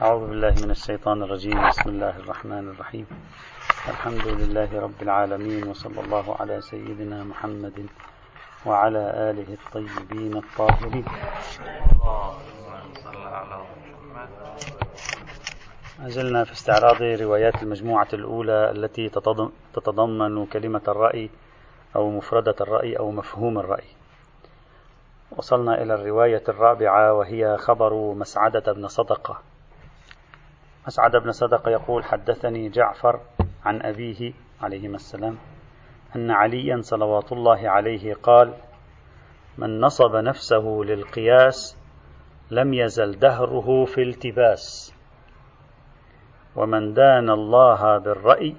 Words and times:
أعوذ 0.00 0.28
بالله 0.28 0.54
من 0.64 0.70
الشيطان 0.70 1.22
الرجيم. 1.22 1.68
بسم 1.68 1.88
الله 1.90 2.16
الرحمن 2.16 2.68
الرحيم. 2.68 3.06
الحمد 3.88 4.26
لله 4.26 4.80
رب 4.80 5.02
العالمين 5.02 5.68
وصلى 5.68 6.00
الله 6.00 6.36
على 6.40 6.60
سيدنا 6.60 7.24
محمد 7.24 7.86
وعلى 8.66 9.04
آله 9.30 9.48
الطيبين 9.52 10.36
الطاهرين. 10.36 11.04
أزلنا 16.06 16.44
في 16.44 16.52
استعراض 16.52 17.02
روايات 17.02 17.62
المجموعة 17.62 18.08
الأولى 18.12 18.70
التي 18.70 19.08
تتضمن 19.74 20.46
كلمة 20.46 20.82
الرأي 20.88 21.30
أو 21.96 22.10
مفردة 22.10 22.56
الرأي 22.60 22.98
أو 22.98 23.10
مفهوم 23.10 23.58
الرأي. 23.58 23.88
وصلنا 25.36 25.82
إلى 25.82 25.94
الرواية 25.94 26.44
الرابعة 26.48 27.12
وهي 27.12 27.56
خبر 27.56 27.92
مسعدة 27.94 28.72
بن 28.72 28.88
صدقة. 28.88 29.51
مسعد 30.86 31.16
بن 31.16 31.30
صدقة 31.30 31.70
يقول 31.70 32.04
حدثني 32.04 32.68
جعفر 32.68 33.20
عن 33.64 33.82
أبيه 33.82 34.32
عليهما 34.60 34.94
السلام 34.96 35.38
أن 36.16 36.30
عليا 36.30 36.80
صلوات 36.80 37.32
الله 37.32 37.68
عليه 37.70 38.14
قال 38.14 38.54
من 39.58 39.80
نصب 39.80 40.16
نفسه 40.16 40.80
للقياس 40.84 41.78
لم 42.50 42.74
يزل 42.74 43.18
دهره 43.18 43.84
في 43.84 44.02
التباس 44.02 44.94
ومن 46.56 46.94
دان 46.94 47.30
الله 47.30 47.98
بالرأي 47.98 48.56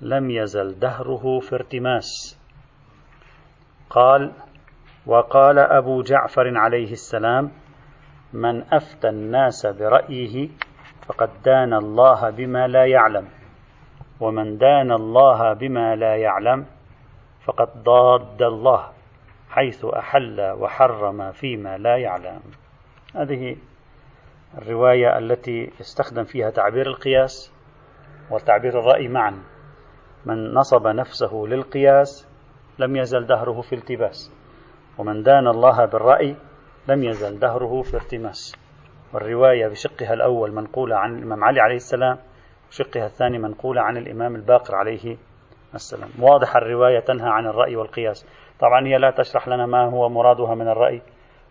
لم 0.00 0.30
يزل 0.30 0.78
دهره 0.78 1.40
في 1.40 1.54
ارتماس. 1.54 2.38
قال 3.90 4.32
وقال 5.06 5.58
أبو 5.58 6.02
جعفر 6.02 6.58
عليه 6.58 6.92
السلام 6.92 7.50
من 8.32 8.74
أفتى 8.74 9.08
الناس 9.08 9.66
برأيه 9.66 10.48
فقد 11.08 11.30
دان 11.44 11.74
الله 11.74 12.30
بما 12.30 12.66
لا 12.66 12.86
يعلم 12.86 13.28
ومن 14.20 14.58
دان 14.58 14.92
الله 14.92 15.52
بما 15.52 15.96
لا 15.96 16.16
يعلم 16.16 16.66
فقد 17.44 17.68
ضاد 17.82 18.42
الله 18.42 18.88
حيث 19.50 19.84
أحل 19.84 20.40
وحرم 20.40 21.32
فيما 21.32 21.78
لا 21.78 21.96
يعلم. 21.96 22.40
هذه 23.14 23.56
الرواية 24.58 25.18
التي 25.18 25.72
استخدم 25.80 26.24
فيها 26.24 26.50
تعبير 26.50 26.86
القياس 26.86 27.52
وتعبير 28.30 28.80
الرأي 28.80 29.08
معا. 29.08 29.42
من 30.26 30.54
نصب 30.54 30.86
نفسه 30.86 31.44
للقياس 31.48 32.28
لم 32.78 32.96
يزل 32.96 33.26
دهره 33.26 33.60
في 33.60 33.74
التباس 33.74 34.32
ومن 34.98 35.22
دان 35.22 35.46
الله 35.46 35.84
بالرأي 35.84 36.36
لم 36.88 37.04
يزل 37.04 37.38
دهره 37.38 37.82
في 37.82 37.96
ارتماس 37.96 38.56
والرواية 39.12 39.68
بشقها 39.68 40.14
الأول 40.14 40.54
منقولة 40.54 40.96
عن 40.96 41.18
الإمام 41.18 41.44
علي 41.44 41.60
عليه 41.60 41.76
السلام 41.76 42.18
وشقها 42.68 43.06
الثاني 43.06 43.38
منقولة 43.38 43.80
عن 43.80 43.96
الإمام 43.96 44.36
الباقر 44.36 44.74
عليه 44.74 45.16
السلام. 45.74 46.08
واضح 46.20 46.56
الرواية 46.56 47.00
تنهى 47.00 47.28
عن 47.28 47.46
الرأي 47.46 47.76
والقياس. 47.76 48.26
طبعا 48.60 48.86
هي 48.86 48.98
لا 48.98 49.10
تشرح 49.10 49.48
لنا 49.48 49.66
ما 49.66 49.90
هو 49.90 50.08
مرادها 50.08 50.54
من 50.54 50.68
الرأي 50.68 51.02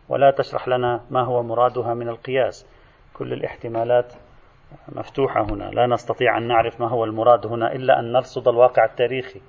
ولا 0.10 0.32
تشرح 0.32 0.68
لنا 0.68 1.02
ما 1.12 1.24
هو 1.24 1.44
مرادها 1.44 1.94
من 1.94 2.10
القياس. 2.10 2.68
كل 3.14 3.34
الاحتمالات 3.34 4.14
مفتوحة 4.96 5.42
هنا. 5.42 5.64
لا 5.64 5.88
نستطيع 5.88 6.38
أن 6.38 6.48
نعرف 6.48 6.82
ما 6.82 6.90
هو 6.90 7.04
المراد 7.04 7.48
هنا 7.48 7.72
إلا 7.72 8.00
أن 8.00 8.12
نرصد 8.12 8.48
الواقع 8.48 8.86
التاريخي 8.86 9.42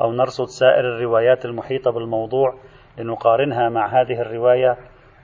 أو 0.00 0.12
نرصد 0.12 0.44
سائر 0.44 0.80
الروايات 0.80 1.44
المحيطة 1.44 1.90
بالموضوع 1.90 2.54
لنقارنها 2.98 3.68
مع 3.68 3.86
هذه 3.86 4.20
الرواية 4.20 4.76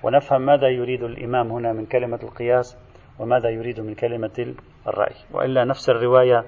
ونفهم 0.02 0.46
ماذا 0.46 0.68
يريد 0.68 1.02
الإمام 1.02 1.52
هنا 1.52 1.72
من 1.72 1.86
كلمة 1.86 2.18
القياس 2.22 2.78
وماذا 3.18 3.48
يريد 3.48 3.80
من 3.80 3.94
كلمة 3.94 4.54
الرأي. 4.88 5.14
وإلا 5.32 5.64
نفس 5.64 5.90
الرواية 5.90 6.44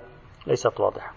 ليست 0.47 0.81
واضحة. 0.81 1.13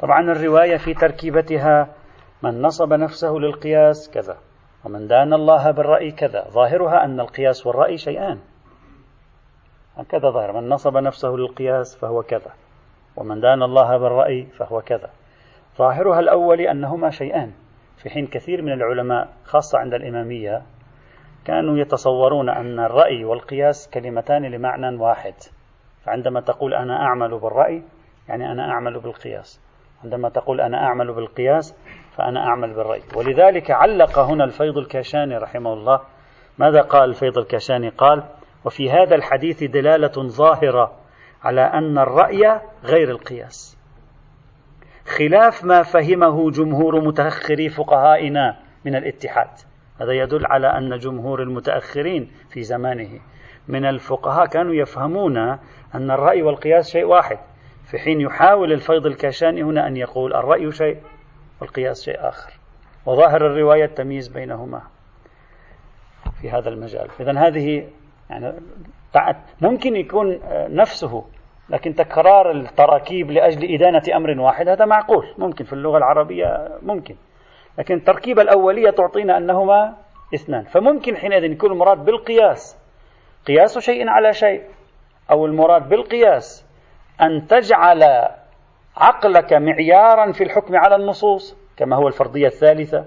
طبعا 0.00 0.20
الرواية 0.20 0.76
في 0.76 0.94
تركيبتها 0.94 1.94
من 2.42 2.62
نصب 2.62 2.92
نفسه 2.92 3.32
للقياس 3.32 4.10
كذا 4.14 4.38
ومن 4.84 5.06
دان 5.06 5.32
الله 5.32 5.70
بالرأي 5.70 6.10
كذا. 6.10 6.44
ظاهرها 6.48 7.04
أن 7.04 7.20
القياس 7.20 7.66
والرأي 7.66 7.96
شيئان. 7.96 8.38
هكذا 9.96 10.30
ظاهر. 10.30 10.60
من 10.60 10.68
نصب 10.68 10.96
نفسه 10.96 11.28
للقياس 11.28 11.98
فهو 12.00 12.22
كذا 12.22 12.52
ومن 13.16 13.40
دان 13.40 13.62
الله 13.62 13.96
بالرأي 13.98 14.46
فهو 14.46 14.80
كذا. 14.80 15.10
ظاهرها 15.78 16.20
الأول 16.20 16.60
أنهما 16.60 17.10
شيئان. 17.10 17.52
في 18.02 18.10
حين 18.10 18.26
كثير 18.26 18.62
من 18.62 18.72
العلماء 18.72 19.28
خاصة 19.44 19.78
عند 19.78 19.94
الإمامية 19.94 20.62
كانوا 21.44 21.78
يتصورون 21.78 22.48
أن 22.48 22.80
الرأي 22.80 23.24
والقياس 23.24 23.90
كلمتان 23.90 24.42
لمعنى 24.42 24.96
واحد. 24.96 25.34
فعندما 26.04 26.40
تقول 26.40 26.74
أنا 26.74 27.02
أعمل 27.02 27.38
بالرأي 27.38 27.82
يعني 28.28 28.52
أنا 28.52 28.70
أعمل 28.70 29.00
بالقياس. 29.00 29.60
عندما 30.04 30.28
تقول 30.28 30.60
أنا 30.60 30.84
أعمل 30.84 31.12
بالقياس 31.12 31.76
فأنا 32.16 32.40
أعمل 32.46 32.74
بالرأي. 32.74 33.02
ولذلك 33.16 33.70
علق 33.70 34.18
هنا 34.18 34.44
الفيض 34.44 34.78
الكاشاني 34.78 35.36
رحمه 35.36 35.72
الله. 35.72 36.00
ماذا 36.58 36.80
قال 36.80 37.08
الفيض 37.08 37.38
الكاشاني؟ 37.38 37.88
قال 37.88 38.22
وفي 38.64 38.90
هذا 38.90 39.14
الحديث 39.14 39.64
دلالة 39.64 40.28
ظاهرة 40.28 40.92
على 41.42 41.60
أن 41.60 41.98
الرأي 41.98 42.60
غير 42.84 43.10
القياس. 43.10 43.78
خلاف 45.18 45.64
ما 45.64 45.82
فهمه 45.82 46.50
جمهور 46.50 47.00
متأخري 47.00 47.68
فقهائنا 47.68 48.56
من 48.84 48.96
الاتحاد. 48.96 49.48
هذا 50.00 50.12
يدل 50.12 50.46
على 50.46 50.66
أن 50.66 50.98
جمهور 50.98 51.42
المتأخرين 51.42 52.30
في 52.50 52.62
زمانه. 52.62 53.20
من 53.68 53.84
الفقهاء 53.84 54.46
كانوا 54.46 54.74
يفهمون 54.74 55.36
أن 55.94 56.10
الرأي 56.10 56.42
والقياس 56.42 56.90
شيء 56.90 57.04
واحد. 57.04 57.38
في 57.84 57.98
حين 57.98 58.20
يحاول 58.20 58.72
الفيض 58.72 59.06
الكاشاني 59.06 59.62
هنا 59.62 59.86
أن 59.86 59.96
يقول 59.96 60.34
الرأي 60.34 60.72
شيء 60.72 60.96
والقياس 61.60 62.04
شيء 62.04 62.28
آخر. 62.28 62.52
وظاهر 63.06 63.46
الرواية 63.46 63.84
التمييز 63.84 64.28
بينهما 64.28 64.82
في 66.40 66.50
هذا 66.50 66.68
المجال. 66.68 67.08
إذا 67.20 67.38
هذه 67.38 67.88
يعني 68.30 68.52
ممكن 69.60 69.96
يكون 69.96 70.40
نفسه 70.52 71.24
لكن 71.68 71.94
تكرار 71.94 72.50
التراكيب 72.50 73.30
لأجل 73.30 73.74
إدانة 73.74 74.02
أمر 74.16 74.40
واحد 74.40 74.68
هذا 74.68 74.84
معقول. 74.84 75.26
ممكن 75.38 75.64
في 75.64 75.72
اللغة 75.72 75.98
العربية 75.98 76.78
ممكن. 76.82 77.16
لكن 77.78 77.94
التركيبة 77.94 78.42
الأولية 78.42 78.90
تعطينا 78.90 79.36
أنهما 79.36 79.96
اثنان. 80.34 80.64
فممكن 80.64 81.16
حينئذ 81.16 81.44
يكون 81.44 81.72
المراد 81.72 82.04
بالقياس. 82.04 82.78
قياس 83.46 83.78
شيء 83.78 84.08
على 84.08 84.32
شيء. 84.32 84.62
أو 85.30 85.46
المراد 85.46 85.88
بالقياس. 85.88 86.66
أن 87.20 87.46
تجعل 87.46 88.28
عقلك 88.96 89.52
معيارا 89.52 90.32
في 90.32 90.44
الحكم 90.44 90.76
على 90.76 90.96
النصوص 90.96 91.56
كما 91.76 91.96
هو 91.96 92.08
الفرضية 92.08 92.46
الثالثة. 92.46 93.04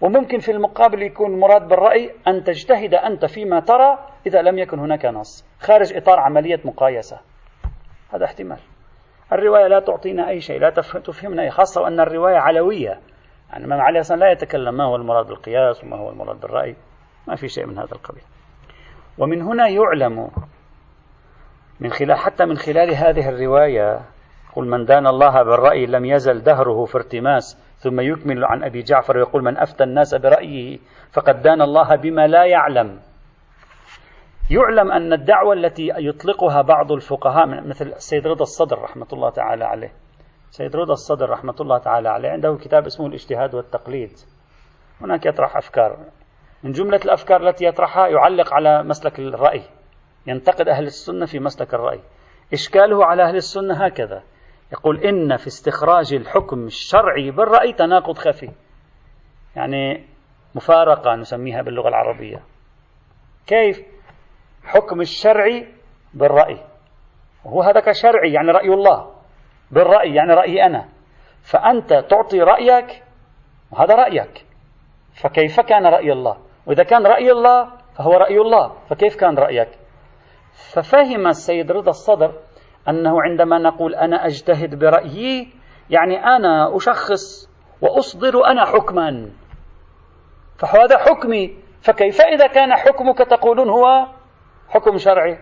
وممكن 0.00 0.38
في 0.38 0.52
المقابل 0.52 1.02
يكون 1.02 1.32
المراد 1.32 1.68
بالرأي 1.68 2.10
أن 2.28 2.44
تجتهد 2.44 2.94
أنت 2.94 3.24
فيما 3.24 3.60
ترى 3.60 3.98
إذا 4.26 4.42
لم 4.42 4.58
يكن 4.58 4.78
هناك 4.78 5.04
نص. 5.04 5.44
خارج 5.60 5.96
إطار 5.96 6.18
عملية 6.18 6.60
مقايسة. 6.64 7.20
هذا 8.14 8.24
احتمال. 8.24 8.58
الرواية 9.32 9.66
لا 9.66 9.80
تعطينا 9.80 10.28
أي 10.28 10.40
شيء 10.40 10.60
لا 10.60 10.70
تفهمنا 11.04 11.42
أي 11.42 11.50
خاصة 11.50 11.82
وأن 11.82 12.00
الرواية 12.00 12.36
علوية. 12.36 13.00
يعني 13.50 13.64
الإمام 13.64 13.80
علي 13.80 14.00
أصلا 14.00 14.16
لا 14.16 14.30
يتكلم 14.30 14.74
ما 14.74 14.84
هو 14.84 14.96
المراد 14.96 15.26
بالقياس 15.26 15.84
وما 15.84 15.96
هو 15.96 16.10
المراد 16.10 16.40
بالرأي. 16.40 16.76
ما 17.28 17.36
في 17.36 17.48
شيء 17.48 17.66
من 17.66 17.78
هذا 17.78 17.92
القبيل. 17.92 18.22
ومن 19.18 19.42
هنا 19.42 19.68
يعلم 19.68 20.30
من 21.80 21.90
خلال 21.90 22.18
حتى 22.18 22.44
من 22.44 22.56
خلال 22.56 22.94
هذه 22.94 23.28
الرواية 23.28 24.00
قل 24.56 24.64
من 24.64 24.84
دان 24.84 25.06
الله 25.06 25.42
بالرأي 25.42 25.86
لم 25.86 26.04
يزل 26.04 26.42
دهره 26.42 26.84
في 26.84 26.98
ارتماس 26.98 27.58
ثم 27.78 28.00
يكمل 28.00 28.44
عن 28.44 28.64
أبي 28.64 28.82
جعفر 28.82 29.16
ويقول 29.16 29.44
من 29.44 29.56
أفتى 29.56 29.84
الناس 29.84 30.14
برأيه 30.14 30.78
فقد 31.12 31.42
دان 31.42 31.62
الله 31.62 31.96
بما 31.96 32.26
لا 32.26 32.44
يعلم. 32.44 33.00
يعلم 34.50 34.92
أن 34.92 35.12
الدعوة 35.12 35.54
التي 35.54 35.92
يطلقها 35.96 36.62
بعض 36.62 36.92
الفقهاء 36.92 37.46
مثل 37.46 37.86
السيد 37.86 38.26
رضا 38.26 38.42
الصدر 38.42 38.78
رحمة 38.78 39.06
الله 39.12 39.30
تعالى 39.30 39.64
عليه 39.64 39.92
سيد 40.50 40.76
رضا 40.76 40.92
الصدر 40.92 41.30
رحمة 41.30 41.54
الله 41.60 41.78
تعالى 41.78 42.08
عليه 42.08 42.28
عنده 42.28 42.56
كتاب 42.56 42.86
اسمه 42.86 43.06
الاجتهاد 43.06 43.54
والتقليد. 43.54 44.12
هناك 45.00 45.26
يطرح 45.26 45.56
أفكار. 45.56 45.98
من 46.62 46.70
جملة 46.70 47.00
الأفكار 47.04 47.48
التي 47.48 47.66
يطرحها 47.66 48.06
يعلق 48.06 48.54
على 48.54 48.82
مسلك 48.82 49.18
الرأي. 49.18 49.62
ينتقد 50.26 50.68
أهل 50.68 50.84
السنة 50.84 51.26
في 51.26 51.38
مسلك 51.38 51.74
الرأي. 51.74 52.00
إشكاله 52.52 53.04
على 53.04 53.22
أهل 53.22 53.36
السنة 53.36 53.84
هكذا. 53.84 54.22
يقول 54.72 54.98
إن 55.04 55.36
في 55.36 55.46
استخراج 55.46 56.14
الحكم 56.14 56.64
الشرعي 56.64 57.30
بالرأي 57.30 57.72
تناقض 57.72 58.18
خفي. 58.18 58.50
يعني 59.56 60.06
مفارقة 60.54 61.14
نسميها 61.14 61.62
باللغة 61.62 61.88
العربية. 61.88 62.42
كيف؟ 63.46 63.80
حكم 64.64 65.00
الشرعي 65.00 65.74
بالرأي. 66.14 66.64
وهو 67.44 67.62
هذا 67.62 67.92
شرعي 67.92 68.32
يعني 68.32 68.50
رأي 68.50 68.68
الله. 68.68 69.17
بالرأي 69.70 70.14
يعني 70.14 70.34
رأيي 70.34 70.66
أنا. 70.66 70.88
فأنت 71.42 71.94
تعطي 72.10 72.40
رأيك 72.40 73.02
وهذا 73.72 73.94
رأيك. 73.94 74.46
فكيف 75.22 75.60
كان 75.60 75.86
رأي 75.86 76.12
الله؟ 76.12 76.36
وإذا 76.66 76.82
كان 76.82 77.06
رأي 77.06 77.32
الله 77.32 77.72
فهو 77.96 78.12
رأي 78.12 78.38
الله. 78.38 78.72
فكيف 78.90 79.16
كان 79.16 79.34
رأيك؟ 79.38 79.68
ففهم 80.72 81.26
السيد 81.26 81.72
رضا 81.72 81.90
الصدر 81.90 82.32
أنه 82.88 83.22
عندما 83.22 83.58
نقول 83.58 83.94
أنا 83.94 84.26
أجتهد 84.26 84.78
برأيي 84.78 85.52
يعني 85.90 86.24
أنا 86.24 86.76
أشخص 86.76 87.48
وأصدر 87.82 88.46
أنا 88.46 88.64
حكما. 88.64 89.30
فهذا 90.58 90.98
حكمي. 90.98 91.56
فكيف 91.80 92.20
إذا 92.20 92.46
كان 92.46 92.74
حكمك 92.74 93.18
تقولون 93.18 93.68
هو 93.68 94.06
حكم 94.68 94.98
شرعي؟ 94.98 95.38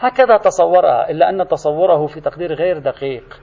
هكذا 0.00 0.36
تصورها 0.36 1.10
إلا 1.10 1.30
أن 1.30 1.48
تصوره 1.48 2.06
في 2.06 2.20
تقدير 2.20 2.54
غير 2.54 2.78
دقيق. 2.78 3.40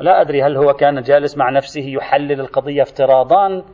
لا 0.00 0.20
أدري 0.20 0.42
هل 0.42 0.56
هو 0.56 0.72
كان 0.72 1.00
جالس 1.00 1.38
مع 1.38 1.50
نفسه 1.50 1.84
يحلل 1.86 2.40
القضية 2.40 2.82
افتراضا 2.82 3.64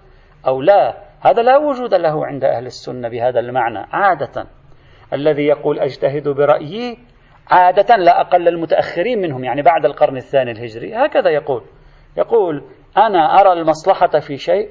أو 0.47 0.63
لا. 0.63 0.95
هذا 1.21 1.43
لا 1.43 1.57
وجود 1.57 1.95
له 1.95 2.27
عند 2.27 2.45
أهل 2.45 2.67
السنة 2.67 3.09
بهذا 3.09 3.41
المعنى. 3.41 3.87
عادة 3.93 4.47
الذي 5.13 5.43
يقول 5.43 5.79
أجتهد 5.79 6.29
برأيي 6.29 6.99
عادة 7.51 7.97
لا 7.97 8.21
أقل 8.21 8.49
المتأخرين 8.49 9.21
منهم 9.21 9.45
يعني 9.45 9.63
بعد 9.63 9.85
القرن 9.85 10.17
الثاني 10.17 10.51
الهجري. 10.51 10.95
هكذا 10.95 11.31
يقول. 11.31 11.63
يقول 12.17 12.65
أنا 12.97 13.41
أرى 13.41 13.53
المصلحة 13.53 14.19
في 14.19 14.37
شيء 14.37 14.71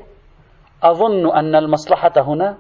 أظن 0.83 1.36
أن 1.38 1.56
المصلحة 1.56 2.13
هنا 2.18 2.57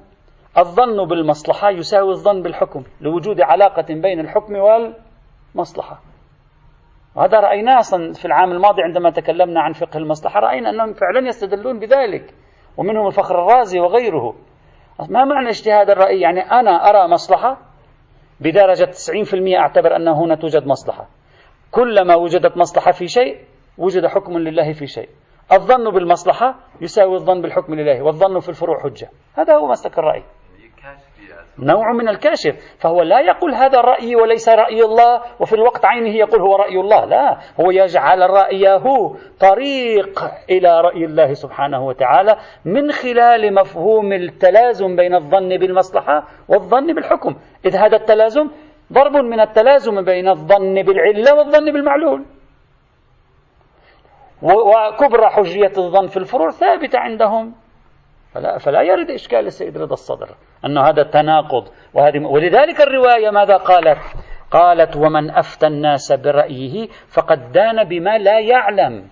الظن 0.57 1.07
بالمصلحة 1.07 1.69
يساوي 1.69 2.11
الظن 2.11 2.41
بالحكم 2.41 2.83
لوجود 3.01 3.41
علاقة 3.41 3.85
بين 3.89 4.19
الحكم 4.19 4.55
والمصلحة. 4.55 5.99
وهذا 7.15 7.39
رأيناه 7.39 7.79
أصلا 7.79 8.13
في 8.13 8.25
العام 8.25 8.51
الماضي 8.51 8.81
عندما 8.81 9.09
تكلمنا 9.09 9.61
عن 9.61 9.73
فقه 9.73 9.97
المصلحة 9.97 10.39
رأينا 10.39 10.69
أنهم 10.69 10.93
فعلا 10.93 11.27
يستدلون 11.27 11.79
بذلك 11.79 12.33
ومنهم 12.77 13.07
الفخر 13.07 13.35
الرازي 13.35 13.79
وغيره. 13.79 14.35
ما 15.09 15.25
معنى 15.25 15.49
اجتهاد 15.49 15.89
الرأي؟ 15.89 16.21
يعني 16.21 16.39
أنا 16.39 16.89
أرى 16.89 17.07
مصلحة 17.07 17.57
بدرجة 18.39 18.85
90% 18.85 19.57
أعتبر 19.57 19.95
أن 19.95 20.07
هنا 20.07 20.35
توجد 20.35 20.67
مصلحة. 20.67 21.07
كلما 21.71 22.15
وجدت 22.15 22.57
مصلحة 22.57 22.91
في 22.91 23.07
شيء 23.07 23.37
وجد 23.77 24.05
حكم 24.05 24.37
لله 24.37 24.73
في 24.73 24.87
شيء. 24.87 25.09
الظن 25.51 25.91
بالمصلحة 25.91 26.55
يساوي 26.81 27.15
الظن 27.15 27.41
بالحكم 27.41 27.75
لله 27.75 28.01
والظن 28.01 28.39
في 28.39 28.49
الفروع 28.49 28.83
حجة. 28.83 29.09
هذا 29.37 29.55
هو 29.55 29.67
مسلك 29.67 29.99
الرأي. 29.99 30.23
نوع 31.61 31.93
من 31.93 32.09
الكاشف. 32.09 32.55
فهو 32.79 33.01
لا 33.01 33.19
يقول 33.19 33.53
هذا 33.53 33.81
رأيي 33.81 34.15
وليس 34.15 34.49
رأي 34.49 34.83
الله 34.83 35.21
وفي 35.39 35.53
الوقت 35.53 35.85
عينه 35.85 36.15
يقول 36.15 36.41
هو 36.41 36.55
رأي 36.55 36.79
الله. 36.79 37.05
لا 37.05 37.37
هو 37.61 37.71
يجعل 37.71 38.29
رأيه 38.29 38.83
طريق 39.39 40.19
إلى 40.49 40.81
رأي 40.81 41.05
الله 41.05 41.33
سبحانه 41.33 41.85
وتعالى 41.85 42.35
من 42.65 42.91
خلال 42.91 43.53
مفهوم 43.53 44.13
التلازم 44.13 44.95
بين 44.95 45.15
الظن 45.15 45.57
بالمصلحة 45.57 46.27
والظن 46.49 46.93
بالحكم. 46.93 47.35
إذ 47.65 47.75
هذا 47.75 47.97
التلازم 47.97 48.49
ضرب 48.93 49.15
من 49.15 49.39
التلازم 49.39 50.01
بين 50.01 50.27
الظن 50.29 50.81
بالعلة 50.81 51.35
والظن 51.35 51.71
بالمعلول. 51.73 52.25
وكبرى 54.41 55.29
حجية 55.29 55.71
الظن 55.77 56.07
في 56.07 56.17
الفروع 56.17 56.49
ثابتة 56.49 56.99
عندهم. 56.99 57.55
فلا, 58.33 58.57
فلا 58.57 58.81
يرد 58.81 59.11
إشكال 59.11 59.45
السيد 59.45 59.77
رضا 59.77 59.93
الصدر 59.93 60.29
أن 60.65 60.77
هذا 60.77 61.03
تناقض. 61.03 61.67
وهذه 61.93 62.25
ولذلك 62.25 62.81
الرواية 62.81 63.29
ماذا 63.29 63.57
قالت؟ 63.57 63.97
قالت 64.51 64.95
ومن 64.95 65.29
أفتى 65.31 65.67
الناس 65.67 66.11
برأيه 66.11 66.87
فقد 67.07 67.51
دان 67.51 67.83
بما 67.83 68.17
لا 68.17 68.39
يعلم. 68.39 69.07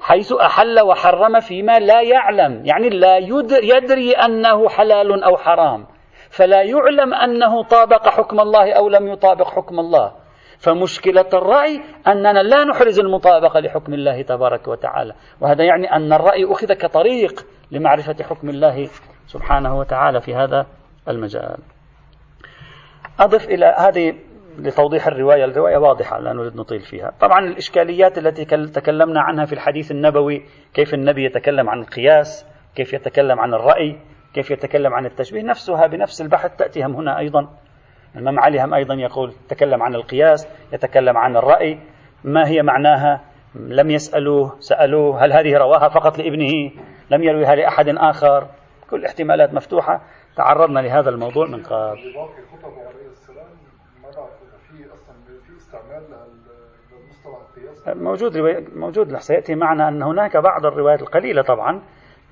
حيث 0.00 0.32
أحل 0.32 0.80
وحرم 0.80 1.40
فيما 1.40 1.78
لا 1.78 2.02
يعلم. 2.02 2.66
يعني 2.66 2.88
لا 2.88 3.16
يدري 3.62 4.12
أنه 4.12 4.68
حلال 4.68 5.24
أو 5.24 5.36
حرام. 5.36 5.86
فلا 6.30 6.62
يعلم 6.62 7.14
أنه 7.14 7.62
طابق 7.62 8.08
حكم 8.08 8.40
الله 8.40 8.72
أو 8.72 8.88
لم 8.88 9.08
يطابق 9.08 9.46
حكم 9.46 9.78
الله. 9.80 10.12
فمشكلة 10.58 11.28
الرأي 11.34 11.80
أننا 12.06 12.42
لا 12.42 12.64
نحرز 12.64 13.00
المطابقة 13.00 13.60
لحكم 13.60 13.94
الله 13.94 14.22
تبارك 14.22 14.68
وتعالى. 14.68 15.14
وهذا 15.40 15.64
يعني 15.64 15.92
أن 15.92 16.12
الرأي 16.12 16.44
أخذ 16.52 16.72
كطريق 16.72 17.46
لمعرفة 17.70 18.24
حكم 18.24 18.48
الله 18.48 18.88
سبحانه 19.26 19.78
وتعالى 19.78 20.20
في 20.20 20.34
هذا 20.34 20.66
المجال. 21.08 21.58
أضف 23.20 23.48
إلى 23.48 23.74
هذه 23.78 24.14
لتوضيح 24.58 25.06
الرواية. 25.06 25.44
الرواية 25.44 25.76
واضحة 25.76 26.18
لا 26.18 26.32
نريد 26.32 26.56
نطيل 26.56 26.80
فيها. 26.80 27.12
طبعا 27.20 27.38
الإشكاليات 27.38 28.18
التي 28.18 28.44
تكلمنا 28.66 29.20
عنها 29.20 29.44
في 29.44 29.52
الحديث 29.52 29.90
النبوي 29.90 30.42
كيف 30.74 30.94
النبي 30.94 31.24
يتكلم 31.24 31.70
عن 31.70 31.80
القياس 31.80 32.46
كيف 32.74 32.92
يتكلم 32.92 33.40
عن 33.40 33.54
الرأي 33.54 33.98
كيف 34.34 34.50
يتكلم 34.50 34.94
عن 34.94 35.06
التشبيه 35.06 35.42
نفسها 35.42 35.86
بنفس 35.86 36.22
البحث 36.22 36.56
تأتي 36.56 36.84
هم 36.84 36.94
هنا 36.94 37.18
أيضا. 37.18 37.48
الإمام 38.14 38.40
علي 38.40 38.64
هم 38.64 38.74
أيضا 38.74 38.94
يقول 38.94 39.32
يتكلم 39.44 39.82
عن 39.82 39.94
القياس 39.94 40.48
يتكلم 40.72 41.16
عن 41.16 41.36
الرأي 41.36 41.78
ما 42.24 42.48
هي 42.48 42.62
معناها؟ 42.62 43.20
لم 43.54 43.90
يسألوه 43.90 44.56
سألوه 44.60 45.24
هل 45.24 45.32
هذه 45.32 45.56
رواها 45.58 45.88
فقط 45.88 46.18
لابنه؟ 46.18 46.70
لم 47.10 47.22
يرويها 47.22 47.54
لأحد 47.54 47.88
آخر؟ 47.88 48.48
كل 48.90 49.04
احتمالات 49.04 49.54
مفتوحة. 49.54 50.00
تعرضنا 50.36 50.80
لهذا 50.80 51.10
الموضوع 51.10 51.46
من 51.46 51.62
قبل 51.62 51.98
موجود 57.86 58.36
موجود. 58.76 59.16
سيأتي 59.16 59.54
معنا 59.54 59.88
أن 59.88 60.02
هناك 60.02 60.36
بعض 60.36 60.66
الروايات 60.66 61.02
القليلة 61.02 61.42
طبعا 61.42 61.82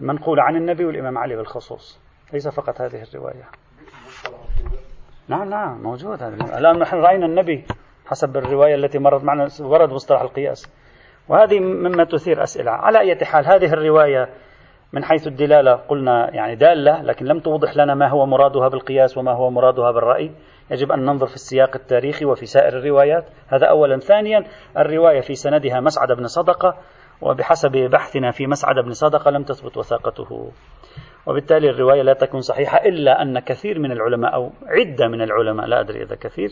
منقولة 0.00 0.42
عن 0.42 0.56
النبي 0.56 0.84
والإمام 0.84 1.18
علي 1.18 1.36
بالخصوص. 1.36 2.00
ليس 2.32 2.48
فقط 2.48 2.80
هذه 2.80 3.02
الرواية. 3.02 3.44
نعم 5.28 5.50
نعم 5.50 5.82
موجود 5.82 6.22
هذا 6.22 6.58
الآن 6.58 6.78
نحن 6.78 6.96
رأينا 6.96 7.26
النبي 7.26 7.64
حسب 8.06 8.36
الرواية 8.36 8.74
التي 8.74 8.98
مرت 8.98 9.24
معنا 9.24 9.48
ورد 9.60 9.92
مصطلح 9.92 10.20
القياس. 10.20 10.72
وهذه 11.28 11.60
مما 11.60 12.04
تثير 12.04 12.42
أسئلة. 12.42 12.70
على 12.70 13.00
أي 13.00 13.24
حال 13.24 13.46
هذه 13.46 13.72
الرواية 13.72 14.28
من 14.92 15.04
حيث 15.04 15.26
الدلالة 15.26 15.72
قلنا 15.74 16.34
يعني 16.34 16.54
دالة 16.54 17.02
لكن 17.02 17.26
لم 17.26 17.40
توضح 17.40 17.76
لنا 17.76 17.94
ما 17.94 18.08
هو 18.08 18.26
مرادها 18.26 18.68
بالقياس 18.68 19.18
وما 19.18 19.32
هو 19.32 19.50
مرادها 19.50 19.90
بالرأي. 19.90 20.30
يجب 20.70 20.92
أن 20.92 21.04
ننظر 21.04 21.26
في 21.26 21.34
السياق 21.34 21.70
التاريخي 21.74 22.24
وفي 22.24 22.46
سائر 22.46 22.78
الروايات. 22.78 23.24
هذا 23.48 23.66
أولا. 23.66 23.98
ثانيا 23.98 24.44
الرواية 24.78 25.20
في 25.20 25.34
سندها 25.34 25.80
مسعد 25.80 26.12
بن 26.12 26.26
صدقة 26.26 26.74
وبحسب 27.20 27.70
بحثنا 27.70 28.30
في 28.30 28.46
مسعد 28.46 28.74
بن 28.84 28.92
صدقة 28.92 29.30
لم 29.30 29.42
تثبت 29.42 29.76
وثاقته. 29.76 30.52
وبالتالي 31.26 31.70
الرواية 31.70 32.02
لا 32.02 32.12
تكون 32.12 32.40
صحيحة 32.40 32.78
إلا 32.78 33.22
أن 33.22 33.38
كثير 33.38 33.78
من 33.78 33.92
العلماء 33.92 34.34
أو 34.34 34.50
عدة 34.66 35.08
من 35.08 35.22
العلماء 35.22 35.66
لا 35.66 35.80
أدري 35.80 36.02
إذا 36.02 36.16
كثير 36.16 36.50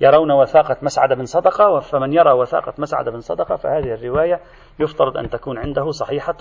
يرون 0.00 0.30
وثاقة 0.32 0.76
مسعد 0.82 1.12
بن 1.12 1.24
صدقة 1.24 1.80
فمن 1.80 2.12
يرى 2.12 2.32
وثاقة 2.32 2.72
مسعد 2.78 3.08
بن 3.08 3.20
صدقة 3.20 3.56
فهذه 3.56 3.94
الرواية 3.94 4.40
يفترض 4.80 5.16
أن 5.16 5.28
تكون 5.28 5.58
عنده 5.58 5.90
صحيحة 5.90 6.36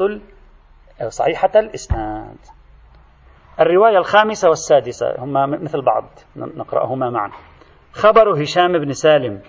صحيحة 1.07 1.51
الإسناد. 1.55 2.37
الرواية 3.59 3.97
الخامسة 3.97 4.49
والسادسة 4.49 5.15
هما 5.19 5.45
مثل 5.45 5.81
بعض 5.81 6.03
نقرأهما 6.35 7.09
معا. 7.09 7.31
خبر 7.93 8.43
هشام 8.43 8.79
بن 8.79 8.91
سالم 8.91 9.41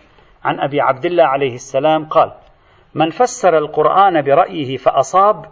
عن 0.45 0.61
أبي 0.61 0.81
عبد 0.81 1.05
الله 1.05 1.25
عليه 1.25 1.55
السلام 1.55 2.05
قال 2.09 2.33
من 2.95 3.11
فسر 3.11 3.59
القرآن 3.59 4.23
برأيه 4.23 4.77
فأصاب 4.77 5.45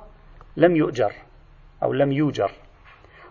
لم 0.56 0.76
يؤجر 0.76 1.12
أو 1.82 1.92
لم 1.92 2.12
يوجر. 2.12 2.50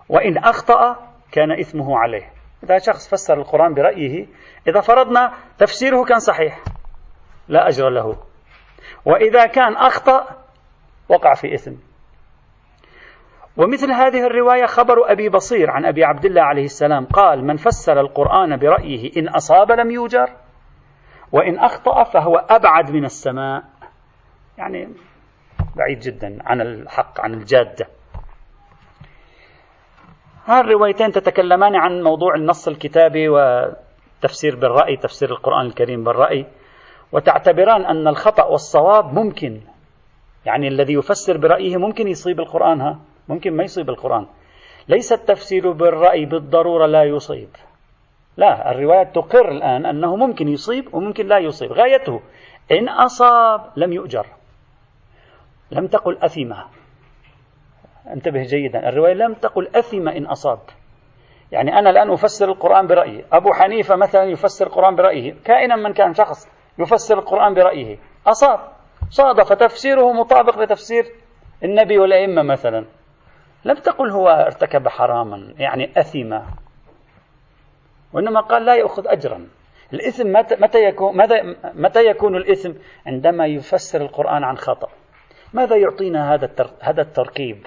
وإن 0.09 0.37
أخطأ 0.37 0.95
كان 1.31 1.51
إثمه 1.59 1.97
عليه. 1.97 2.29
إذا 2.63 2.77
شخص 2.77 3.09
فسر 3.09 3.33
القرآن 3.33 3.73
برأيه 3.73 4.27
إذا 4.67 4.81
فرضنا 4.81 5.33
تفسيره 5.57 6.03
كان 6.03 6.19
صحيح 6.19 6.63
لا 7.47 7.67
أجر 7.67 7.89
له. 7.89 8.17
وإذا 9.05 9.45
كان 9.45 9.75
أخطأ 9.75 10.27
وقع 11.09 11.33
في 11.33 11.53
إثم. 11.53 11.75
ومثل 13.57 13.91
هذه 13.91 14.25
الرواية 14.25 14.65
خبر 14.65 15.11
أبي 15.11 15.29
بصير 15.29 15.71
عن 15.71 15.85
أبي 15.85 16.03
عبد 16.03 16.25
الله 16.25 16.41
عليه 16.41 16.65
السلام. 16.65 17.05
قال 17.05 17.45
من 17.45 17.57
فسر 17.57 17.99
القرآن 17.99 18.57
برأيه 18.57 19.11
إن 19.17 19.27
أصاب 19.27 19.71
لم 19.71 19.91
يوجر 19.91 20.29
وإن 21.31 21.59
أخطأ 21.59 22.03
فهو 22.03 22.35
أبعد 22.35 22.91
من 22.91 23.05
السماء. 23.05 23.70
يعني 24.61 24.87
بعيد 25.75 25.99
جدا 25.99 26.37
عن 26.45 26.61
الحق 26.61 27.21
عن 27.21 27.33
الجادة. 27.33 27.87
الروايتين 30.49 31.11
تتكلمان 31.11 31.75
عن 31.75 32.01
موضوع 32.01 32.35
النص 32.35 32.67
الكتابي 32.67 33.29
وتفسير 33.29 34.55
بالرأي 34.55 34.97
تفسير 34.97 35.29
القرآن 35.31 35.65
الكريم 35.65 36.03
بالرأي. 36.03 36.45
وتعتبران 37.11 37.85
أن 37.85 38.07
الخطأ 38.07 38.45
والصواب 38.45 39.13
ممكن 39.13 39.61
يعني 40.45 40.67
الذي 40.67 40.93
يفسر 40.93 41.37
برأيه 41.37 41.77
ممكن 41.77 42.07
يصيب 42.07 42.39
القرآن 42.39 42.81
ها؟ 42.81 42.99
ممكن 43.29 43.53
ما 43.53 43.63
يصيب 43.63 43.89
القرآن. 43.89 44.27
ليس 44.87 45.13
التفسير 45.13 45.71
بالرأي 45.71 46.25
بالضرورة 46.25 46.85
لا 46.85 47.03
يصيب. 47.03 47.49
لا 48.37 48.71
الروايات 48.71 49.15
تقر 49.15 49.51
الآن 49.51 49.85
أنه 49.85 50.15
ممكن 50.15 50.47
يصيب 50.47 50.93
وممكن 50.93 51.27
لا 51.27 51.37
يصيب. 51.37 51.71
غايته 51.71 52.21
إن 52.71 52.89
أصاب 52.89 53.61
لم 53.75 53.93
يؤجر. 53.93 54.25
لم 55.71 55.87
تقل 55.87 56.17
أثمة 56.17 56.65
انتبه 58.13 58.41
جيدا. 58.43 58.89
الرواية 58.89 59.13
لم 59.13 59.33
تقل 59.33 59.67
أثم 59.75 60.07
إن 60.07 60.25
أصاب 60.25 60.59
يعني 61.51 61.79
أنا 61.79 61.89
الآن 61.89 62.11
أفسر 62.11 62.49
القرآن 62.49 62.87
برأيي. 62.87 63.25
أبو 63.31 63.53
حنيفة 63.53 63.95
مثلا 63.95 64.23
يفسر 64.23 64.67
القرآن 64.67 64.95
برأيه. 64.95 65.35
كائنا 65.45 65.75
من 65.75 65.93
كان 65.93 66.13
شخص 66.13 66.49
يفسر 66.79 67.19
القرآن 67.19 67.53
برأيه. 67.53 67.97
أصاب 68.27 68.59
صادف 69.09 69.53
تفسيره 69.53 70.11
مطابق 70.11 70.59
لتفسير 70.59 71.03
النبي 71.63 71.97
والأئمة 71.97 72.41
مثلا. 72.41 72.85
لم 73.65 73.75
تقل 73.75 74.11
هو 74.11 74.27
ارتكب 74.27 74.87
حراما. 74.87 75.53
يعني 75.57 75.91
أثم 75.97 76.39
وإنما 78.13 78.41
قال 78.41 78.65
لا 78.65 78.75
يأخذ 78.75 79.07
أجرا. 79.07 79.47
الإثم 79.93 80.27
متى, 80.63 80.83
يكون, 80.83 81.17
متى 81.75 82.05
يكون 82.05 82.35
الإثم؟ 82.35 82.71
عندما 83.05 83.45
يفسر 83.45 84.01
القرآن 84.01 84.43
عن 84.43 84.57
خطأ. 84.57 84.87
ماذا 85.53 85.75
يعطينا 85.75 86.33
هذا 86.33 86.49
هذا 86.81 87.01
التركيب؟ 87.01 87.65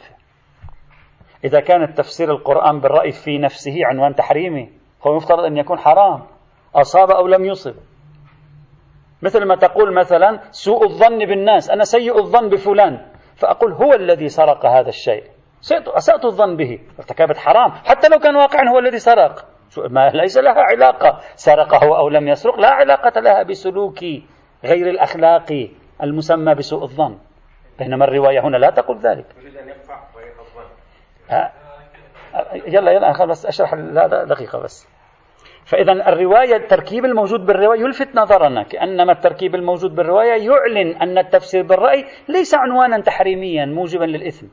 إذا 1.44 1.60
كان 1.60 1.94
تفسير 1.94 2.30
القرآن 2.30 2.80
بالرأي 2.80 3.12
في 3.12 3.38
نفسه 3.38 3.86
عنوان 3.86 4.14
تحريمي 4.14 4.70
هو 5.06 5.16
يفترض 5.16 5.44
أن 5.44 5.56
يكون 5.56 5.78
حرام. 5.78 6.22
أصاب 6.74 7.10
أو 7.10 7.26
لم 7.26 7.44
يصب. 7.44 7.74
مثل 9.22 9.44
ما 9.44 9.56
تقول 9.56 9.94
مثلا 9.94 10.40
سوء 10.50 10.84
الظن 10.84 11.18
بالناس 11.18 11.70
أنا 11.70 11.84
سيء 11.84 12.18
الظن 12.18 12.48
بفلان. 12.48 13.06
فأقول 13.36 13.72
هو 13.72 13.92
الذي 13.92 14.28
سرق 14.28 14.66
هذا 14.66 14.88
الشيء. 14.88 15.24
أسأت 15.70 16.24
الظن 16.24 16.56
به. 16.56 16.78
ارتكبت 16.98 17.36
حرام. 17.36 17.70
حتى 17.70 18.08
لو 18.08 18.18
كان 18.18 18.36
واقعا 18.36 18.68
هو 18.68 18.78
الذي 18.78 18.98
سرق. 18.98 19.44
ما 19.90 20.10
ليس 20.10 20.38
لها 20.38 20.62
علاقة. 20.62 21.20
سرق 21.34 21.84
هو 21.84 21.96
أو 21.96 22.08
لم 22.08 22.28
يسرق 22.28 22.60
لا 22.60 22.68
علاقة 22.68 23.20
لها 23.20 23.42
بسلوك 23.42 23.98
غير 24.64 24.90
الأخلاقي 24.90 25.68
المسمى 26.02 26.54
بسوء 26.54 26.82
الظن. 26.82 27.18
بينما 27.78 28.04
الرواية 28.04 28.40
هنا 28.40 28.56
لا 28.56 28.70
تقول 28.70 28.98
ذلك. 28.98 29.26
يلا 32.66 32.92
يلا 32.92 33.26
بس 33.26 33.46
أشرح 33.46 33.74
هذا 33.74 34.24
دقيقة 34.24 34.58
بس. 34.58 34.88
فإذا 35.64 35.92
الرواية 35.92 36.56
التركيب 36.56 37.04
الموجود 37.04 37.46
بالرواية 37.46 37.80
يلفت 37.80 38.14
نظرنا. 38.14 38.62
كأنما 38.62 39.12
التركيب 39.12 39.54
الموجود 39.54 39.94
بالرواية 39.94 40.46
يعلن 40.46 40.96
أن 40.96 41.18
التفسير 41.18 41.62
بالرأي 41.62 42.04
ليس 42.28 42.54
عنوانا 42.54 43.00
تحريميا 43.00 43.66
موجبا 43.66 44.04
للإثم. 44.04 44.46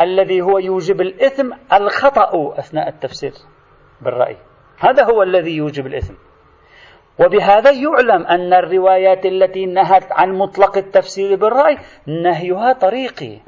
الذي 0.00 0.40
هو 0.40 0.58
يوجب 0.58 1.00
الإثم 1.00 1.52
الخطأ 1.72 2.58
أثناء 2.58 2.88
التفسير 2.88 3.32
بالرأي. 4.00 4.36
هذا 4.78 5.04
هو 5.04 5.22
الذي 5.22 5.56
يوجب 5.56 5.86
الإثم. 5.86 6.14
وبهذا 7.24 7.70
يعلم 7.70 8.26
أن 8.26 8.52
الروايات 8.52 9.26
التي 9.26 9.66
نهت 9.66 10.12
عن 10.12 10.32
مطلق 10.32 10.76
التفسير 10.76 11.36
بالرأي 11.36 11.78
نهيها 12.06 12.72
طريقي 12.72 13.38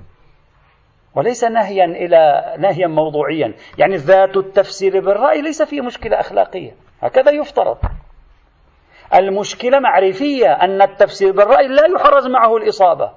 وليس 1.14 1.44
نهيا 1.44 1.84
إلى 1.84 2.54
نهيا 2.58 2.86
موضوعيا. 2.86 3.54
يعني 3.78 3.96
ذات 3.96 4.36
التفسير 4.36 5.00
بالرأي 5.00 5.42
ليس 5.42 5.62
فيه 5.62 5.80
مشكلة 5.80 6.20
أخلاقية. 6.20 6.76
هكذا 7.02 7.30
يفترض. 7.30 7.78
المشكلة 9.14 9.78
معرفية 9.78 10.52
أن 10.52 10.82
التفسير 10.82 11.32
بالرأي 11.32 11.68
لا 11.68 11.86
يحرز 11.86 12.26
معه 12.26 12.56
الإصابة. 12.56 13.10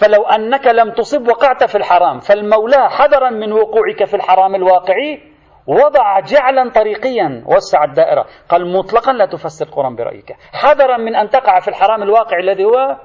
فلو 0.00 0.22
أنك 0.22 0.66
لم 0.66 0.90
تصب 0.90 1.28
وقعت 1.28 1.64
في 1.64 1.78
الحرام 1.78 2.18
فالمولى 2.18 2.90
حذرا 2.90 3.30
من 3.30 3.52
وقوعك 3.52 4.04
في 4.04 4.14
الحرام 4.14 4.54
الواقعي 4.54 5.29
وضع 5.70 6.20
جعلا 6.20 6.70
طريقيا 6.70 7.44
وسع 7.46 7.84
الدائرة. 7.84 8.26
قال 8.48 8.72
مطلقا 8.72 9.12
لا 9.12 9.26
تفسر 9.26 9.66
القرآن 9.66 9.96
برأيك. 9.96 10.32
حذرا 10.52 10.96
من 10.96 11.16
أن 11.16 11.28
تقع 11.30 11.60
في 11.60 11.68
الحرام 11.68 12.02
الواقعي 12.02 12.40
الذي 12.40 12.64
هو 12.64 12.96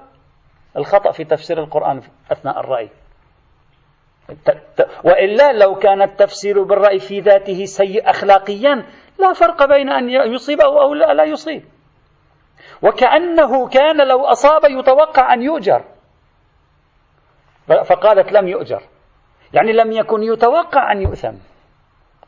الخطأ 0.77 1.11
في 1.11 1.23
تفسير 1.23 1.59
القرآن 1.59 2.01
أثناء 2.31 2.59
الرأي. 2.59 2.89
وإلا 5.03 5.51
لو 5.51 5.75
كان 5.75 6.01
التفسير 6.01 6.63
بالرأي 6.63 6.99
في 6.99 7.19
ذاته 7.19 7.65
سيء 7.65 8.09
أخلاقيا 8.09 8.85
لا 9.19 9.33
فرق 9.33 9.65
بين 9.65 9.89
أن 9.89 10.09
يصيب 10.09 10.61
أو 10.61 10.93
لا, 10.93 11.13
لا 11.13 11.23
يصيب. 11.23 11.63
وكأنه 12.81 13.67
كان 13.67 14.07
لو 14.07 14.25
أصاب 14.25 14.61
يتوقع 14.65 15.33
أن 15.33 15.41
يؤجر. 15.41 15.83
فقالت 17.67 18.31
لم 18.31 18.47
يؤجر. 18.47 18.81
يعني 19.53 19.73
لم 19.73 19.91
يكن 19.91 20.23
يتوقع 20.23 20.91
أن 20.91 21.01
يؤثم. 21.01 21.54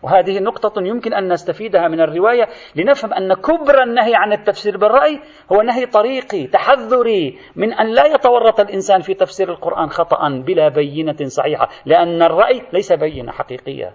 وهذه 0.03 0.39
نقطة 0.39 0.81
يمكن 0.81 1.13
أن 1.13 1.33
نستفيدها 1.33 1.87
من 1.87 2.01
الرواية 2.01 2.47
لنفهم 2.75 3.13
أن 3.13 3.33
كبر 3.33 3.83
النهي 3.83 4.15
عن 4.15 4.33
التفسير 4.33 4.77
بالرأي 4.77 5.19
هو 5.51 5.61
نهي 5.61 5.85
طريقي 5.85 6.47
تحذري 6.47 7.37
من 7.55 7.73
أن 7.73 7.87
لا 7.87 8.05
يتورط 8.05 8.59
الإنسان 8.59 9.01
في 9.01 9.13
تفسير 9.13 9.49
القرآن 9.49 9.89
خطأ 9.89 10.29
بلا 10.29 10.67
بينة 10.69 11.17
صحيحة 11.25 11.69
لأن 11.85 12.21
الرأي 12.21 12.61
ليس 12.73 12.93
بينة 12.93 13.31
حقيقية. 13.31 13.93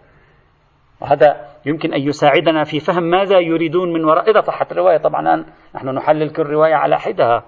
وهذا 1.01 1.47
يمكن 1.67 1.95
أن 1.95 2.01
يساعدنا 2.01 2.65
في 2.65 2.81
فهم 2.81 3.03
ماذا 3.03 3.39
يريدون 3.39 3.93
من 3.93 4.05
وراء 4.05 4.31
إذا 4.31 4.41
صحت 4.41 4.73
الرواية 4.73 4.97
طبعا 4.97 5.45
نحن 5.75 5.89
نحلل 5.89 6.31
كل 6.31 6.43
رواية 6.43 6.75
على 6.75 6.99
حدها. 6.99 7.45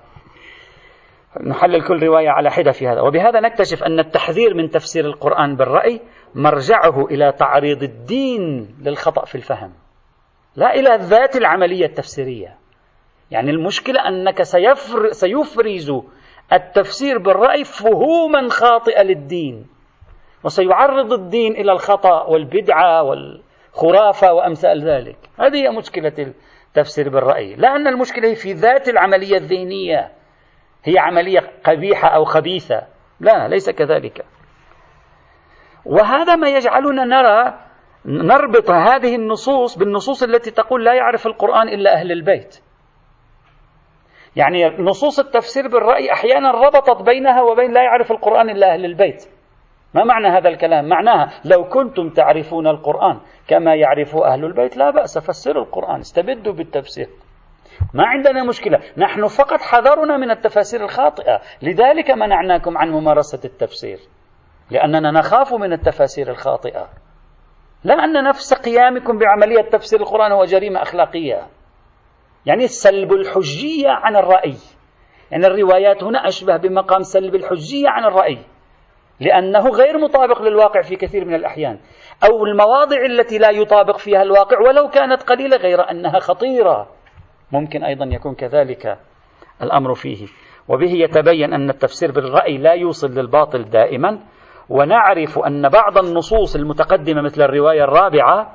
نحلل 1.47 1.83
كل 1.83 2.03
رواية 2.07 2.31
على 2.31 2.51
حدة 2.51 2.73
في 2.73 2.89
هذا. 2.89 3.01
وبهذا 3.01 3.41
نكتشف 3.41 3.85
أن 3.85 3.99
التحذير 3.99 4.55
من 4.55 4.71
تفسير 4.71 5.05
القرآن 5.05 5.57
بالرأي 5.57 6.01
مرجعه 6.35 7.07
إلى 7.07 7.33
تعريض 7.33 7.83
الدين 7.83 8.77
للخطأ 8.83 9.25
في 9.25 9.35
الفهم 9.35 9.73
لا 10.57 10.75
إلى 10.75 10.97
ذات 11.01 11.37
العملية 11.37 11.87
التفسيرية. 11.87 12.59
يعني 13.31 13.51
المشكلة 13.51 14.09
أنك 14.09 14.43
سيفر 14.43 15.13
سيفرز 15.13 15.93
التفسير 16.53 17.19
بالرأي 17.19 17.65
فهوما 17.65 18.49
خاطئة 18.49 19.03
للدين 19.03 19.67
وسيعرض 20.45 21.13
الدين 21.13 21.53
إلى 21.53 21.73
الخطأ 21.73 22.23
والبدعة 22.23 23.03
والخرافة 23.03 24.33
وأمثال 24.33 24.89
ذلك. 24.89 25.17
هذه 25.41 25.57
هي 25.57 25.71
مشكلة 25.71 26.35
التفسير 26.69 27.09
بالرأي. 27.09 27.55
لا 27.55 27.77
أن 27.77 27.87
المشكلة 27.87 28.35
في 28.35 28.53
ذات 28.53 28.89
العملية 28.89 29.37
الذهنية. 29.37 30.13
هي 30.85 30.99
عملية 30.99 31.53
قبيحة 31.65 32.09
أو 32.09 32.25
خبيثة. 32.25 32.83
لا 33.21 33.49
ليس 33.49 33.71
كذلك. 33.71 34.25
وهذا 35.87 36.37
ما 36.37 36.49
يجعلنا 36.49 37.05
نرى 37.05 37.61
نربط 38.07 38.71
هذه 38.71 39.15
النصوص 39.15 39.79
بالنصوص 39.79 40.23
التي 40.23 40.51
تقول 40.51 40.85
لا 40.85 40.95
يعرف 40.95 41.27
القرآن 41.27 41.69
إلا 41.69 41.95
أهل 41.95 42.13
البيت. 42.13 42.61
يعني 44.37 44.69
نصوص 44.79 45.19
التفسير 45.19 45.69
بالرأي 45.69 46.13
أحيانا 46.13 46.51
ربطت 46.51 47.03
بينها 47.03 47.43
وبين 47.43 47.73
لا 47.73 47.83
يعرف 47.83 48.13
القرآن 48.13 48.51
إلا 48.51 48.75
أهل 48.75 48.85
البيت. 48.85 49.25
ما 49.95 50.05
معنى 50.05 50.29
هذا 50.29 50.49
الكلام؟ 50.49 50.89
معناها 50.89 51.31
لو 51.45 51.69
كنتم 51.69 52.11
تعرفون 52.11 52.67
القرآن 52.67 53.21
كما 53.49 53.75
يعرف 53.75 54.17
أهل 54.17 54.45
البيت 54.45 54.77
لا 54.77 54.91
بأس 54.91 55.19
فسروا 55.19 55.65
القرآن 55.65 56.01
استبدوا 56.01 56.53
بالتفسير. 56.53 57.09
ما 57.95 58.07
عندنا 58.07 58.45
مشكلة 58.45 58.79
نحن 58.97 59.27
فقط 59.27 59.61
حذرنا 59.61 60.17
من 60.17 60.31
التفاسير 60.31 60.85
الخاطئة 60.85 61.41
لذلك 61.63 62.11
منعناكم 62.11 62.79
عن 62.79 62.91
ممارسة 62.91 63.41
التفسير. 63.45 63.99
لأننا 64.71 65.11
نخاف 65.11 65.55
من 65.55 65.73
التفاسير 65.73 66.31
الخاطئة. 66.31 66.89
لا 67.85 67.95
أن 67.95 68.25
نفس 68.25 68.55
قيامكم 68.55 69.19
بعملية 69.19 69.71
تفسير 69.71 70.01
القرآن 70.01 70.33
هو 70.33 70.45
جريمة 70.45 70.83
أخلاقية. 70.83 71.47
يعني 72.47 72.67
سلب 72.67 73.13
الحجية 73.13 73.89
عن 73.89 74.17
الرأي. 74.17 74.55
يعني 75.31 75.47
الروايات 75.47 76.05
هنا 76.05 76.29
أشبه 76.29 76.57
بمقام 76.57 77.03
سلب 77.03 77.35
الحجية 77.35 77.89
عن 77.89 78.05
الرأي. 78.05 78.39
لأنه 79.21 79.69
غير 79.69 79.99
مطابق 79.99 80.43
للواقع 80.43 80.83
في 80.83 80.97
كثير 80.97 81.25
من 81.25 81.35
الأحيان. 81.35 81.79
أو 82.25 82.45
المواضع 82.47 83.05
التي 83.07 83.39
لا 83.39 83.51
يطابق 83.51 83.97
فيها 83.97 84.23
الواقع 84.23 84.59
ولو 84.61 84.89
كانت 84.89 85.23
قليلة 85.23 85.57
غير 85.57 85.91
أنها 85.91 86.19
خطيرة. 86.19 86.89
ممكن 87.53 87.85
أيضا 87.85 88.05
يكون 88.05 88.35
كذلك 88.35 88.99
الأمر 89.63 89.95
فيه. 89.95 90.27
وبه 90.69 90.91
يتبين 90.93 91.53
أن 91.53 91.71
التفسير 91.71 92.13
بالرأي 92.13 92.59
لا 92.59 92.73
يوصل 92.73 93.11
للباطل 93.11 93.65
دائما. 93.65 94.21
ونعرف 94.69 95.39
أن 95.39 95.69
بعض 95.69 95.99
النصوص 95.99 96.57
المتقدمة 96.57 97.23
مثل 97.23 97.43
الرواية 97.43 97.85
الرابعة 97.85 98.55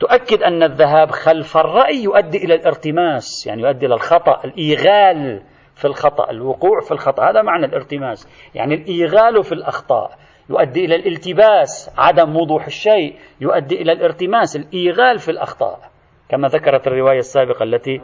تؤكد 0.00 0.42
أن 0.42 0.62
الذهاب 0.62 1.10
خلف 1.10 1.56
الرأي 1.56 2.02
يؤدي 2.02 2.38
إلى 2.38 2.54
الارتماس 2.54 3.46
يعني 3.46 3.62
يؤدي 3.62 3.86
إلى 3.86 3.94
الخطأ 3.94 4.40
الإيغال 4.44 5.42
في 5.74 5.84
الخطأ 5.84 6.30
الوقوع 6.30 6.80
في 6.80 6.92
الخطأ 6.92 7.30
هذا 7.30 7.42
معنى 7.42 7.66
الارتماس 7.66 8.50
يعني 8.54 8.74
الإيغال 8.74 9.44
في 9.44 9.52
الأخطاء 9.52 10.10
يؤدي 10.50 10.84
إلى 10.84 10.94
الالتباس 10.96 11.94
عدم 11.98 12.36
وضوح 12.36 12.66
الشيء 12.66 13.16
يؤدي 13.40 13.82
إلى 13.82 13.92
الارتماس 13.92 14.56
الإيغال 14.56 15.18
في 15.18 15.30
الأخطاء 15.30 15.78
كما 16.28 16.48
ذكرت 16.48 16.86
الرواية 16.86 17.18
السابقة 17.18 17.62
التي 17.62 18.00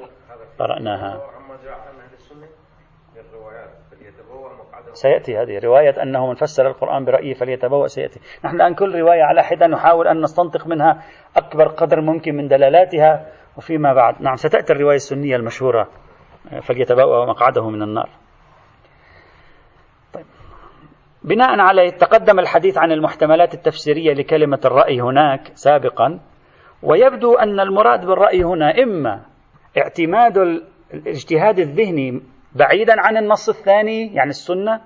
قرأناها. 0.59 1.36
سيأتي 4.97 5.37
هذه 5.37 5.59
رواية 5.65 6.03
أنه 6.03 6.27
من 6.27 6.35
فسر 6.35 6.67
القرآن 6.67 7.05
برأيه 7.05 7.35
فليتبوأ 7.35 7.87
سيأتي. 7.87 8.21
نحن 8.45 8.57
الآن 8.57 8.75
كل 8.75 8.99
رواية 9.01 9.23
على 9.23 9.43
حدة 9.43 9.67
نحاول 9.67 10.09
أن 10.09 10.21
نستنطق 10.21 10.67
منها 10.67 11.03
أكبر 11.37 11.69
قدر 11.69 12.01
ممكن 12.01 12.35
من 12.35 12.49
دلالاتها 12.49 13.27
وفيما 13.57 13.95
بعد. 13.95 14.23
نعم 14.23 14.37
ستأتي 14.37 14.73
الرواية 14.73 14.97
السنية 14.97 15.37
المشهورة. 15.37 15.89
فليتبوأ 16.63 17.27
مقعده 17.27 17.71
من 17.71 17.83
النار. 17.83 18.09
طيب. 20.13 20.27
بناء 21.23 21.61
عليه 21.61 21.91
تقدم 21.91 22.39
الحديث 22.39 22.79
عن 22.79 22.93
المحتملات 22.93 23.55
التفسيرية 23.55 24.13
لكلمة 24.13 24.61
الرأي 24.65 25.01
هناك 25.01 25.41
سابقا 25.55 26.21
ويبدو 26.83 27.35
أن 27.35 27.61
المراد 27.61 28.07
بالرأي 28.07 28.43
هنا 28.45 28.83
إما 28.83 29.21
اعتماد 29.79 30.39
الاجتهاد 30.95 31.59
الذهني 31.59 32.23
بعيدا 32.57 32.95
عن 32.99 33.17
النص 33.17 33.49
الثاني 33.49 34.15
يعني 34.15 34.31
السنة 34.31 34.81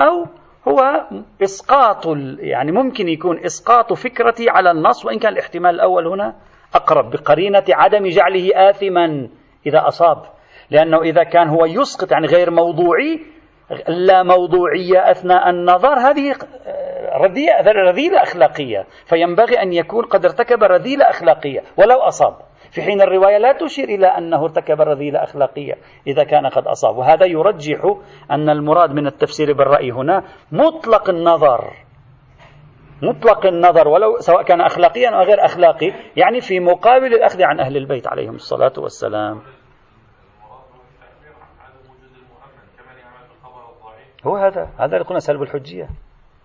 أو 0.00 0.26
هو 0.68 1.06
إسقاط 1.42 2.06
يعني 2.38 2.72
ممكن 2.72 3.08
يكون 3.08 3.44
إسقاط 3.44 3.92
فكرتي 3.92 4.50
على 4.50 4.70
النص 4.70 5.04
وإن 5.04 5.18
كان 5.18 5.32
الاحتمال 5.32 5.74
الأول 5.74 6.06
هنا 6.06 6.34
أقرب 6.74 7.10
بقرينة 7.10 7.64
عدم 7.68 8.06
جعله 8.06 8.70
آثما 8.70 9.28
إذا 9.66 9.88
أصاب. 9.88 10.22
لأنه 10.70 11.02
إذا 11.02 11.22
كان 11.22 11.48
هو 11.48 11.64
يسقط 11.64 12.12
يعني 12.12 12.26
غير 12.26 12.50
موضوعي 12.50 13.20
لا 13.88 14.22
موضوعية 14.22 15.10
أثناء 15.10 15.50
النظر 15.50 15.98
هذه 15.98 16.34
رذيلة 17.88 18.22
أخلاقية. 18.22 18.86
فينبغي 19.06 19.62
أن 19.62 19.72
يكون 19.72 20.04
قد 20.04 20.24
ارتكب 20.24 20.62
رذيلة 20.62 21.10
أخلاقية 21.10 21.60
ولو 21.76 21.98
أصاب. 21.98 22.36
في 22.76 22.82
حين 22.82 23.00
الرواية 23.00 23.38
لا 23.38 23.52
تشير 23.52 23.88
إلى 23.88 24.06
أنه 24.06 24.44
ارتكب 24.44 24.80
رذيلة 24.80 25.22
أخلاقية 25.22 25.74
إذا 26.06 26.24
كان 26.24 26.46
قد 26.46 26.66
أصاب. 26.66 26.96
وهذا 26.96 27.26
يرجح 27.26 27.96
أن 28.30 28.48
المراد 28.50 28.90
من 28.90 29.06
التفسير 29.06 29.52
بالرأي 29.52 29.90
هنا 29.90 30.22
مطلق 30.52 31.10
النظر. 31.10 31.72
مطلق 33.02 33.46
النظر 33.46 33.88
ولو 33.88 34.18
سواء 34.18 34.42
كان 34.42 34.60
أخلاقيا 34.60 35.10
أو 35.10 35.22
غير 35.22 35.44
أخلاقي 35.44 35.92
يعني 36.16 36.40
في 36.40 36.60
مقابل 36.60 37.14
الأخذ 37.14 37.42
عن 37.42 37.60
أهل 37.60 37.76
البيت 37.76 38.08
عليهم 38.08 38.34
الصلاة 38.34 38.72
والسلام. 38.78 39.40
هو 44.26 44.36
هذا 44.36 44.68
هذا 44.78 44.96
اللي 44.96 45.04
قلنا 45.04 45.18
سلب 45.18 45.42
الحجية. 45.42 45.88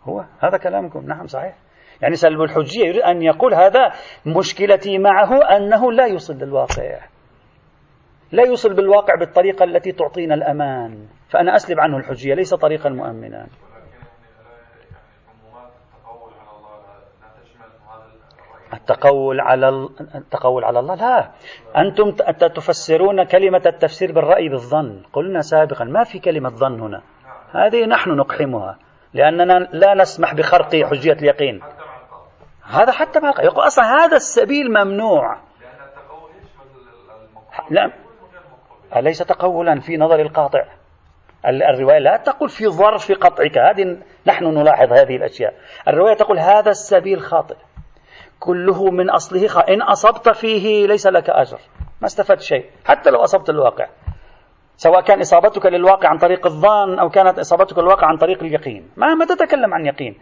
هو 0.03 0.25
هذا 0.39 0.57
كلامكم. 0.57 1.05
نعم 1.05 1.27
صحيح. 1.27 1.55
يعني 2.01 2.15
سلب 2.15 2.41
الحجية 2.41 2.85
يريد 2.85 3.01
أن 3.01 3.21
يقول 3.21 3.53
هذا 3.53 3.91
مشكلتي 4.25 4.97
معه 4.97 5.37
أنه 5.57 5.91
لا 5.91 6.05
يوصل 6.05 6.33
للواقع 6.33 6.99
لا 8.31 8.43
يوصل 8.43 8.73
بالواقع 8.73 9.15
بالطريقة 9.15 9.63
التي 9.63 9.91
تعطينا 9.91 10.35
الأمان. 10.35 11.07
فأنا 11.29 11.55
أسلب 11.55 11.79
عنه 11.79 11.97
الحجية 11.97 12.33
ليس 12.33 12.53
طريقا 12.53 12.89
مؤمنا. 12.89 13.47
التقول 18.73 19.39
على 19.39 19.69
التقول 20.15 20.63
على 20.63 20.79
الله 20.79 20.95
لا. 20.95 21.31
أنتم 21.77 22.11
تفسرون 22.55 23.23
كلمة 23.23 23.61
التفسير 23.65 24.11
بالرأي 24.11 24.49
بالظن. 24.49 25.03
قلنا 25.13 25.41
سابقا 25.41 25.85
ما 25.85 26.03
في 26.03 26.19
كلمة 26.19 26.49
ظن 26.49 26.81
هنا. 26.81 27.01
هذه 27.51 27.85
نحن 27.85 28.09
نقحمها 28.09 28.77
لأننا 29.13 29.53
لا 29.53 29.93
نسمح 29.93 30.33
بخرق 30.33 30.75
حجية 30.75 31.13
اليقين. 31.13 31.61
هذا 32.63 32.91
حتى 32.91 33.19
ما 33.19 33.33
يقول 33.39 33.67
أصلا 33.67 33.85
هذا 33.85 34.15
السبيل 34.15 34.69
ممنوع. 34.69 35.37
لا. 37.69 37.91
أليس 38.95 39.17
تقولا 39.17 39.79
في 39.79 39.97
نظر 39.97 40.19
القاطع؟ 40.19 40.65
الرواية 41.45 41.99
لا 41.99 42.17
تقول 42.17 42.49
في 42.49 42.67
ظرف 42.67 43.11
قطعك. 43.11 43.57
هذه 43.57 43.97
نحن 44.27 44.45
نلاحظ 44.45 44.93
هذه 44.93 45.15
الأشياء. 45.15 45.53
الرواية 45.87 46.15
تقول 46.15 46.39
هذا 46.39 46.69
السبيل 46.69 47.21
خاطئ. 47.21 47.55
كله 48.39 48.91
من 48.91 49.09
أصله 49.09 49.47
خ... 49.47 49.57
إن 49.57 49.81
أصبت 49.81 50.29
فيه 50.29 50.87
ليس 50.87 51.07
لك 51.07 51.29
أجر. 51.29 51.59
ما 52.01 52.07
استفدت 52.07 52.41
شيء. 52.41 52.65
حتى 52.85 53.09
لو 53.09 53.23
أصبت 53.23 53.49
الواقع. 53.49 53.87
سواء 54.77 55.01
كان 55.01 55.19
إصابتك 55.19 55.65
للواقع 55.65 56.09
عن 56.09 56.17
طريق 56.17 56.45
الظن 56.45 56.99
أو 56.99 57.09
كانت 57.09 57.39
إصابتك 57.39 57.77
للواقع 57.77 58.07
عن 58.07 58.17
طريق 58.17 58.43
اليقين. 58.43 58.91
ما 58.97 59.13
ما 59.13 59.25
تتكلم 59.25 59.73
عن 59.73 59.85
يقين. 59.85 60.19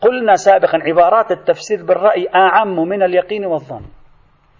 قلنا 0.00 0.36
سابقا 0.36 0.78
عبارات 0.82 1.30
التفسير 1.30 1.84
بالرأي 1.84 2.28
أعم 2.34 2.88
من 2.88 3.02
اليقين 3.02 3.46
والظن. 3.46 3.82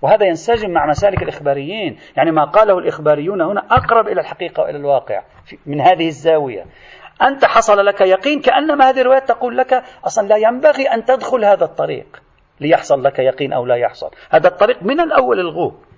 وهذا 0.02 0.26
ينسجم 0.26 0.70
مع 0.70 0.86
مسالك 0.86 1.22
الإخباريين. 1.22 1.98
يعني 2.16 2.30
ما 2.30 2.44
قاله 2.44 2.78
الإخباريون 2.78 3.40
هنا 3.40 3.60
أقرب 3.70 4.08
إلى 4.08 4.20
الحقيقة 4.20 4.62
وإلى 4.62 4.78
الواقع 4.78 5.22
من 5.66 5.80
هذه 5.80 6.06
الزاوية. 6.06 6.64
أنت 7.22 7.44
حصل 7.44 7.86
لك 7.86 8.00
يقين 8.00 8.40
كأنما 8.40 8.88
هذه 8.88 9.00
الروايات 9.00 9.28
تقول 9.28 9.56
لك 9.56 9.82
أصلا 10.06 10.28
لا 10.28 10.36
ينبغي 10.36 10.86
أن 10.86 11.04
تدخل 11.04 11.44
هذا 11.44 11.64
الطريق 11.64 12.22
ليحصل 12.60 13.04
لك 13.04 13.18
يقين 13.18 13.52
أو 13.52 13.66
لا 13.66 13.76
يحصل. 13.76 14.10
هذا 14.30 14.48
الطريق 14.48 14.82
من 14.82 15.00
الأول 15.00 15.40
الغوه 15.40 15.88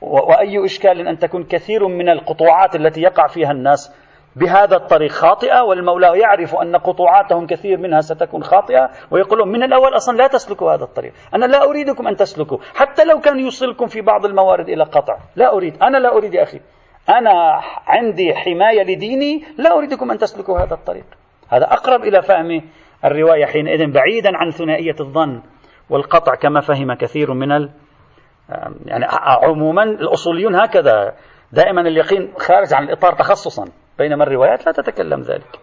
وأي 0.00 0.64
إشكال 0.64 1.08
أن 1.08 1.18
تكون 1.18 1.44
كثير 1.44 1.88
من 1.88 2.08
القطوعات 2.08 2.76
التي 2.76 3.02
يقع 3.02 3.26
فيها 3.26 3.50
الناس 3.50 3.94
بهذا 4.36 4.76
الطريق 4.76 5.10
خاطئة 5.10 5.60
والمولى 5.60 6.18
يعرف 6.18 6.56
أن 6.56 6.76
قطوعاتهم 6.76 7.46
كثير 7.46 7.78
منها 7.78 8.00
ستكون 8.00 8.42
خاطئة 8.42 8.90
ويقولون 9.10 9.48
من 9.48 9.62
الأول 9.62 9.96
أصلا 9.96 10.16
لا 10.16 10.26
تسلكوا 10.26 10.72
هذا 10.72 10.84
الطريق. 10.84 11.12
أنا 11.34 11.46
لا 11.46 11.64
أريدكم 11.64 12.08
أن 12.08 12.16
تسلكوا. 12.16 12.58
حتى 12.74 13.04
لو 13.04 13.20
كان 13.20 13.38
يوصلكم 13.38 13.86
في 13.86 14.00
بعض 14.00 14.24
الموارد 14.24 14.68
إلى 14.68 14.84
قطع. 14.84 15.16
لا 15.36 15.52
أريد. 15.52 15.82
أنا 15.82 15.96
لا 15.96 16.16
أريد 16.16 16.34
يا 16.34 16.42
أخي. 16.42 16.60
أنا 17.08 17.60
عندي 17.86 18.34
حماية 18.34 18.82
لديني 18.82 19.44
لا 19.58 19.76
أريدكم 19.78 20.10
أن 20.10 20.18
تسلكوا 20.18 20.58
هذا 20.58 20.74
الطريق. 20.74 21.04
هذا 21.48 21.64
أقرب 21.64 22.04
إلى 22.04 22.22
فهم 22.22 22.62
الرواية 23.04 23.44
حينئذ 23.44 23.92
بعيدا 23.92 24.30
عن 24.34 24.50
ثنائية 24.50 24.96
الظن 25.00 25.42
والقطع 25.90 26.34
كما 26.34 26.60
فهم 26.60 26.94
كثير 26.94 27.34
من 27.34 27.52
ال 27.52 27.70
يعني 28.86 29.06
عموما 29.42 29.82
الأصوليون 29.82 30.54
هكذا. 30.54 31.14
دائما 31.52 31.80
اليقين 31.80 32.32
خارج 32.36 32.74
عن 32.74 32.84
الإطار 32.84 33.12
تخصصا. 33.12 33.64
بينما 34.00 34.24
الروايات 34.24 34.66
لا 34.66 34.72
تتكلم 34.72 35.22
ذلك. 35.22 35.60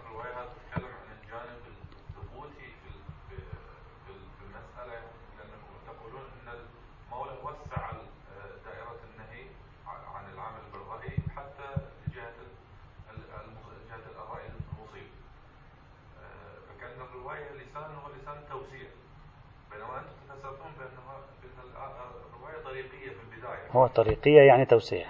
هو 23.72 23.86
طريقية 23.86 24.40
يعني 24.40 24.64
توسيع. 24.64 25.06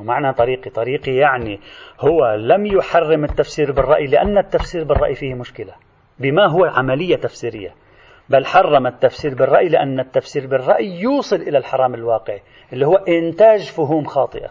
ومعنى 0.00 0.32
طريقي. 0.32 0.70
طريقي 0.70 1.14
يعني 1.14 1.60
هو 2.00 2.34
لم 2.34 2.66
يحرم 2.66 3.24
التفسير 3.24 3.72
بالرأي 3.72 4.06
لأن 4.06 4.38
التفسير 4.38 4.84
بالرأي 4.84 5.14
فيه 5.14 5.34
مشكلة. 5.34 5.74
بما 6.18 6.46
هو 6.46 6.64
عملية 6.64 7.16
تفسيرية. 7.16 7.74
بل 8.28 8.46
حرم 8.46 8.86
التفسير 8.86 9.34
بالرأي 9.34 9.68
لأن 9.68 10.00
التفسير 10.00 10.46
بالرأي 10.46 11.00
يوصل 11.00 11.36
إلى 11.36 11.58
الحرام 11.58 11.94
الواقعي 11.94 12.42
اللي 12.72 12.86
هو 12.86 12.94
إنتاج 12.94 13.70
فهوم 13.70 14.04
خاطئة. 14.04 14.50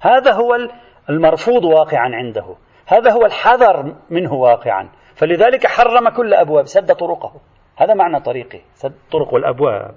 هذا 0.00 0.32
هو 0.32 0.56
المرفوض 1.10 1.64
واقعا 1.64 2.08
عنده. 2.14 2.56
هذا 2.86 3.12
هو 3.12 3.26
الحذر 3.26 3.96
منه 4.10 4.34
واقعا. 4.34 4.88
فلذلك 5.14 5.66
حرم 5.66 6.08
كل 6.08 6.34
أبواب 6.34 6.66
سد 6.66 6.94
طرقه. 6.94 7.40
هذا 7.76 7.94
معنى 7.94 8.20
طريقي. 8.20 8.60
سد 8.74 8.94
طرق 9.12 9.34
والأبواب 9.34 9.94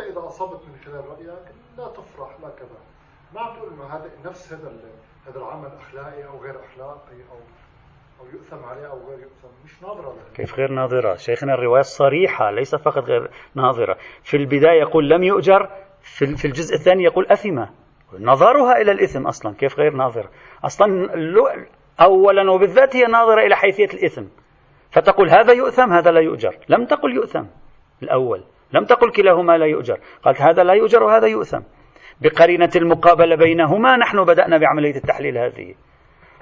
إذا 0.00 0.26
أصبت 0.26 0.60
من 0.68 0.74
خلال 0.84 1.04
رأيك 1.08 1.44
لا 1.78 1.86
تفرح 1.88 2.30
لا 2.42 2.48
كذا. 2.48 2.78
ما 3.34 3.40
عم 3.40 3.56
تقول 3.56 3.72
إنه 3.72 3.84
هذا 3.84 4.10
نفس 4.24 4.52
هذا 4.52 4.72
هذا 5.26 5.38
العمل 5.38 5.70
أخلاقي 5.80 6.24
أو 6.26 6.38
غير 6.38 6.54
أخلاقي 6.64 7.16
أو 7.32 7.38
أو 8.20 8.26
يؤثم 8.32 8.64
عليه 8.64 8.86
أو 8.86 8.98
غير 9.08 9.18
يؤثم. 9.18 9.48
مش 9.64 9.82
ناظرة 9.82 10.06
له. 10.06 10.34
كيف 10.34 10.54
غير 10.54 10.70
ناظرة؟ 10.70 11.14
شيخنا 11.14 11.54
الرواية 11.54 11.82
صريحة 11.82 12.50
ليس 12.50 12.74
فقط 12.74 13.04
غير 13.04 13.30
ناظرة. 13.54 13.96
في 14.22 14.36
البداية 14.36 14.80
يقول 14.80 15.08
لم 15.10 15.22
يؤجر 15.22 15.68
في 16.36 16.44
الجزء 16.44 16.74
الثاني 16.74 17.04
يقول 17.04 17.26
أثمة 17.26 17.70
نظرها 18.18 18.80
إلى 18.80 18.92
الإثم 18.92 19.26
أصلا 19.26 19.54
كيف 19.54 19.78
غير 19.78 19.92
ناظرة؟ 19.92 20.30
أصلا 20.64 21.10
أولا 22.00 22.50
وبالذات 22.50 22.96
هي 22.96 23.02
ناظرة 23.02 23.46
إلى 23.46 23.56
حيثية 23.56 23.84
الإثم. 23.94 24.24
فتقول 24.90 25.30
هذا 25.30 25.52
يؤثم 25.52 25.92
هذا 25.92 26.10
لا 26.10 26.20
يؤجر. 26.20 26.58
لم 26.68 26.86
تقل 26.86 27.14
يؤثم 27.14 27.44
الأول. 28.02 28.44
لم 28.72 28.84
تقل 28.84 29.12
كلاهما 29.12 29.58
لا 29.58 29.66
يؤجر. 29.66 29.98
قالت 30.24 30.40
هذا 30.40 30.62
لا 30.62 30.72
يؤجر 30.74 31.02
وهذا 31.02 31.26
يؤثم. 31.26 31.60
بقرينة 32.20 32.70
المقابلة 32.76 33.36
بينهما 33.36 33.96
نحن 33.96 34.24
بدأنا 34.24 34.58
بعملية 34.58 34.96
التحليل 34.96 35.38
هذه. 35.38 35.74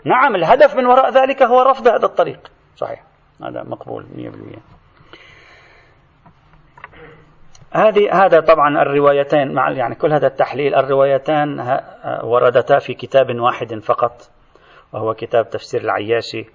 نعم 0.05 0.35
الهدف 0.35 0.77
من 0.77 0.87
وراء 0.87 1.11
ذلك 1.11 1.43
هو 1.43 1.63
رفض 1.63 1.89
هذا 1.89 2.07
الطريق. 2.07 2.51
صحيح. 2.77 3.03
هذا 3.43 3.63
مقبول 3.63 4.07
100% 4.17 4.59
هذه 7.73 8.25
هذا 8.25 8.41
طبعا 8.41 8.83
الروايتين 8.83 9.55
مع 9.55 9.71
يعني 9.71 9.95
كل 9.95 10.13
هذا 10.13 10.27
التحليل 10.27 10.75
الروايتان 10.75 11.81
وردتا 12.25 12.79
في 12.79 12.95
كتاب 12.95 13.41
واحد 13.41 13.75
فقط 13.75 14.31
وهو 14.93 15.15
كتاب 15.15 15.51
تفسير 15.51 15.81
العياشي 15.81 16.47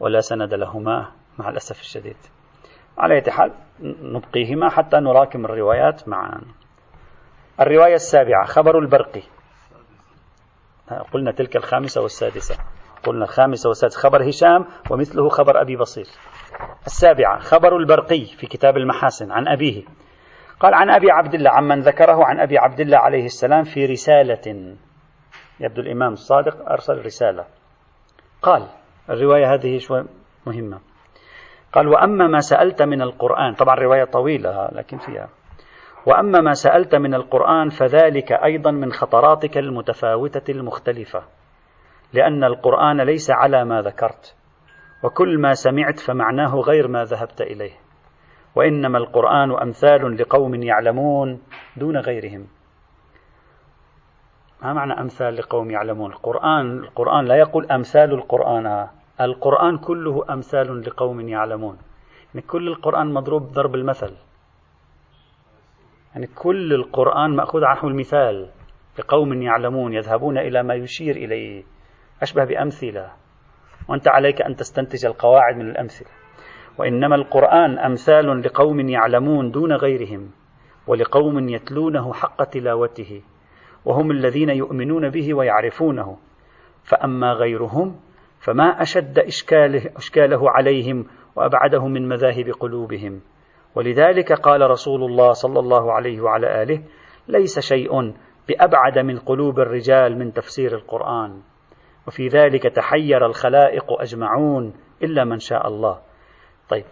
ولا 0.00 0.20
سند 0.20 0.54
لهما 0.54 1.12
مع 1.38 1.48
الأسف 1.48 1.80
الشديد. 1.80 2.16
على 3.00 3.14
أي 3.14 3.30
حال 3.30 3.52
نبقيهما 3.82 4.68
حتى 4.68 4.96
نراكم 4.96 5.44
الروايات 5.44 6.08
معا. 6.08 6.40
الرواية 7.60 7.94
السابعة 7.94 8.44
خبر 8.44 8.78
البرقي 8.78 9.22
قلنا 11.12 11.32
تلك 11.32 11.56
الخامسة 11.56 12.02
والسادسة. 12.02 12.56
قلنا 13.02 13.24
الخامسة 13.24 13.68
والسادسة 13.68 14.00
خبر 14.00 14.28
هشام 14.28 14.66
ومثله 14.90 15.28
خبر 15.28 15.60
أبي 15.60 15.76
بصير. 15.76 16.06
السابعة 16.86 17.38
خبر 17.38 17.76
البرقي 17.76 18.24
في 18.24 18.46
كتاب 18.46 18.76
المحاسن 18.76 19.32
عن 19.32 19.48
أبيه. 19.48 19.82
قال 20.60 20.74
عن 20.74 20.90
أبي 20.90 21.10
عبد 21.10 21.34
الله 21.34 21.50
عمن 21.50 21.80
ذكره 21.80 22.24
عن 22.24 22.40
أبي 22.40 22.58
عبد 22.58 22.80
الله 22.80 22.98
عليه 22.98 23.24
السلام 23.24 23.64
في 23.64 23.86
رسالة. 23.86 24.76
يبدو 25.60 25.82
الإمام 25.82 26.12
الصادق 26.12 26.70
أرسل 26.70 27.04
رسالة. 27.04 27.44
قال 28.42 28.68
الرواية 29.10 29.54
هذه 29.54 29.78
شوي 29.78 30.04
مهمة. 30.46 30.80
قال 31.72 31.88
وأما 31.88 32.26
ما 32.26 32.40
سألت 32.40 32.82
من 32.82 33.02
القرآن 33.02 33.54
طبعا 33.54 33.74
رواية 33.74 34.04
طويلة 34.04 34.68
لكن 34.72 34.98
فيها. 34.98 35.28
وأما 36.06 36.40
ما 36.40 36.52
سألت 36.52 36.94
من 36.94 37.14
القرآن 37.14 37.68
فذلك 37.68 38.32
أيضا 38.32 38.70
من 38.70 38.92
خطراتك 38.92 39.58
المتفاوتة 39.58 40.52
المختلفة 40.52 41.22
لأن 42.12 42.44
القرآن 42.44 43.00
ليس 43.00 43.30
على 43.30 43.64
ما 43.64 43.82
ذكرت 43.82 44.36
وكل 45.04 45.38
ما 45.38 45.52
سمعت 45.52 45.98
فمعناه 45.98 46.54
غير 46.54 46.88
ما 46.88 47.04
ذهبت 47.04 47.40
إليه. 47.40 47.72
وإنما 48.54 48.98
القرآن 48.98 49.50
أمثال 49.62 50.16
لقوم 50.16 50.54
يعلمون 50.54 51.42
دون 51.76 51.96
غيرهم. 51.96 52.46
ما 54.62 54.72
معنى 54.72 55.00
أمثال 55.00 55.36
لقوم 55.36 55.70
يعلمون؟ 55.70 56.12
القرآن 56.12 56.78
القرآن 56.78 57.24
لا 57.24 57.36
يقول 57.36 57.66
أمثال 57.66 58.12
القرآن. 58.14 58.88
القرآن 59.20 59.78
كله 59.78 60.24
أمثال 60.30 60.80
لقوم 60.80 61.28
يعلمون. 61.28 61.78
يعني 62.34 62.46
كل 62.46 62.68
القرآن 62.68 63.12
مضروب 63.12 63.42
ضرب 63.42 63.74
المثل. 63.74 64.16
يعني 66.14 66.26
كل 66.26 66.72
القرآن 66.72 67.36
مأخوذ 67.36 67.64
عنه 67.64 67.84
المثال 67.84 68.50
لقوم 68.98 69.42
يعلمون 69.42 69.94
يذهبون 69.94 70.38
إلى 70.38 70.62
ما 70.62 70.74
يشير 70.74 71.16
إليه. 71.16 71.64
أشبه 72.22 72.44
بأمثلة. 72.44 73.10
وأنت 73.88 74.08
عليك 74.08 74.42
أن 74.42 74.56
تستنتج 74.56 75.06
القواعد 75.06 75.56
من 75.56 75.70
الأمثلة. 75.70 76.08
وإنما 76.78 77.14
القرآن 77.14 77.78
أمثال 77.78 78.42
لقوم 78.42 78.80
يعلمون 78.88 79.50
دون 79.50 79.72
غيرهم 79.72 80.30
ولقوم 80.86 81.48
يتلونه 81.48 82.12
حق 82.12 82.44
تلاوته 82.44 83.22
وهم 83.84 84.10
الذين 84.10 84.48
يؤمنون 84.50 85.08
به 85.08 85.34
ويعرفونه. 85.34 86.18
فأما 86.84 87.32
غيرهم 87.32 88.00
فما 88.40 88.82
أشد 88.82 89.18
إشكاله, 89.18 89.90
إشكاله 89.96 90.50
عليهم 90.50 91.06
وأبعده 91.36 91.86
من 91.86 92.08
مذاهب 92.08 92.50
قلوبهم. 92.60 93.20
ولذلك 93.74 94.32
قال 94.32 94.70
رسول 94.70 95.04
الله 95.04 95.32
صلى 95.32 95.58
الله 95.58 95.92
عليه 95.92 96.20
وعلى 96.20 96.62
آله 96.62 96.82
ليس 97.28 97.58
شيء 97.58 98.14
بأبعد 98.48 98.98
من 98.98 99.18
قلوب 99.18 99.58
الرجال 99.58 100.18
من 100.18 100.32
تفسير 100.32 100.74
القرآن. 100.74 101.42
وفي 102.06 102.28
ذلك 102.28 102.62
تحير 102.62 103.26
الخلائق 103.26 104.00
أجمعون 104.00 104.74
إلا 105.02 105.24
من 105.24 105.38
شاء 105.38 105.68
الله. 105.68 105.98
طيب 106.68 106.84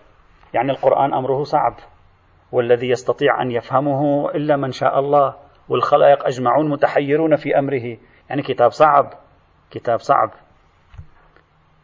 يعني 0.55 0.71
القرآن 0.71 1.15
أمره 1.15 1.43
صعب 1.43 1.75
والذي 2.53 2.89
يستطيع 2.89 3.43
أن 3.43 3.51
يفهمه 3.51 4.31
إلا 4.31 4.57
من 4.57 4.71
شاء 4.71 4.99
الله 4.99 5.35
والخلائق 5.69 6.27
أجمعون 6.27 6.71
متحيرون 6.71 7.37
في 7.37 7.59
أمره. 7.59 7.97
يعني 8.31 8.43
كتاب 8.43 8.71
صعب 8.71 9.13
كتاب 9.71 9.99
صعب. 9.99 10.31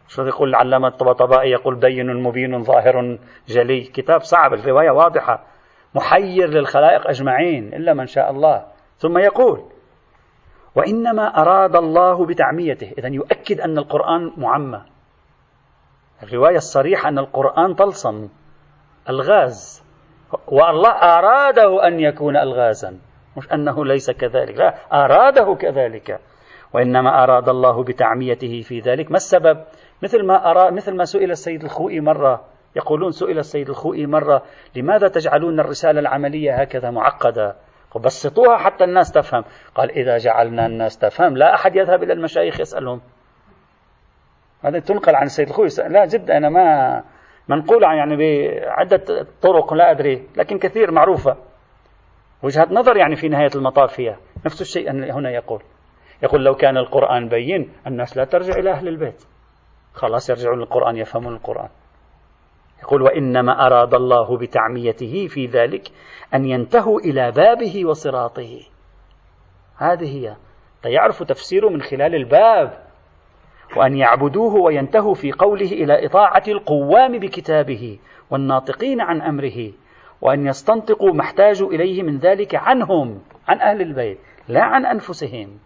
شو 0.08 0.22
يقول 0.22 0.48
العلامة 0.48 0.88
الطبطبائي 0.88 1.50
يقول 1.50 1.74
بين 1.74 2.22
مبين 2.22 2.62
ظاهر 2.62 3.18
جلي. 3.48 3.80
كتاب 3.80 4.20
صعب 4.20 4.54
الرواية 4.54 4.90
واضحة 4.90 5.44
محير 5.94 6.48
للخلائق 6.48 7.08
أجمعين 7.08 7.74
إلا 7.74 7.94
من 7.94 8.06
شاء 8.06 8.30
الله. 8.30 8.64
ثم 8.96 9.18
يقول 9.18 9.64
وإنما 10.74 11.40
أراد 11.42 11.76
الله 11.76 12.26
بتعميته. 12.26 12.92
إذا 12.98 13.08
يؤكد 13.08 13.60
أن 13.60 13.78
القرآن 13.78 14.32
معمى. 14.36 14.82
الرواية 16.22 16.56
الصريحة 16.56 17.08
أن 17.08 17.18
القرآن 17.18 17.74
طلسم 17.74 18.28
الغاز. 19.08 19.84
والله 20.48 20.90
أراده 20.90 21.86
أن 21.86 22.00
يكون 22.00 22.36
الغازا. 22.36 22.98
مش 23.36 23.52
أنه 23.52 23.84
ليس 23.84 24.10
كذلك 24.10 24.56
لا 24.56 24.74
أراده 24.92 25.54
كذلك. 25.54 26.20
وإنما 26.72 27.22
أراد 27.22 27.48
الله 27.48 27.84
بتعميته 27.84 28.60
في 28.60 28.80
ذلك. 28.80 29.10
ما 29.10 29.16
السبب؟ 29.16 29.64
مثل 30.04 30.26
ما 30.26 30.50
أرى 30.50 30.70
مثل 30.70 30.96
ما 30.96 31.04
سئل 31.04 31.30
السيد 31.30 31.64
الخوئي 31.64 32.00
مرة 32.00 32.44
يقولون 32.76 33.10
سئل 33.10 33.38
السيد 33.38 33.68
الخوئي 33.68 34.06
مرة 34.06 34.42
لماذا 34.76 35.08
تجعلون 35.08 35.60
الرسالة 35.60 36.00
العملية 36.00 36.60
هكذا 36.60 36.90
معقدة؟ 36.90 37.56
بسطوها 38.04 38.56
حتى 38.56 38.84
الناس 38.84 39.12
تفهم. 39.12 39.44
قال 39.74 39.90
إذا 39.90 40.16
جعلنا 40.16 40.66
الناس 40.66 40.98
تفهم 40.98 41.36
لا 41.36 41.54
أحد 41.54 41.76
يذهب 41.76 42.02
إلى 42.02 42.12
المشايخ 42.12 42.60
يسألهم. 42.60 43.00
هذا 44.64 44.78
تنقل 44.78 45.14
عن 45.14 45.26
السيد 45.26 45.48
الخوئي. 45.48 45.68
لا 45.88 46.06
جدا 46.06 46.36
أنا 46.36 46.48
ما 46.48 47.02
منقول 47.48 47.82
يعني 47.82 48.16
بعدة 48.16 49.26
طرق 49.42 49.74
لا 49.74 49.90
أدري 49.90 50.28
لكن 50.36 50.58
كثير 50.58 50.90
معروفة. 50.90 51.36
وجهة 52.42 52.68
نظر 52.70 52.96
يعني 52.96 53.16
في 53.16 53.28
نهاية 53.28 53.50
المطاف 53.54 53.92
فيها. 53.92 54.16
نفس 54.46 54.60
الشيء 54.60 54.90
هنا 54.90 55.30
يقول. 55.30 55.62
يقول 56.22 56.44
لو 56.44 56.54
كان 56.54 56.76
القرآن 56.76 57.28
بين 57.28 57.72
الناس 57.86 58.16
لا 58.16 58.24
ترجع 58.24 58.54
إلى 58.54 58.70
أهل 58.70 58.88
البيت. 58.88 59.33
خلاص 59.94 60.30
يرجعون 60.30 60.58
للقرآن 60.58 60.96
يفهمون 60.96 61.34
القرآن. 61.34 61.68
يقول 62.82 63.02
وإنما 63.02 63.66
أراد 63.66 63.94
الله 63.94 64.36
بتعميته 64.36 65.26
في 65.26 65.46
ذلك 65.46 65.88
أن 66.34 66.44
ينتهوا 66.44 67.00
إلى 67.00 67.30
بابه 67.30 67.86
وصراطه. 67.86 68.60
هذه 69.76 70.16
هي. 70.16 70.36
فيعرف 70.82 71.22
تفسيره 71.22 71.68
من 71.68 71.82
خلال 71.82 72.14
الباب. 72.14 72.84
وأن 73.76 73.96
يعبدوه 73.96 74.54
وينتهوا 74.54 75.14
في 75.14 75.32
قوله 75.32 75.72
إلى 75.72 76.06
إطاعة 76.06 76.42
القوام 76.48 77.18
بكتابه 77.18 77.98
والناطقين 78.30 79.00
عن 79.00 79.22
أمره 79.22 79.72
وأن 80.20 80.46
يستنطقوا 80.46 81.12
ما 81.12 81.20
احتاجوا 81.20 81.72
إليه 81.72 82.02
من 82.02 82.18
ذلك 82.18 82.54
عنهم 82.54 83.22
عن 83.48 83.60
أهل 83.60 83.82
البيت 83.82 84.18
لا 84.48 84.62
عن 84.62 84.86
أنفسهم. 84.86 85.58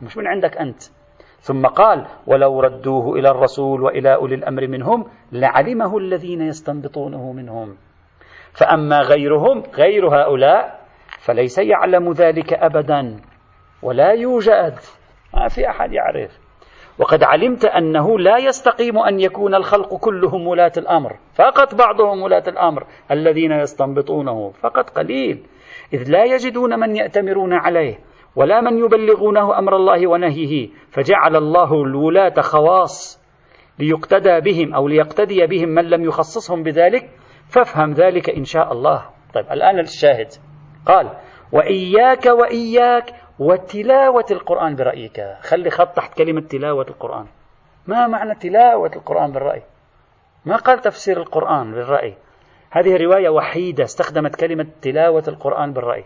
مش 0.00 0.16
من 0.16 0.26
عندك 0.26 0.56
أنت. 0.56 0.82
ثم 1.40 1.66
قال 1.66 2.06
ولو 2.26 2.60
ردوه 2.60 3.18
إلى 3.18 3.30
الرسول 3.30 3.82
وإلى 3.82 4.14
أولي 4.14 4.34
الأمر 4.34 4.66
منهم 4.66 5.04
لعلمه 5.32 5.98
الذين 5.98 6.40
يستنبطونه 6.40 7.32
منهم. 7.32 7.76
فأما 8.52 9.00
غيرهم 9.00 9.62
غير 9.74 10.08
هؤلاء 10.08 10.80
فليس 11.20 11.58
يعلم 11.58 12.12
ذلك 12.12 12.52
أبدا 12.52 13.16
ولا 13.82 14.12
يوجد. 14.12 14.74
ما 15.34 15.48
في 15.48 15.70
أحد 15.70 15.92
يعرف. 15.92 16.38
وقد 16.98 17.22
علمت 17.22 17.64
أنه 17.64 18.18
لا 18.18 18.38
يستقيم 18.38 18.98
أن 18.98 19.20
يكون 19.20 19.54
الخلق 19.54 19.94
كلهم 19.94 20.46
ولاة 20.46 20.72
الأمر. 20.76 21.16
فقط 21.34 21.74
بعضهم 21.74 22.22
ولاة 22.22 22.42
الأمر 22.48 22.86
الذين 23.10 23.52
يستنبطونه. 23.52 24.50
فقط 24.50 24.90
قليل. 24.90 25.46
إذ 25.92 26.10
لا 26.10 26.24
يجدون 26.24 26.80
من 26.80 26.96
يأتمرون 26.96 27.52
عليه. 27.52 27.98
ولا 28.38 28.60
من 28.60 28.78
يبلغونه 28.78 29.58
أمر 29.58 29.76
الله 29.76 30.06
ونهيه 30.06 30.68
فجعل 30.90 31.36
الله 31.36 31.82
الولاة 31.82 32.40
خواص 32.40 33.22
ليقتدى 33.78 34.40
بهم 34.40 34.74
أو 34.74 34.88
ليقتدي 34.88 35.46
بهم 35.46 35.68
من 35.68 35.84
لم 35.84 36.04
يخصصهم 36.04 36.62
بذلك 36.62 37.10
فافهم 37.48 37.92
ذلك 37.92 38.30
إن 38.30 38.44
شاء 38.44 38.72
الله. 38.72 39.04
طيب 39.34 39.44
الآن 39.52 39.78
الشاهد. 39.78 40.28
قال 40.86 41.10
وإياك 41.52 42.26
وإياك 42.26 43.14
وتلاوة 43.38 44.26
القرآن 44.30 44.76
برأيك. 44.76 45.20
خلي 45.40 45.70
خط 45.70 45.96
تحت 45.96 46.18
كلمة 46.18 46.40
تلاوة 46.40 46.86
القرآن. 46.88 47.26
ما 47.86 48.06
معنى 48.06 48.34
تلاوة 48.34 48.90
القرآن 48.96 49.32
بالرأي؟ 49.32 49.62
ما 50.46 50.56
قال 50.56 50.78
تفسير 50.78 51.16
القرآن 51.16 51.70
بالرأي؟ 51.72 52.14
هذه 52.70 52.96
رواية 52.96 53.28
وحيدة 53.28 53.84
استخدمت 53.84 54.36
كلمة 54.36 54.66
تلاوة 54.82 55.24
القرآن 55.28 55.72
بالرأي. 55.72 56.04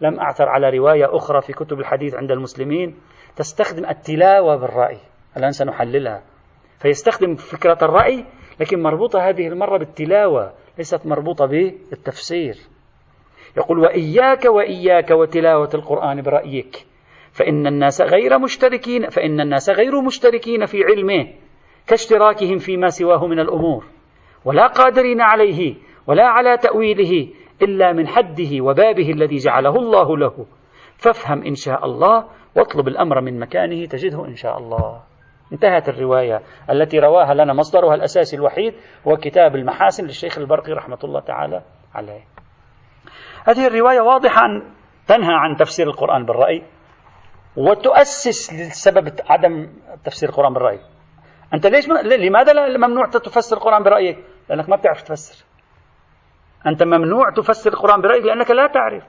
لم 0.00 0.20
أعثر 0.20 0.48
على 0.48 0.70
رواية 0.70 1.16
أخرى 1.16 1.40
في 1.40 1.52
كتب 1.52 1.80
الحديث 1.80 2.14
عند 2.14 2.30
المسلمين 2.30 2.94
تستخدم 3.36 3.84
التلاوة 3.84 4.56
بالرأي. 4.56 4.98
الآن 5.36 5.52
سنحللها. 5.52 6.22
فيستخدم 6.78 7.34
فكرة 7.34 7.78
الرأي 7.82 8.24
لكن 8.60 8.82
مربوطة 8.82 9.28
هذه 9.28 9.48
المرة 9.48 9.78
بالتلاوة 9.78 10.52
ليست 10.78 11.06
مربوطة 11.06 11.46
بالتفسير. 11.46 12.56
يقول 13.56 13.78
وإياك 13.78 14.44
وإياك 14.44 15.10
وتلاوة 15.10 15.70
القرآن 15.74 16.22
برأيك 16.22 16.86
فإن 17.32 17.66
الناس 17.66 18.00
غير 18.00 18.38
مشتركين 18.38 19.08
فإن 19.08 19.40
الناس 19.40 19.70
غير 19.70 20.00
مشتركين 20.00 20.66
في 20.66 20.84
علمه 20.84 21.32
كاشتراكهم 21.86 22.58
فيما 22.58 22.88
سواه 22.88 23.26
من 23.26 23.40
الأمور 23.40 23.84
ولا 24.44 24.66
قادرين 24.66 25.20
عليه 25.20 25.74
ولا 26.06 26.26
على 26.26 26.58
تأويله 26.58 27.28
إلا 27.62 27.92
من 27.92 28.08
حده 28.08 28.60
وبابه 28.60 29.10
الذي 29.10 29.36
جعله 29.36 29.76
الله 29.76 30.16
له. 30.16 30.46
فافهم 30.96 31.42
إن 31.42 31.54
شاء 31.54 31.84
الله 31.84 32.24
واطلب 32.56 32.88
الأمر 32.88 33.20
من 33.20 33.38
مكانه 33.38 33.86
تجده 33.86 34.24
إن 34.24 34.34
شاء 34.34 34.58
الله. 34.58 35.02
انتهت 35.52 35.88
الرواية 35.88 36.42
التي 36.70 36.98
رواها 36.98 37.34
لنا 37.34 37.52
مصدرها 37.52 37.94
الأساسي 37.94 38.36
الوحيد 38.36 38.74
هو 39.08 39.16
كتاب 39.16 39.56
المحاسن 39.56 40.04
للشيخ 40.04 40.38
البرقي 40.38 40.72
رحمة 40.72 40.98
الله 41.04 41.20
تعالى 41.20 41.62
عليه. 41.94 42.24
هذه 43.48 43.66
الرواية 43.66 44.00
واضحة 44.00 44.40
تنهى 45.06 45.32
عن 45.32 45.56
تفسير 45.56 45.86
القرآن 45.86 46.24
بالرأي 46.24 46.62
وتؤسس 47.56 48.52
لسبب 48.52 49.12
عدم 49.28 49.68
تفسير 50.04 50.28
القرآن 50.28 50.52
بالرأي. 50.52 50.80
أنت 51.54 51.66
ليش 51.66 51.88
لماذا 52.18 52.76
ممنوع 52.76 53.06
تفسر 53.06 53.56
القرآن 53.56 53.82
برأيك؟ 53.82 54.18
لأنك 54.48 54.68
ما 54.68 54.76
بتعرف 54.76 55.02
تفسر. 55.02 55.44
أنت 56.66 56.82
ممنوع 56.82 57.30
تفسر 57.30 57.72
القرآن 57.72 58.00
برأيك 58.00 58.24
لأنك 58.24 58.50
لا 58.50 58.66
تعرف. 58.66 59.04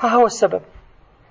ها 0.00 0.08
هو 0.08 0.26
السبب. 0.26 0.62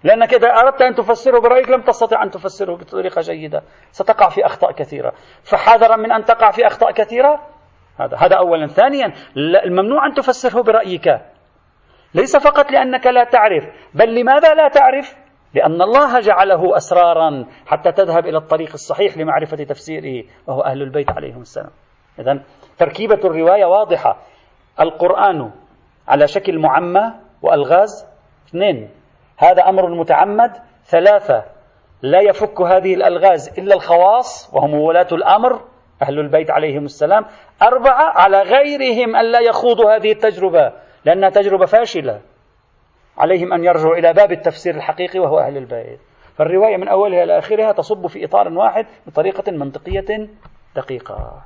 لأنك 0.03 0.33
إذا 0.33 0.47
أردت 0.47 0.81
أن 0.81 0.95
تفسره 0.95 1.39
برأيك 1.39 1.69
لم 1.69 1.81
تستطع 1.81 2.23
أن 2.23 2.29
تفسره 2.29 2.75
بطريقة 2.77 3.21
جيدة. 3.21 3.63
ستقع 3.91 4.29
في 4.29 4.45
أخطاء 4.45 4.71
كثيرة. 4.71 5.13
فحذرا 5.43 5.95
من 5.95 6.11
أن 6.11 6.25
تقع 6.25 6.51
في 6.51 6.67
أخطاء 6.67 6.91
كثيرة؟ 6.91 7.39
هذا 7.99 8.17
هذا 8.17 8.35
أولا. 8.35 8.67
ثانيا 8.67 9.13
الممنوع 9.65 10.05
أن 10.05 10.13
تفسره 10.13 10.61
برأيك. 10.61 11.21
ليس 12.13 12.37
فقط 12.37 12.71
لأنك 12.71 13.07
لا 13.07 13.23
تعرف 13.23 13.63
بل 13.93 14.15
لماذا 14.21 14.53
لا 14.53 14.67
تعرف؟ 14.67 15.15
لأن 15.53 15.81
الله 15.81 16.19
جعله 16.19 16.77
أسرارا 16.77 17.45
حتى 17.65 17.91
تذهب 17.91 18.25
إلى 18.25 18.37
الطريق 18.37 18.69
الصحيح 18.73 19.17
لمعرفة 19.17 19.63
تفسيره 19.63 20.23
وهو 20.47 20.61
أهل 20.61 20.81
البيت 20.81 21.11
عليهم 21.11 21.41
السلام. 21.41 21.71
إذا 22.19 22.43
تركيبة 22.77 23.19
الرواية 23.25 23.65
واضحة. 23.65 24.17
القرآن 24.81 25.51
على 26.07 26.27
شكل 26.27 26.59
معمى 26.59 27.13
وألغاز. 27.41 28.05
اثنين 28.49 28.89
هذا 29.37 29.69
أمر 29.69 29.89
متعمد. 29.89 30.51
ثلاثة 30.85 31.43
لا 32.01 32.19
يفك 32.21 32.61
هذه 32.61 32.93
الألغاز 32.93 33.59
إلا 33.59 33.75
الخواص 33.75 34.53
وهم 34.53 34.73
ولاة 34.73 35.07
الأمر 35.11 35.61
أهل 36.01 36.19
البيت 36.19 36.51
عليهم 36.51 36.85
السلام. 36.85 37.25
أربعة 37.61 38.03
على 38.19 38.41
غيرهم 38.41 39.15
أن 39.15 39.31
لا 39.31 39.39
يخوضوا 39.39 39.95
هذه 39.95 40.11
التجربة 40.11 40.73
لأنها 41.05 41.29
تجربة 41.29 41.65
فاشلة. 41.65 42.21
عليهم 43.17 43.53
أن 43.53 43.63
يرجعوا 43.63 43.95
إلى 43.95 44.13
باب 44.13 44.31
التفسير 44.31 44.75
الحقيقي 44.75 45.19
وهو 45.19 45.39
أهل 45.39 45.57
البيت. 45.57 45.99
فالرواية 46.37 46.77
من 46.77 46.87
أولها 46.87 47.23
إلى 47.23 47.37
آخرها 47.37 47.71
تصب 47.71 48.07
في 48.07 48.25
إطار 48.25 48.53
واحد 48.53 48.85
بطريقة 49.07 49.51
منطقية 49.51 50.27
دقيقة. 50.75 51.41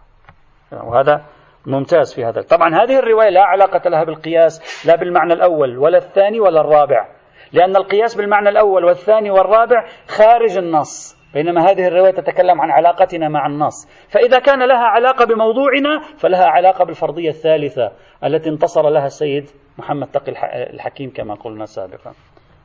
وهذا 0.72 1.22
ممتاز 1.68 2.14
في 2.14 2.26
هذا. 2.26 2.42
طبعا 2.42 2.84
هذه 2.84 3.00
الرواية 3.00 3.30
لا 3.30 3.44
علاقة 3.44 3.90
لها 3.90 4.04
بالقياس 4.04 4.86
لا 4.88 4.96
بالمعنى 4.96 5.34
الأول 5.34 5.78
ولا 5.78 5.98
الثاني 5.98 6.40
ولا 6.40 6.62
الرابع. 6.62 7.08
لأن 7.54 7.76
القياس 7.76 8.16
بالمعنى 8.16 8.50
الأول 8.50 8.86
والثاني 8.86 9.32
والرابع 9.32 9.86
خارج 10.08 10.58
النص 10.58 11.24
بينما 11.34 11.62
هذه 11.62 11.88
الرواية 11.88 12.12
تتكلم 12.12 12.62
عن 12.62 12.72
علاقتنا 12.72 13.30
مع 13.30 13.46
النص. 13.46 13.88
فإذا 14.10 14.40
كان 14.40 14.68
لها 14.68 14.86
علاقة 14.86 15.26
بموضوعنا 15.26 16.00
فلها 16.18 16.46
علاقة 16.46 16.86
بالفرضية 16.86 17.30
الثالثة 17.30 17.92
التي 18.24 18.50
انتصر 18.50 18.90
لها 18.90 19.06
السيد 19.06 19.50
محمد 19.78 20.08
تقي 20.08 20.32
الحكيم 20.74 21.10
كما 21.10 21.34
قلنا 21.34 21.66
سابقا. 21.66 22.14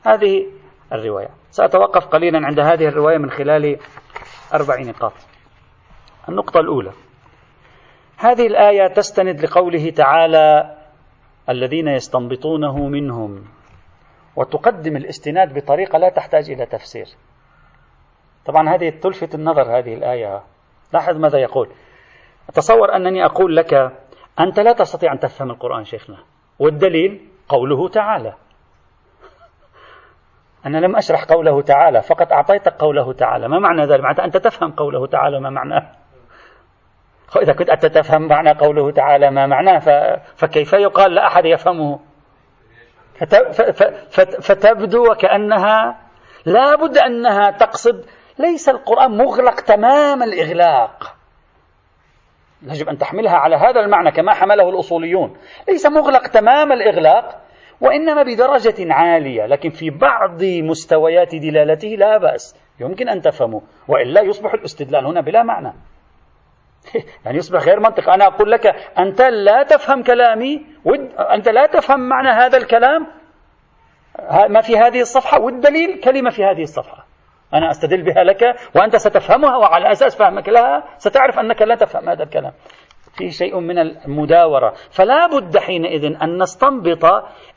هذه 0.06 0.46
الرواية. 0.92 1.28
سأتوقف 1.50 2.06
قليلا 2.06 2.46
عند 2.46 2.60
هذه 2.60 2.88
الرواية 2.88 3.18
من 3.18 3.30
خلال 3.30 3.76
أربع 4.54 4.80
نقاط. 4.80 5.12
النقطة 6.28 6.60
الأولى. 6.60 6.90
هذه 8.20 8.46
الآية 8.46 8.86
تستند 8.86 9.40
لقوله 9.40 9.90
تعالى 9.90 10.76
الذين 11.48 11.88
يستنبطونه 11.88 12.88
منهم. 12.88 13.44
وتقدم 14.36 14.96
الاستناد 14.96 15.54
بطريقة 15.54 15.98
لا 15.98 16.08
تحتاج 16.08 16.50
إلى 16.50 16.66
تفسير. 16.66 17.06
طبعا 18.46 18.68
هذه 18.68 18.90
تلفت 18.90 19.34
النظر 19.34 19.78
هذه 19.78 19.94
الآية. 19.94 20.42
لاحظ 20.92 21.16
ماذا 21.16 21.38
يقول. 21.38 21.68
تصور 22.54 22.96
أنني 22.96 23.24
أقول 23.24 23.56
لك 23.56 23.74
أنت 24.40 24.60
لا 24.60 24.72
تستطيع 24.72 25.12
أن 25.12 25.18
تفهم 25.18 25.50
القرآن 25.50 25.84
شيخنا. 25.84 26.18
والدليل 26.58 27.28
قوله 27.48 27.88
تعالى. 27.88 28.34
أنا 30.66 30.78
لم 30.78 30.96
أشرح 30.96 31.24
قوله 31.24 31.62
تعالى 31.62 32.02
فقط 32.02 32.32
أعطيتك 32.32 32.72
قوله 32.72 33.12
تعالى. 33.12 33.48
ما 33.48 33.58
معنى 33.58 33.86
ذلك؟ 33.86 34.00
معناته 34.00 34.24
أنت 34.24 34.36
تفهم 34.36 34.72
قوله 34.72 35.06
تعالى 35.06 35.40
ما 35.40 35.50
معناه؟ 35.50 35.97
إذا 37.36 37.52
كنت 37.52 37.70
أنت 37.70 37.86
تفهم 37.86 38.28
معنى 38.28 38.50
قوله 38.50 38.90
تعالى 38.90 39.30
ما 39.30 39.46
معناه 39.46 39.80
فكيف 40.36 40.72
يقال 40.72 41.14
لا 41.14 41.26
أحد 41.26 41.44
يفهمه؟ 41.44 42.00
فتبدو 44.40 45.10
وكأنها 45.10 45.96
لا 46.46 46.76
بد 46.76 46.98
أنها 46.98 47.50
تقصد 47.50 48.04
ليس 48.38 48.68
القرآن 48.68 49.10
مغلق 49.10 49.60
تمام 49.60 50.22
الإغلاق. 50.22 51.14
يجب 52.62 52.88
أن 52.88 52.98
تحملها 52.98 53.36
على 53.36 53.56
هذا 53.56 53.80
المعنى 53.80 54.10
كما 54.10 54.34
حمله 54.34 54.68
الأصوليون. 54.68 55.36
ليس 55.68 55.86
مغلق 55.86 56.26
تمام 56.26 56.72
الإغلاق 56.72 57.40
وإنما 57.80 58.22
بدرجة 58.22 58.92
عالية 58.92 59.46
لكن 59.46 59.70
في 59.70 59.90
بعض 59.90 60.42
مستويات 60.42 61.34
دلالته 61.34 61.88
لا 61.88 62.18
بأس. 62.18 62.56
يمكن 62.80 63.08
أن 63.08 63.20
تفهموا 63.20 63.60
وإلا 63.88 64.20
يصبح 64.20 64.54
الاستدلال 64.54 65.06
هنا 65.06 65.20
بلا 65.20 65.42
معنى. 65.42 65.72
يعني 67.24 67.38
يصبح 67.38 67.62
غير 67.62 67.80
منطق. 67.80 68.10
أنا 68.10 68.26
أقول 68.26 68.50
لك 68.50 68.66
أنت 68.98 69.22
لا 69.22 69.62
تفهم 69.62 70.02
كلامي 70.02 70.66
أنت 71.34 71.48
لا 71.48 71.66
تفهم 71.66 72.00
معنى 72.08 72.28
هذا 72.28 72.58
الكلام. 72.58 73.06
ما 74.48 74.60
في 74.60 74.76
هذه 74.76 75.00
الصفحة. 75.00 75.40
والدليل 75.40 76.00
كلمة 76.00 76.30
في 76.30 76.44
هذه 76.44 76.62
الصفحة. 76.62 77.06
أنا 77.54 77.70
أستدل 77.70 78.02
بها 78.02 78.24
لك 78.24 78.56
وأنت 78.76 78.96
ستفهمها 78.96 79.56
وعلى 79.56 79.92
أساس 79.92 80.16
فهمك 80.16 80.48
لها 80.48 80.84
ستعرف 80.98 81.38
أنك 81.38 81.62
لا 81.62 81.74
تفهم 81.74 82.08
هذا 82.08 82.22
الكلام. 82.22 82.52
في 83.18 83.30
شيء 83.30 83.60
من 83.60 83.78
المداورة. 83.78 84.72
فلا 84.90 85.26
بد 85.26 85.58
حينئذ 85.58 86.04
أن 86.22 86.42
نستنبط 86.42 87.04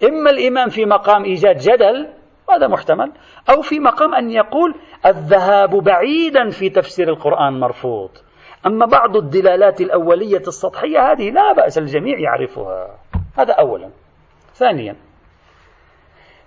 إما 0.04 0.30
الإمام 0.30 0.70
في 0.70 0.86
مقام 0.86 1.24
إيجاد 1.24 1.58
جدل 1.58 2.14
هذا 2.50 2.68
محتمل 2.68 3.12
أو 3.50 3.62
في 3.62 3.80
مقام 3.80 4.16
أن 4.16 4.32
يقول 4.32 4.76
الذهاب 5.06 5.70
بعيدا 5.84 6.50
في 6.50 6.70
تفسير 6.70 7.10
القرآن 7.10 7.60
مرفوض. 7.60 8.10
أما 8.66 8.86
بعض 8.86 9.18
الدلالات 9.18 9.82
الأولية 9.82 10.44
السطحية 10.48 11.12
هذه 11.12 11.30
لا 11.30 11.54
بأس 11.54 11.78
الجميع 11.78 12.20
يعرفها. 12.20 12.98
هذا 13.38 13.54
أولا. 13.54 13.90
ثانيا 14.54 14.96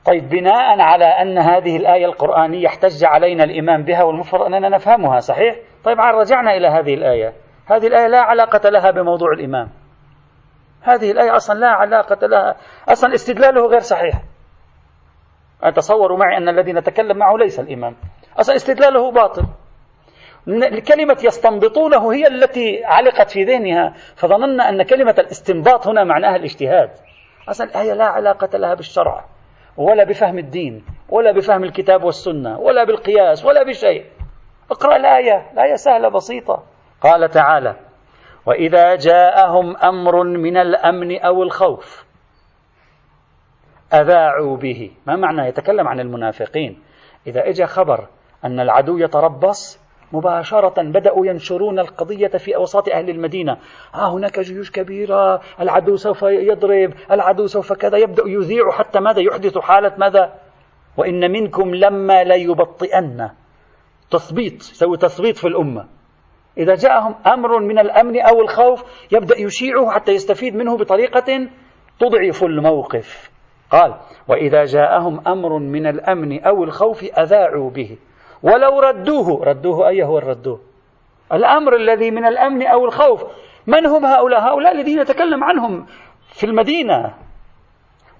طيب 0.05 0.29
بناء 0.29 0.81
على 0.81 1.05
أن 1.05 1.38
هذه 1.38 1.77
الآية 1.77 2.05
القرآنية 2.07 2.66
احتج 2.66 3.05
علينا 3.05 3.44
الإمام 3.44 3.83
بها 3.83 4.03
والمفروض 4.03 4.42
أننا 4.42 4.68
نفهمها 4.68 5.20
صحيح؟ 5.20 5.57
طيب 5.85 6.00
رجعنا 6.00 6.57
إلى 6.57 6.68
هذه 6.68 6.94
الآية. 6.94 7.33
هذه 7.66 7.87
الآية 7.87 8.07
لا 8.07 8.20
علاقة 8.20 8.68
لها 8.68 8.90
بموضوع 8.90 9.33
الإمام 9.33 9.70
هذه 10.83 11.11
الآية 11.11 11.37
أصلا 11.37 11.59
لا 11.59 11.68
علاقة 11.68 12.27
لها 12.27 12.57
أصلا 12.88 13.14
استدلاله 13.14 13.66
غير 13.66 13.81
صحيح. 13.81 14.22
تصوروا 15.77 16.18
معي 16.18 16.37
أن 16.37 16.48
الذي 16.48 16.72
نتكلم 16.72 17.18
معه 17.18 17.37
ليس 17.37 17.61
الإمام 17.61 17.96
أصلا 18.38 18.57
استدلاله 18.57 19.11
باطل. 19.11 19.46
كلمة 20.88 21.16
يستنبطونه 21.24 22.12
هي 22.12 22.26
التي 22.26 22.85
علقت 22.85 23.30
في 23.30 23.44
ذهنها 23.44 23.94
فظننا 24.16 24.68
أن 24.68 24.83
كلمة 24.83 25.14
الاستنباط 25.18 25.87
هنا 25.87 26.04
معناها 26.04 26.37
الاجتهاد. 26.37 26.90
أصلا 27.48 27.66
الآية 27.70 27.92
لا 27.92 28.04
علاقة 28.04 28.59
لها 28.59 28.74
بالشرع 28.74 29.24
ولا 29.76 30.04
بفهم 30.04 30.38
الدين 30.38 30.85
ولا 31.09 31.33
بفهم 31.33 31.64
الكتاب 31.64 32.04
والسنة 32.04 32.59
ولا 32.59 32.85
بالقياس 32.85 33.44
ولا 33.44 33.62
بشيء. 33.62 34.04
اقرأ 34.70 34.96
الآية 34.96 35.50
الآية 35.52 35.74
سهلة 35.74 36.09
بسيطة. 36.09 36.62
قال 37.00 37.30
تعالى 37.30 37.76
وإذا 38.46 38.94
جاءهم 38.94 39.76
أمر 39.76 40.22
من 40.24 40.57
الأمن 40.57 41.20
أو 41.20 41.42
الخوف 41.42 42.04
أذاعوا 43.94 44.57
به. 44.57 44.90
ما 45.07 45.16
معنى؟ 45.16 45.48
يتكلم 45.48 45.88
عن 45.88 46.00
المنافقين. 46.00 46.83
إذا 47.26 47.48
إجا 47.48 47.66
خبر 47.66 48.09
أن 48.44 48.61
العدو 48.61 48.98
يتربص 48.98 49.84
مباشرة 50.14 50.83
بدأوا 50.83 51.27
ينشرون 51.27 51.79
القضية 51.79 52.29
في 52.29 52.57
أوساط 52.57 52.88
أهل 52.88 53.11
المدينة. 53.11 53.57
آه 53.94 54.12
هناك 54.12 54.40
جيوش 54.40 54.70
كبيرة 54.70 55.40
العدو 55.61 55.96
سوف 55.96 56.22
يضرب 56.22 56.94
العدو 57.11 57.46
سوف 57.46 57.72
كذا 57.72 57.98
يبدأ 57.98 58.22
يذيع 58.27 58.70
حتى 58.70 59.00
ماذا؟ 59.00 59.20
يحدث 59.20 59.59
حالة 59.59 59.92
ماذا؟ 59.98 60.33
وإن 60.96 61.31
منكم 61.31 61.74
لما 61.74 62.24
ليبطئن. 62.24 63.31
تثبيط 64.11 64.55
يسوي 64.55 64.96
تثبيط 64.96 65.37
في 65.37 65.48
الأمة. 65.48 65.87
إذا 66.59 66.74
جاءهم 66.74 67.14
أمر 67.27 67.61
من 67.61 67.79
الأمن 67.79 68.20
أو 68.20 68.40
الخوف 68.40 69.07
يبدأ 69.12 69.40
يشيعه 69.40 69.90
حتى 69.90 70.12
يستفيد 70.12 70.57
منه 70.57 70.77
بطريقة 70.77 71.48
تضعف 71.98 72.44
الموقف. 72.44 73.31
قال 73.70 73.94
وإذا 74.29 74.64
جاءهم 74.64 75.29
أمر 75.29 75.59
من 75.59 75.87
الأمن 75.87 76.44
أو 76.44 76.64
الخوف 76.64 77.05
أذاعوا 77.05 77.70
به. 77.70 77.96
ولو 78.44 78.80
ردوه. 78.80 79.44
ردوه 79.44 79.88
أي 79.88 80.02
هو 80.02 80.18
الردوه؟ 80.18 80.61
الأمر 81.33 81.76
الذي 81.76 82.11
من 82.11 82.26
الأمن 82.26 82.66
أو 82.66 82.85
الخوف. 82.85 83.24
من 83.66 83.87
هم 83.87 84.04
هؤلاء؟ 84.04 84.40
هؤلاء 84.40 84.72
الذين 84.72 85.00
نتكلم 85.00 85.44
عنهم 85.44 85.87
في 86.28 86.46
المدينة. 86.46 87.14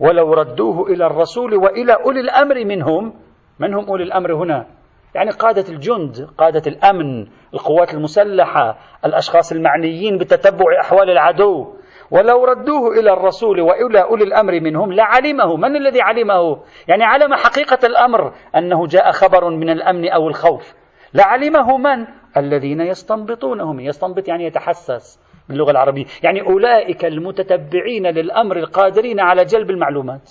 ولو 0.00 0.32
ردوه 0.32 0.87
إلى 0.88 1.06
الرسول 1.06 1.54
وإلى 1.54 1.92
أولي 1.92 2.20
الأمر 2.20 2.64
منهم. 2.64 3.14
من 3.58 3.74
هم 3.74 3.84
أولي 3.84 4.04
الأمر 4.04 4.34
هنا؟ 4.34 4.66
يعني 5.14 5.30
قادة 5.30 5.64
الجند 5.68 6.28
قادة 6.38 6.62
الأمن 6.66 7.26
القوات 7.54 7.94
المسلحة 7.94 8.78
الأشخاص 9.04 9.52
المعنيين 9.52 10.18
بتتبع 10.18 10.80
أحوال 10.80 11.10
العدو. 11.10 11.74
ولو 12.14 12.44
ردوه 12.44 12.92
إلى 13.00 13.12
الرسول 13.12 13.61
وإلى 13.61 14.03
أولي 14.03 14.24
الأمر 14.24 14.61
منهم 14.61 14.92
لعلمه. 14.92 15.57
من 15.57 15.77
الذي 15.77 16.03
علمه؟ 16.03 16.62
يعني 16.88 17.05
علم 17.05 17.35
حقيقة 17.35 17.87
الأمر 17.87 18.33
أنه 18.57 18.87
جاء 18.87 19.11
خبر 19.11 19.50
من 19.50 19.70
الأمن 19.70 20.09
أو 20.09 20.29
الخوف. 20.29 20.74
لعلمه 21.14 21.79
من؟ 21.79 22.07
الذين 22.37 22.81
يستنبطونه 22.81 23.83
يستنبط 23.83 24.29
يعني 24.29 24.44
يتحسس 24.44 25.20
باللغة 25.48 25.70
العربية. 25.70 26.05
يعني 26.22 26.40
أولئك 26.40 27.05
المتتبعين 27.05 28.07
للأمر 28.07 28.57
القادرين 28.57 29.20
على 29.20 29.44
جلب 29.44 29.70
المعلومات. 29.70 30.31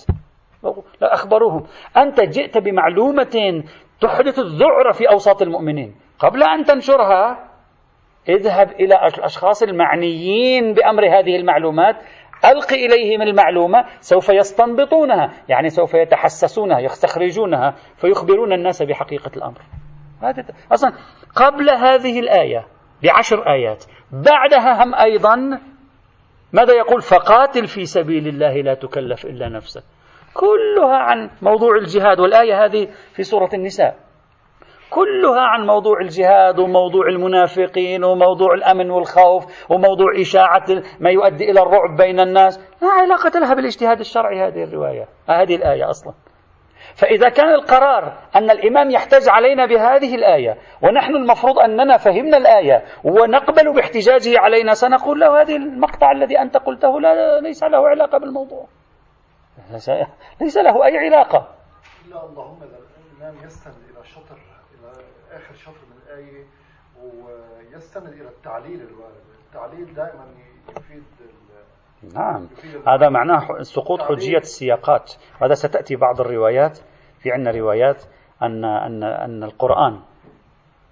أخبروهم. 1.02 1.64
أنت 1.96 2.20
جئت 2.20 2.58
بمعلومة 2.58 3.64
تحدث 4.00 4.38
الذعر 4.38 4.92
في 4.92 5.08
أوساط 5.12 5.42
المؤمنين. 5.42 5.94
قبل 6.18 6.42
أن 6.42 6.64
تنشرها 6.64 7.53
اذهب 8.28 8.70
إلى 8.70 8.94
الأشخاص 9.18 9.62
المعنيين 9.62 10.72
بأمر 10.74 11.04
هذه 11.18 11.36
المعلومات. 11.36 11.96
ألق 12.44 12.72
إليهم 12.72 13.22
المعلومة 13.22 13.84
سوف 14.00 14.28
يستنبطونها 14.28 15.30
يعني 15.48 15.68
سوف 15.68 15.94
يتحسسونها 15.94 16.80
يستخرجونها 16.80 17.74
فيخبرون 17.96 18.52
الناس 18.52 18.82
بحقيقة 18.82 19.30
الأمر. 19.36 19.58
أصلا 20.72 20.92
قبل 21.36 21.70
هذه 21.70 22.20
الآية 22.20 22.66
بعشر 23.02 23.52
آيات 23.52 23.84
بعدها 24.12 24.84
هم 24.84 24.94
أيضا 24.94 25.60
ماذا 26.52 26.74
يقول؟ 26.74 27.02
فقاتل 27.02 27.66
في 27.66 27.84
سبيل 27.84 28.28
الله 28.28 28.54
لا 28.60 28.74
تكلف 28.74 29.24
إلا 29.26 29.48
نفسك 29.48 29.82
كلها 30.34 30.96
عن 30.96 31.30
موضوع 31.42 31.76
الجهاد 31.76 32.20
والآية 32.20 32.64
هذه 32.64 32.88
في 33.12 33.22
سورة 33.22 33.50
النساء. 33.54 33.96
كلها 34.90 35.40
عن 35.40 35.66
موضوع 35.66 36.00
الجهاد 36.00 36.58
وموضوع 36.58 37.06
المنافقين 37.06 38.04
وموضوع 38.04 38.54
الأمن 38.54 38.90
والخوف 38.90 39.70
وموضوع 39.70 40.20
إشاعة 40.20 40.66
ما 41.00 41.10
يؤدي 41.10 41.50
إلى 41.50 41.60
الرعب 41.62 41.96
بين 41.96 42.20
الناس، 42.20 42.58
لا 42.82 42.88
علاقة 42.88 43.40
لها 43.40 43.54
بالاجتهاد 43.54 44.00
الشرعي 44.00 44.40
هذه 44.40 44.64
الرواية، 44.64 45.08
هذه 45.28 45.56
الآية 45.56 45.90
أصلا. 45.90 46.14
فإذا 46.94 47.28
كان 47.28 47.54
القرار 47.54 48.18
أن 48.36 48.50
الإمام 48.50 48.90
يحتج 48.90 49.28
علينا 49.28 49.66
بهذه 49.66 50.14
الآية 50.14 50.56
ونحن 50.82 51.16
المفروض 51.16 51.58
أننا 51.58 51.96
فهمنا 51.96 52.36
الآية 52.36 52.84
ونقبل 53.04 53.72
باحتجاجه 53.74 54.38
علينا 54.38 54.74
سنقول 54.74 55.20
له 55.20 55.40
هذه 55.40 55.56
المقطع 55.56 56.12
الذي 56.12 56.38
أنت 56.38 56.56
قلته 56.56 57.00
لا 57.00 57.40
ليس 57.40 57.62
له 57.62 57.88
علاقة 57.88 58.18
بالموضوع. 58.18 58.66
ليس 60.40 60.56
له 60.56 60.84
أي 60.84 60.98
علاقة. 60.98 61.48
إلا 62.08 62.24
اللهم 62.24 62.58
إذا 62.62 62.78
الإمام 63.18 63.44
يستند 63.44 63.74
إلى 63.74 64.04
شطر 64.04 64.53
آخر 65.36 65.54
شطر 65.54 65.86
من 65.90 65.96
الآية 66.06 66.44
ويستند 67.02 68.12
إلى 68.12 68.28
التعليل 68.28 68.80
الوارد. 68.80 69.24
التعليل 69.46 69.94
دائما 69.94 70.26
يفيد 70.68 71.02
نعم. 72.14 72.48
هذا 72.88 73.08
معناه 73.08 73.62
سقوط 73.62 74.02
حجية 74.02 74.38
السياقات. 74.38 75.12
هذا 75.42 75.54
ستأتي 75.54 75.96
بعض 75.96 76.20
الروايات. 76.20 76.78
في 77.18 77.32
عندنا 77.32 77.50
روايات 77.50 78.02
أن 78.42 78.64
أن 78.64 79.02
أن 79.02 79.44
القرآن 79.44 80.00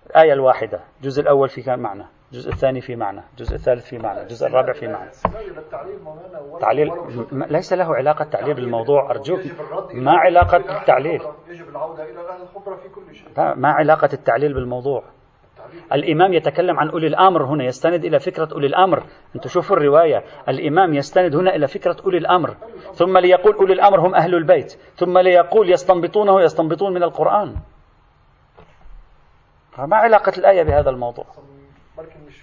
الآية 0.06 0.32
الواحدة 0.32 0.80
الجزء 1.00 1.22
الأول 1.22 1.48
في 1.48 1.62
معنى. 1.76 2.06
الجزء 2.32 2.50
الثاني 2.50 2.80
في 2.80 2.96
معنى 2.96 3.22
الجزء 3.30 3.54
الثالث 3.54 3.84
في 3.86 3.98
معنى 3.98 4.22
الجزء 4.22 4.46
الرابع 4.46 4.72
في 4.72 4.88
معنى. 4.88 5.10
تعليل 6.60 6.92
ليس 7.32 7.72
له 7.72 7.96
علاقة 7.96 8.24
تعليل 8.24 8.54
بالموضوع 8.54 9.10
أرجوك 9.10 9.40
ما 9.94 10.12
علاقة 10.12 10.56
التعليل. 10.56 11.20
يجب 11.48 11.68
العودة 11.68 12.02
إلى 12.02 12.20
أهل 12.20 12.42
الخبرة 12.42 12.74
في 12.76 12.88
كل 12.88 13.14
شيء 13.14 13.28
ما 13.36 13.68
علاقة 13.68 14.08
التعليل 14.12 14.54
بالموضوع. 14.54 15.04
الإمام 15.92 16.32
يتكلم 16.32 16.80
عن 16.80 16.90
أولي 16.90 17.06
الأمر 17.06 17.44
هنا 17.44 17.64
يستند 17.64 18.04
إلى 18.04 18.18
فكرة 18.18 18.48
أولي 18.52 18.66
الأمر. 18.66 19.02
أنتم 19.36 19.48
شوفوا 19.48 19.76
الرواية. 19.76 20.24
الإمام 20.48 20.94
يستند 20.94 21.36
هنا 21.36 21.54
إلى 21.54 21.66
فكرة 21.66 21.96
أولي 22.04 22.18
الأمر. 22.18 22.56
ثم 22.92 23.18
ليقول 23.18 23.54
أولي 23.54 23.72
الأمر 23.72 24.00
هم 24.00 24.14
أهل 24.14 24.34
البيت. 24.34 24.72
ثم 24.72 25.18
ليقول 25.18 25.72
يستنبطونه 25.72 26.42
يستنبطون 26.42 26.94
من 26.94 27.02
القرآن. 27.02 27.56
ما 29.78 29.96
علاقة 29.96 30.32
الآية 30.38 30.62
بهذا 30.62 30.90
الموضوع؟ 30.90 31.26
مش 32.28 32.42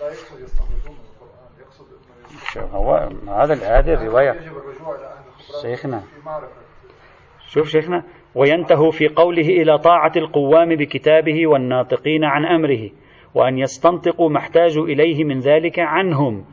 لا 0.00 0.06
يقصد 0.06 0.40
يستنبطون 0.40 0.92
من 0.92 1.04
القرآن 1.14 1.50
يقصد 1.60 2.74
هو 2.74 2.94
هذا 3.28 3.54
هذه 3.54 3.94
الرواية 3.94 4.30
يجب 4.30 4.56
الرجوع 4.56 4.96
إلى 4.96 5.06
أهل 5.06 5.62
شيخنا. 5.62 6.00
في 6.00 6.26
معرفة. 6.26 6.52
شوف 7.48 7.68
شيخنا 7.68 8.04
وينتهوا 8.34 8.90
في 8.90 9.08
قوله 9.08 9.48
إلى 9.48 9.78
طاعة 9.78 10.12
القوام 10.16 10.76
بكتابه 10.76 11.46
والناطقين 11.46 12.24
عن 12.24 12.44
أمره 12.44 12.90
وأن 13.34 13.58
يستنطقوا 13.58 14.30
ما 14.30 14.38
احتاجوا 14.38 14.86
إليه 14.86 15.24
من 15.24 15.38
ذلك 15.38 15.78
عنهم. 15.78 16.44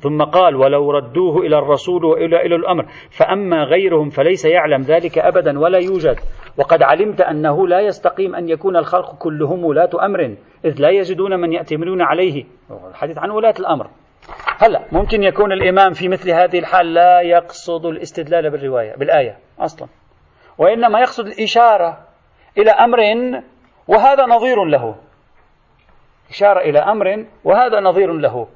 ثم 0.00 0.22
قال 0.22 0.56
ولو 0.56 0.90
ردوه 0.90 1.38
إلى 1.38 1.58
الرسول 1.58 2.04
وإلى 2.04 2.46
إلى 2.46 2.54
الأمر. 2.54 2.86
فأما 3.10 3.64
غيرهم 3.64 4.08
فليس 4.10 4.44
يعلم 4.44 4.82
ذلك 4.82 5.18
أبدا 5.18 5.58
ولا 5.58 5.78
يوجد. 5.78 6.16
وقد 6.58 6.82
علمت 6.82 7.20
أنه 7.20 7.68
لا 7.68 7.80
يستقيم 7.80 8.34
أن 8.34 8.48
يكون 8.48 8.76
الخلق 8.76 9.14
كلهم 9.14 9.64
ولاة 9.64 9.90
أمر 10.02 10.36
إذ 10.64 10.74
لا 10.78 10.90
يجدون 10.90 11.40
من 11.40 11.52
يأتمرون 11.52 12.02
عليه. 12.02 12.44
الحديث 12.90 13.18
عن 13.18 13.30
ولاة 13.30 13.54
الأمر. 13.60 13.86
هلا 14.58 14.84
ممكن 14.92 15.22
يكون 15.22 15.52
الإمام 15.52 15.92
في 15.92 16.08
مثل 16.08 16.30
هذه 16.30 16.58
الحال 16.58 16.94
لا 16.94 17.20
يقصد 17.20 17.86
الاستدلال 17.86 18.50
بالرواية 18.50 18.96
بالآية 18.96 19.38
أصلا. 19.58 19.88
وإنما 20.58 21.00
يقصد 21.00 21.26
الإشارة 21.26 21.98
إلى 22.58 22.70
أمر 22.70 22.98
وهذا 23.88 24.26
نظير 24.26 24.64
له. 24.64 24.94
إشارة 26.30 26.60
إلى 26.60 26.78
أمر 26.78 27.24
وهذا 27.44 27.80
نظير 27.80 28.12
له. 28.12 28.46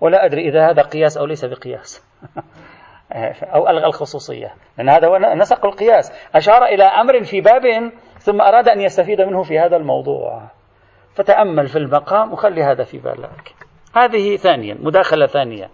ولا 0.00 0.24
أدري 0.24 0.48
إذا 0.48 0.70
هذا 0.70 0.82
قياس 0.82 1.18
أو 1.18 1.26
ليس 1.26 1.44
بقياس. 1.44 2.02
أو 3.54 3.68
ألغى 3.68 3.86
الخصوصية. 3.86 4.54
لأن 4.78 4.88
هذا 4.88 5.08
هو 5.08 5.18
نسق 5.18 5.66
القياس. 5.66 6.12
أشار 6.34 6.64
إلى 6.64 6.84
أمر 6.84 7.22
في 7.22 7.40
باب 7.40 7.62
ثم 8.18 8.40
أراد 8.40 8.68
أن 8.68 8.80
يستفيد 8.80 9.20
منه 9.20 9.42
في 9.42 9.58
هذا 9.58 9.76
الموضوع. 9.76 10.42
فتأمل 11.14 11.66
في 11.66 11.76
المقام 11.76 12.32
وخلي 12.32 12.62
هذا 12.62 12.84
في 12.84 12.98
بالك. 12.98 13.54
هذه 13.96 14.36
ثانيا 14.36 14.76
مداخلة 14.80 15.26
ثانية. 15.26 15.70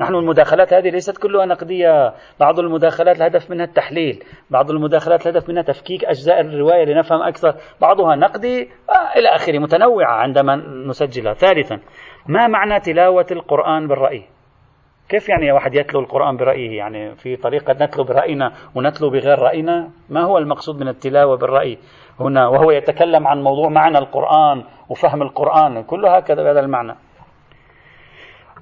نحن 0.00 0.14
المداخلات 0.14 0.74
هذه 0.74 0.90
ليست 0.90 1.18
كلها 1.18 1.46
نقدية. 1.46 2.14
بعض 2.40 2.58
المداخلات 2.58 3.16
الهدف 3.16 3.50
منها 3.50 3.64
التحليل. 3.64 4.24
بعض 4.50 4.70
المداخلات 4.70 5.26
الهدف 5.26 5.48
منها 5.48 5.62
تفكيك 5.62 6.04
أجزاء 6.04 6.40
الرواية 6.40 6.84
لنفهم 6.84 7.22
أكثر. 7.22 7.54
بعضها 7.80 8.16
نقدي 8.16 8.70
آه 8.90 9.18
إلى 9.18 9.28
آخره 9.28 9.58
متنوعة 9.58 10.12
عندما 10.12 10.56
نسجلها. 10.88 11.34
ثالثا 11.34 11.80
ما 12.26 12.46
معنى 12.46 12.80
تلاوة 12.80 13.26
القرآن 13.30 13.88
بالرأي؟ 13.88 14.24
كيف 15.08 15.28
يعني 15.28 15.52
واحد 15.52 15.74
يتلو 15.74 16.00
القرآن 16.00 16.36
برأيه؟ 16.36 16.78
يعني 16.78 17.14
في 17.14 17.36
طريقة 17.36 17.72
نتلو 17.72 18.04
برأينا 18.04 18.52
ونتلو 18.74 19.10
بغير 19.10 19.38
رأينا؟ 19.38 19.90
ما 20.08 20.24
هو 20.24 20.38
المقصود 20.38 20.80
من 20.80 20.88
التلاوة 20.88 21.36
بالرأي؟ 21.36 21.78
هنا 22.20 22.48
وهو 22.48 22.70
يتكلم 22.70 23.26
عن 23.26 23.42
موضوع 23.42 23.68
معنى 23.68 23.98
القرآن 23.98 24.64
وفهم 24.88 25.22
القرآن 25.22 25.82
كله 25.82 26.16
هكذا 26.16 26.42
بهذا 26.42 26.60
المعنى. 26.60 26.94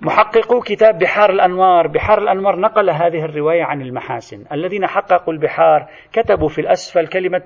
محققو 0.03 0.61
كتاب 0.61 0.99
بحار 0.99 1.31
الأنوار 1.31 1.87
بحار 1.87 2.19
الأنوار 2.19 2.61
نقل 2.61 2.91
هذه 2.91 3.25
الرواية 3.25 3.65
عن 3.65 3.83
المحاسن. 3.83 4.45
الذين 4.53 4.87
حققوا 4.87 5.33
البحار 5.33 5.87
كتبوا 6.13 6.49
في 6.49 6.61
الأسفل 6.61 7.07
كلمة 7.07 7.43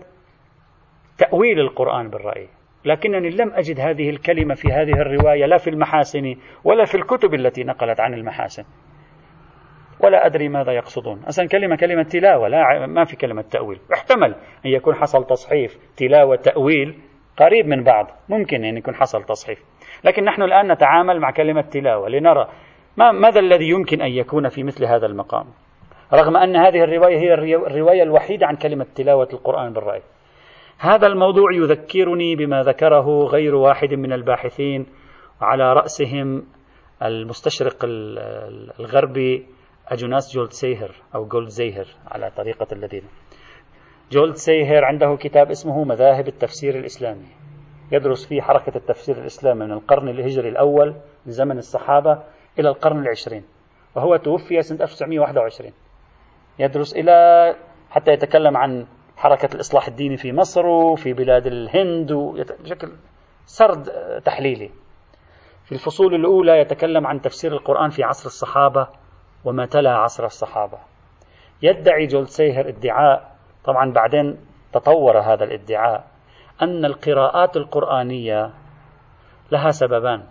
تأويل 1.19 1.61
القرآن 1.61 2.11
بالرأي. 2.11 2.49
لكنني 2.85 3.31
لم 3.31 3.53
أجد 3.55 3.81
هذه 3.81 4.11
الكلمة 4.11 4.55
في 4.55 4.69
هذه 4.69 4.93
الرواية 4.93 5.47
لا 5.47 5.57
في 5.57 5.71
المحاسن 5.71 6.37
ولا 6.65 6.85
في 6.85 6.95
الكتب 6.95 7.35
التي 7.35 7.65
نقلت 7.65 8.01
عن 8.01 8.15
المحاسن. 8.15 8.65
ولا 10.01 10.27
أدري 10.27 10.49
ماذا 10.49 10.73
يقصدون. 10.73 11.23
أصلا 11.29 11.49
كلمة 11.49 11.77
كلمة 11.77 12.03
تلاوة 12.03 12.49
لا 12.49 12.87
ما 12.87 13.05
في 13.05 13.17
كلمة 13.17 13.43
تأويل. 13.43 13.79
احتمل 13.93 14.35
أن 14.67 14.71
يكون 14.71 14.95
حصل 14.95 15.27
تصحيف 15.27 15.79
تلاوة 15.97 16.37
تأويل 16.37 16.99
قريب 17.37 17.67
من 17.67 17.85
بعض. 17.85 18.07
ممكن 18.29 18.65
أن 18.65 18.77
يكون 18.77 18.95
حصل 18.95 19.23
تصحيف. 19.23 19.59
لكن 20.05 20.25
نحن 20.25 20.43
الآن 20.43 20.73
نتعامل 20.73 21.21
مع 21.21 21.31
كلمة 21.31 21.61
تلاوة. 21.63 22.09
لنرى 22.09 22.49
ما 22.97 23.13
ماذا 23.13 23.41
الذي 23.41 23.69
يمكن 23.69 24.03
أن 24.03 24.11
يكون 24.11 24.49
في 24.49 24.63
مثل 24.63 24.85
هذا 24.85 25.07
المقام؟ 25.07 25.47
رغم 26.13 26.37
أن 26.37 26.57
هذه 26.57 26.85
الرواية 26.85 27.19
هي 27.19 27.35
الرواية 27.55 28.03
الوحيدة 28.03 28.47
عن 28.47 28.57
كلمة 28.57 28.87
تلاوة 28.95 29.29
القرآن 29.33 29.73
بالرأي. 29.73 30.03
هذا 30.79 31.07
الموضوع 31.07 31.53
يذكرني 31.53 32.37
بما 32.37 32.63
ذكره 32.63 33.25
غير 33.25 33.55
واحد 33.55 33.95
من 33.95 34.13
الباحثين 34.13 34.87
على 35.41 35.73
رأسهم 35.73 36.47
المستشرق 37.03 37.77
الغربي 38.81 39.47
أجناس 39.89 40.35
جولد 40.35 40.51
سيهر 40.51 40.91
أو 41.15 41.27
جولد 41.27 41.49
زيهر 41.49 41.87
على 42.09 42.31
طريقة 42.37 42.67
الذين. 42.73 43.03
جولد 44.13 44.35
سيهر 44.35 44.85
عنده 44.85 45.17
كتاب 45.21 45.51
اسمه 45.51 45.85
مذاهب 45.85 46.29
التفسير 46.29 46.79
الإسلامي. 46.79 47.27
يدرس 47.93 48.29
فيه 48.29 48.41
حركة 48.41 48.77
التفسير 48.77 49.19
الإسلامي 49.19 49.65
من 49.65 49.73
القرن 49.73 50.09
الهجري 50.09 50.49
الأول 50.49 50.95
لزمن 51.27 51.59
الصحابة 51.59 52.23
إلى 52.59 52.69
القرن 52.69 52.99
العشرين 52.99 53.45
وهو 53.97 54.17
توفي 54.17 54.63
سنة 54.63 54.83
1921 54.83 55.73
يدرس 56.59 56.97
إلى 56.97 57.13
حتى 57.91 58.13
يتكلم 58.13 58.57
عن 58.57 58.87
حركة 59.17 59.55
الإصلاح 59.55 59.87
الديني 59.89 60.17
في 60.17 60.33
مصر 60.33 60.67
وفي 60.67 61.13
بلاد 61.13 61.47
الهند 61.47 62.13
بشكل 62.61 62.93
سرد 63.47 63.85
تحليلي. 64.25 64.71
في 65.65 65.73
الفصول 65.73 66.15
الأولى 66.15 66.59
يتكلم 66.59 67.07
عن 67.07 67.21
تفسير 67.21 67.53
القرآن 67.53 67.91
في 67.91 68.03
عصر 68.03 68.27
الصحابة 68.27 68.89
وما 69.45 69.67
تلا 69.67 69.97
عصر 69.97 70.25
الصحابة. 70.25 70.79
يدعي 71.63 72.07
جولسيهر 72.07 72.69
ادعاء 72.69 73.31
طبعا 73.65 73.93
بعدين 73.93 74.39
تطور 74.73 75.19
هذا 75.19 75.45
الادعاء 75.45 76.05
أن 76.63 76.85
القراءات 76.85 77.57
القرآنية 77.57 78.51
لها 79.53 79.71
سببان. 79.71 80.23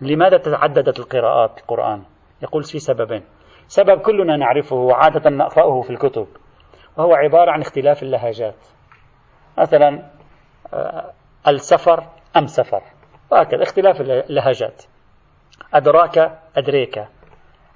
لماذا 0.00 0.36
تعددت 0.36 0.98
القراءات 0.98 1.58
القرآن؟ 1.58 2.02
يقول 2.42 2.62
في 2.62 2.78
سببين. 2.78 3.22
سبب 3.66 4.00
كلنا 4.00 4.36
نعرفه 4.36 4.76
وعادة 4.76 5.30
نقرأه 5.30 5.80
في 5.80 5.90
الكتب. 5.90 6.26
وهو 6.96 7.14
عبارة 7.14 7.50
عن 7.50 7.60
اختلاف 7.60 8.02
اللهجات. 8.02 8.56
مثلا 9.58 10.10
آه، 10.74 11.12
السفر 11.48 12.04
أم 12.36 12.46
سفر. 12.46 12.82
وهكذا 13.30 13.62
اختلاف 13.62 14.00
اللهجات. 14.00 14.84
أدراك 15.74 16.38
أدريك. 16.56 17.04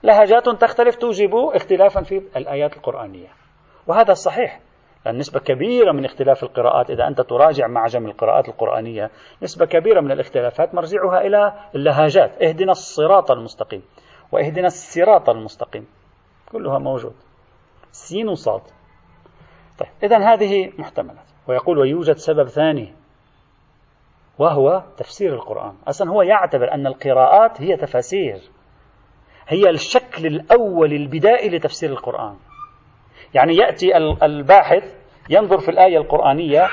لهجات 0.03 0.49
تختلف 0.49 0.97
توجب 0.97 1.35
اختلافا 1.35 2.03
في 2.03 2.23
الآيات 2.37 2.77
القرآنية. 2.77 3.29
وهذا 3.87 4.13
صحيح. 4.13 4.61
لأن 5.07 5.19
نسبة 5.19 5.41
كبيرة 5.41 5.93
من 5.93 6.05
اختلاف 6.05 6.43
القراءات 6.43 6.91
إذا 6.91 7.07
أنت 7.07 7.21
تراجع 7.21 7.67
معجم 7.67 8.07
القراءات 8.07 8.49
القرآنية 8.49 9.11
نسبة 9.43 9.67
كبيرة 9.67 10.01
من 10.01 10.13
الاختلافات 10.13 10.75
مرجعها 10.75 11.21
إلى 11.21 11.53
اللهجات. 11.75 12.43
اهدنا 12.43 12.73
الصراط 12.73 13.31
المستقيم. 13.31 13.83
وإهدنا 14.33 14.67
الصراط 14.67 15.31
المستقيم. 15.31 15.87
كلها 16.53 16.79
موجود. 16.79 17.15
سين 17.93 18.29
وصاد 18.29 18.63
طيب 19.81 19.89
إذا 20.03 20.19
هذه 20.33 20.73
محتملات. 20.79 21.25
ويقول 21.49 21.79
ويوجد 21.79 22.17
سبب 22.17 22.49
ثاني 22.49 22.93
وهو 24.39 24.83
تفسير 24.97 25.35
القرآن. 25.35 25.75
أصلا 25.89 26.11
هو 26.11 26.23
يعتبر 26.23 26.75
أن 26.75 26.87
القراءات 26.87 27.63
هي 27.63 27.77
تفاسير. 27.77 28.41
هي 29.49 29.71
الشكل 29.71 30.27
الأول 30.27 30.93
البدائي 30.93 31.49
لتفسير 31.49 31.91
القرآن. 31.91 32.37
يعني 33.35 33.57
يأتي 33.57 33.97
الباحث 34.23 34.95
ينظر 35.31 35.59
في 35.59 35.71
الآية 35.71 35.99
القرآنية 35.99 36.69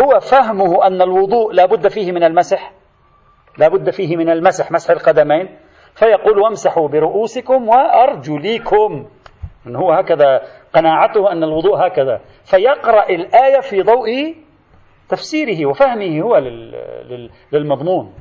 هو 0.00 0.20
فهمه 0.20 0.86
أن 0.86 1.02
الوضوء 1.02 1.52
لا 1.52 1.66
بد 1.66 1.88
فيه 1.88 2.12
من 2.12 2.24
المسح 2.24 2.72
لا 3.58 3.68
بد 3.68 3.90
فيه 3.90 4.16
من 4.16 4.30
المسح 4.30 4.72
مسح 4.72 4.90
القدمين 4.90 5.58
فيقول 5.94 6.38
وامسحوا 6.38 6.88
برؤوسكم 6.88 7.68
وأرجليكم. 7.68 9.08
إن 9.66 9.76
هو 9.76 9.92
هكذا 9.92 10.42
قناعته 10.74 11.32
أن 11.32 11.42
الوضوء 11.44 11.86
هكذا. 11.86 12.20
فيقرأ 12.44 13.08
الآية 13.08 13.60
في 13.60 13.82
ضوء 13.82 14.34
تفسيره 15.08 15.66
وفهمه 15.66 16.20
هو 16.20 16.36
للمضمون. 17.52 18.14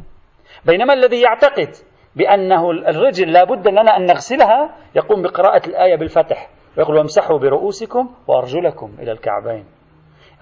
بينما 0.65 0.93
الذي 0.93 1.21
يعتقد 1.21 1.69
بأنه 2.15 2.71
الرجل 2.71 3.31
لا 3.31 3.43
بد 3.43 3.67
لنا 3.67 3.97
أن 3.97 4.05
نغسلها 4.05 4.75
يقوم 4.95 5.21
بقراءة 5.21 5.67
الآية 5.67 5.95
بالفتح. 5.95 6.49
ويقول 6.77 6.97
وامسحوا 6.97 7.39
برؤوسكم 7.39 8.09
وأرجلكم 8.27 8.91
إلى 8.99 9.11
الكعبين. 9.11 9.65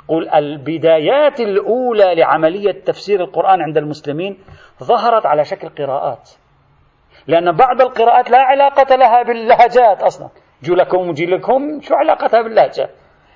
يقول 0.04 0.30
البدايات 0.30 1.40
الأولى 1.40 2.16
لعملية 2.16 2.72
تفسير 2.72 3.22
القرآن 3.22 3.62
عند 3.62 3.78
المسلمين 3.78 4.38
ظهرت 4.84 5.26
على 5.26 5.44
شكل 5.46 5.70
قراءات. 5.70 6.30
لأن 7.28 7.52
بعض 7.52 7.82
القراءات 7.82 8.32
لا 8.32 8.42
علاقة 8.42 8.96
لها 8.96 9.24
باللهجات 9.24 10.04
أصلا. 10.04 10.30
جلكم 10.64 11.10
وجلكم 11.10 11.82
شو 11.82 11.96
علاقتها 11.96 12.42
باللهجة؟ 12.42 12.90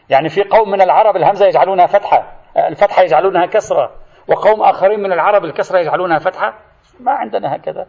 يعني 0.09 0.29
في 0.29 0.43
قوم 0.43 0.71
من 0.71 0.81
العرب 0.81 1.15
الهمزة 1.15 1.45
يجعلونها 1.45 1.85
فتحة 1.85 2.33
الفتحة 2.57 3.03
يجعلونها 3.03 3.45
كسرة 3.45 3.91
وقوم 4.27 4.61
آخرين 4.61 4.99
من 4.99 5.11
العرب 5.13 5.45
الكسرة 5.45 5.79
يجعلونها 5.79 6.19
فتحة؟ 6.19 6.53
ما 6.99 7.11
عندنا 7.11 7.55
هكذا. 7.55 7.87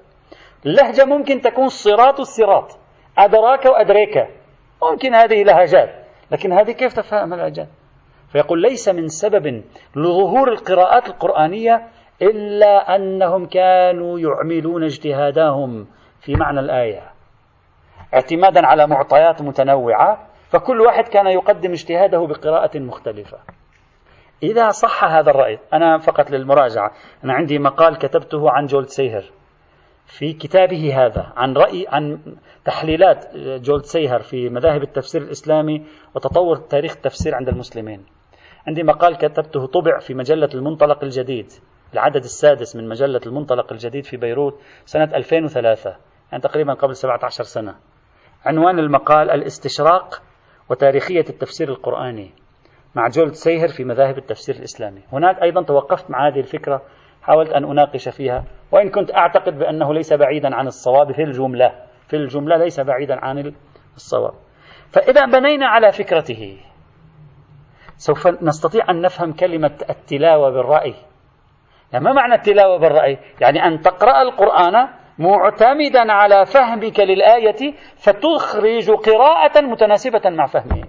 اللهجة 0.67 1.05
ممكن 1.05 1.41
تكون 1.41 1.69
صراط 1.69 2.21
الصراط 2.21 2.79
أدراك 3.19 3.65
وأدريك. 3.65 4.27
ممكن 4.83 5.15
هذه 5.15 5.43
لهجات 5.43 5.89
لكن 6.31 6.53
هذه 6.53 6.73
كيف 6.73 6.93
تفهم 6.93 7.35
اللهجات 7.35 7.69
فيقول 8.33 8.63
ليس 8.63 8.89
من 8.89 9.09
سبب 9.09 9.63
لظهور 9.97 10.49
القراءات 10.49 11.09
القرآنية 11.09 11.89
إلا 12.23 12.97
أنهم 12.97 13.47
كانوا 13.47 14.19
يعملون 14.19 14.85
اجتهادهم 14.85 15.87
في 16.21 16.35
معنى 16.35 16.61
الآية. 16.61 17.18
اعتمادا 18.15 18.67
على 18.67 18.87
معطيات 18.87 19.43
متنوعة 19.43 20.29
فكل 20.51 20.81
واحد 20.81 21.09
كان 21.09 21.27
يقدم 21.27 21.73
اجتهاده 21.73 22.27
بقراءة 22.27 22.79
مختلفة. 22.79 23.39
إذا 24.43 24.71
صح 24.71 25.05
هذا 25.05 25.31
الرأي 25.31 25.59
أنا 25.73 25.99
فقط 25.99 26.31
للمراجعة 26.31 26.93
أنا 27.25 27.33
عندي 27.33 27.59
مقال 27.59 27.99
كتبته 27.99 28.51
عن 28.51 28.67
جولدتسيهر. 28.67 29.25
في 30.07 30.33
كتابه 30.33 31.07
هذا 31.07 31.33
عن 31.37 31.53
رأي 31.53 31.87
عن 31.89 32.19
تحليلات 32.65 33.37
جولدتسيهر 33.37 34.21
في 34.21 34.49
مذاهب 34.49 34.83
التفسير 34.83 35.23
الإسلامي 35.23 35.87
وتطور 36.15 36.57
تاريخ 36.57 36.93
التفسير 36.97 37.35
عند 37.35 37.49
المسلمين. 37.49 38.07
عندي 38.67 38.83
مقال 38.83 39.17
كتبته 39.17 39.67
طبع 39.67 39.99
في 39.99 40.15
مجلة 40.15 40.49
المنطلق 40.55 41.05
الجديد 41.05 41.53
العدد 41.93 42.25
السادس 42.25 42.77
من 42.77 42.89
مجلة 42.89 43.21
المنطلق 43.27 43.73
الجديد 43.73 44.05
في 44.05 44.17
بيروت 44.17 44.61
سنة 44.85 45.05
2003 45.15 45.97
يعني 46.33 46.43
تقريبا 46.43 46.75
قبل 46.75 46.97
17 46.97 47.45
سنة. 47.45 47.75
عنوان 48.47 48.79
المقال 48.79 49.31
الاستشراق 49.31 50.23
وتاريخية 50.71 51.25
التفسير 51.31 51.69
القرآني 51.69 52.31
مع 52.95 53.09
جولد 53.09 53.33
سيهر 53.33 53.69
في 53.69 53.85
مذاهب 53.85 54.19
التفسير 54.19 54.55
الإسلامي. 54.55 55.03
هناك 55.13 55.43
أيضا 55.43 55.63
توقفت 55.63 56.11
مع 56.11 56.29
هذه 56.29 56.41
الفكرة 56.41 56.83
حاولت 57.23 57.51
أن 57.51 57.65
أناقش 57.65 58.09
فيها 58.09 58.45
وإن 58.73 58.91
كنت 58.91 59.15
أعتقد 59.15 59.59
بأنه 59.59 59.95
ليس 59.95 60.13
بعيدا 60.13 60.55
عن 60.55 60.67
الصواب 60.67 61.13
في 61.13 61.23
الجملة 61.23 61.73
في 62.09 62.17
الجملة 62.17 62.57
ليس 62.57 62.81
بعيدا 62.81 63.25
عن 63.25 63.55
الصواب. 63.97 64.35
فإذا 64.93 65.27
بنينا 65.27 65.67
على 65.67 65.93
فكرته. 65.93 66.59
سوف 67.97 68.27
نستطيع 68.27 68.91
أن 68.91 69.01
نفهم 69.01 69.33
كلمة 69.33 69.79
التلاوة 69.91 70.51
بالرأي. 70.51 70.95
يعني 71.93 72.05
ما 72.05 72.13
معنى 72.13 72.35
التلاوة 72.35 72.79
بالرأي؟ 72.79 73.19
يعني 73.41 73.65
أن 73.67 73.81
تقرأ 73.81 74.23
القرآن 74.23 74.89
معتمدا 75.19 76.13
على 76.13 76.47
فهمك 76.47 77.01
للآية 77.01 77.75
فتخرج 77.97 78.91
قراءة 78.91 79.61
متناسبة 79.61 80.31
مع 80.31 80.47
فهمك. 80.47 80.89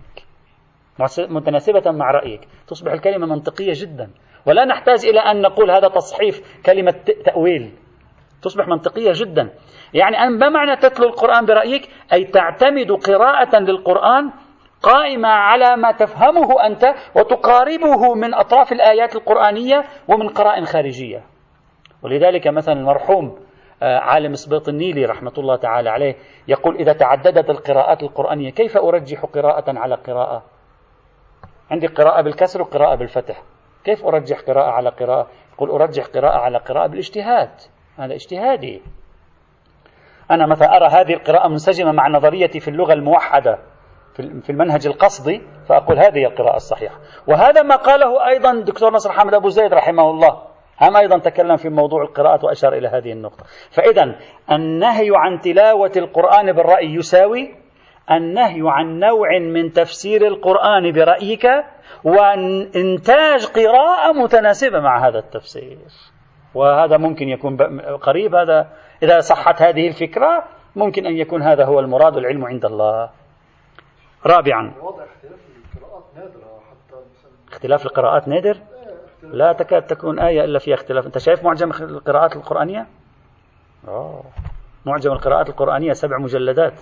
متناسبة 1.19 1.91
مع 1.91 2.11
رأيك. 2.11 2.41
تصبح 2.67 2.91
الكلمة 2.91 3.25
منطقية 3.27 3.71
جدا. 3.75 4.09
ولا 4.45 4.65
نحتاج 4.65 5.05
إلى 5.05 5.19
أن 5.19 5.41
نقول 5.41 5.71
هذا 5.71 5.87
تصحيف 5.87 6.61
كلمة 6.65 6.95
تأويل. 7.25 7.73
تصبح 8.41 8.67
منطقية 8.67 9.11
جدا. 9.13 9.49
يعني 9.93 10.17
أن 10.17 10.39
ما 10.39 10.49
معنى 10.49 10.75
تتلو 10.75 11.07
القرآن 11.07 11.45
برأيك؟ 11.45 11.89
أي 12.13 12.23
تعتمد 12.23 12.91
قراءة 12.91 13.59
للقرآن 13.59 14.31
قائمة 14.83 15.29
على 15.29 15.77
ما 15.77 15.91
تفهمه 15.91 16.65
أنت 16.65 16.85
وتقاربه 17.15 18.15
من 18.15 18.33
أطراف 18.33 18.71
الآيات 18.71 19.15
القرآنية 19.15 19.83
ومن 20.07 20.29
قراء 20.29 20.63
خارجية. 20.63 21.23
ولذلك 22.03 22.47
مثلا 22.47 22.75
المرحوم 22.75 23.48
عالم 23.81 24.33
سبيط 24.33 24.69
النيلي 24.69 25.05
رحمة 25.05 25.33
الله 25.37 25.55
تعالى 25.55 25.89
عليه 25.89 26.15
يقول 26.47 26.75
إذا 26.75 26.93
تعددت 26.93 27.49
القراءات 27.49 28.03
القرآنية 28.03 28.49
كيف 28.49 28.77
أرجح 28.77 29.25
قراءة 29.25 29.79
على 29.79 29.95
قراءة؟ 29.95 30.43
عندي 31.71 31.87
قراءة 31.87 32.21
بالكسر 32.21 32.61
وقراءة 32.61 32.95
بالفتح. 32.95 33.41
كيف 33.83 34.05
أرجح 34.05 34.39
قراءة 34.39 34.71
على 34.71 34.89
قراءة؟ 34.89 35.27
يقول 35.53 35.69
أرجح 35.69 36.05
قراءة 36.05 36.37
على 36.37 36.57
قراءة 36.57 36.87
بالاجتهاد 36.87 37.49
هذا 37.97 38.13
اجتهادي. 38.13 38.81
أنا 40.31 40.45
مثلا 40.45 40.77
أرى 40.77 40.87
هذه 40.87 41.13
القراءة 41.13 41.47
منسجمة 41.47 41.91
مع 41.91 42.07
نظريتي 42.07 42.59
في 42.59 42.67
اللغة 42.67 42.93
الموحدة 42.93 43.59
في 44.15 44.49
المنهج 44.49 44.87
القصدي 44.87 45.41
فأقول 45.67 45.99
هذه 45.99 46.25
القراءة 46.25 46.55
الصحيحة. 46.55 46.95
وهذا 47.27 47.61
ما 47.61 47.75
قاله 47.75 48.27
أيضا 48.27 48.51
الدكتور 48.51 48.93
نصر 48.93 49.11
حامد 49.11 49.33
أبو 49.33 49.49
زيد 49.49 49.73
رحمه 49.73 50.09
الله. 50.09 50.48
هم 50.81 50.97
أيضا 50.97 51.17
تكلم 51.17 51.55
في 51.55 51.69
موضوع 51.69 52.01
القراءات 52.03 52.43
وأشار 52.43 52.73
إلى 52.73 52.87
هذه 52.87 53.11
النقطة. 53.11 53.43
فإذا 53.71 54.15
النهي 54.51 55.09
عن 55.13 55.39
تلاوة 55.39 55.91
القرآن 55.97 56.51
بالرأي 56.51 56.93
يساوي 56.93 57.55
النهي 58.11 58.61
عن 58.65 58.99
نوع 58.99 59.39
من 59.39 59.71
تفسير 59.71 60.27
القرآن 60.27 60.91
برأيك 60.91 61.45
وإنتاج 62.03 63.45
قراءة 63.45 64.13
متناسبة 64.13 64.79
مع 64.79 65.07
هذا 65.07 65.19
التفسير. 65.19 65.77
وهذا 66.55 66.97
ممكن 66.97 67.29
يكون 67.29 67.57
قريب. 68.01 68.35
هذا 68.35 68.67
إذا 69.03 69.19
صحت 69.19 69.61
هذه 69.61 69.87
الفكرة 69.87 70.43
ممكن 70.75 71.05
أن 71.05 71.17
يكون 71.17 71.41
هذا 71.41 71.65
هو 71.65 71.79
المراد 71.79 72.17
العلم 72.17 72.45
عند 72.45 72.65
الله. 72.65 73.09
رابعا. 74.25 74.73
اختلاف 77.51 77.85
القراءات 77.85 78.27
نادر؟ 78.27 78.57
لا 79.23 79.53
تكاد 79.53 79.81
تكون 79.81 80.19
آية 80.19 80.43
إلا 80.43 80.59
فيها 80.59 80.75
اختلاف. 80.75 81.05
أنت 81.05 81.17
شايف 81.17 81.43
معجم 81.43 81.71
القراءات 81.71 82.35
القرآنية؟ 82.35 82.87
أوه. 83.87 84.23
معجم 84.85 85.11
القراءات 85.11 85.49
القرآنية 85.49 85.93
سبع 85.93 86.17
مجلدات. 86.17 86.81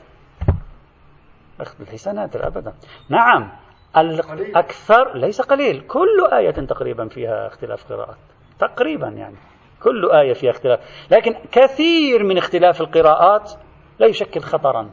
ليس 1.91 2.07
نادر 2.07 2.47
أبدا. 2.47 2.73
نعم 3.09 3.51
الأكثر 3.97 5.17
ليس 5.17 5.41
قليل. 5.41 5.81
كل 5.87 6.27
آية 6.33 6.51
تقريبا 6.51 7.07
فيها 7.07 7.47
اختلاف 7.47 7.93
قراءات. 7.93 8.17
تقريبا 8.59 9.07
يعني. 9.07 9.35
كل 9.83 10.11
آية 10.11 10.33
فيها 10.33 10.51
اختلاف. 10.51 10.79
لكن 11.11 11.35
كثير 11.51 12.23
من 12.23 12.37
اختلاف 12.37 12.81
القراءات 12.81 13.51
لا 13.99 14.07
يشكل 14.07 14.41
خطرا. 14.41 14.89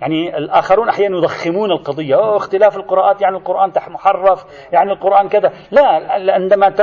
يعني 0.00 0.36
الآخرون 0.38 0.88
أحيانا 0.88 1.16
يضخمون 1.16 1.70
القضية. 1.70 2.14
أوه 2.14 2.36
اختلاف 2.36 2.76
القراءات 2.76 3.22
يعني 3.22 3.36
القرآن 3.36 3.72
محرف 3.88 4.44
يعني 4.72 4.92
القرآن 4.92 5.28
كذا. 5.28 5.52
لا 5.70 5.82
عندما 6.32 6.74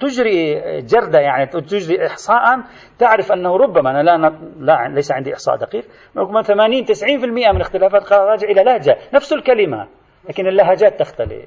تجري 0.00 0.60
جردة 0.80 1.18
يعني 1.18 1.46
تجري 1.46 2.06
إحصاء 2.06 2.58
تعرف 2.98 3.32
أنه 3.32 3.56
ربما 3.56 3.90
أنا 3.90 4.02
لا, 4.02 4.32
لا 4.58 4.88
ليس 4.88 5.12
عندي 5.12 5.34
إحصاء 5.34 5.56
دقيق 5.56 5.84
ربما 6.16 6.42
80 6.42 6.84
90% 6.84 7.52
من 7.54 7.60
اختلافات 7.60 8.12
راجع 8.12 8.48
إلى 8.48 8.64
لهجة 8.64 8.98
نفس 9.14 9.32
الكلمة 9.32 9.88
لكن 10.28 10.46
اللهجات 10.46 11.00
تختلف. 11.00 11.46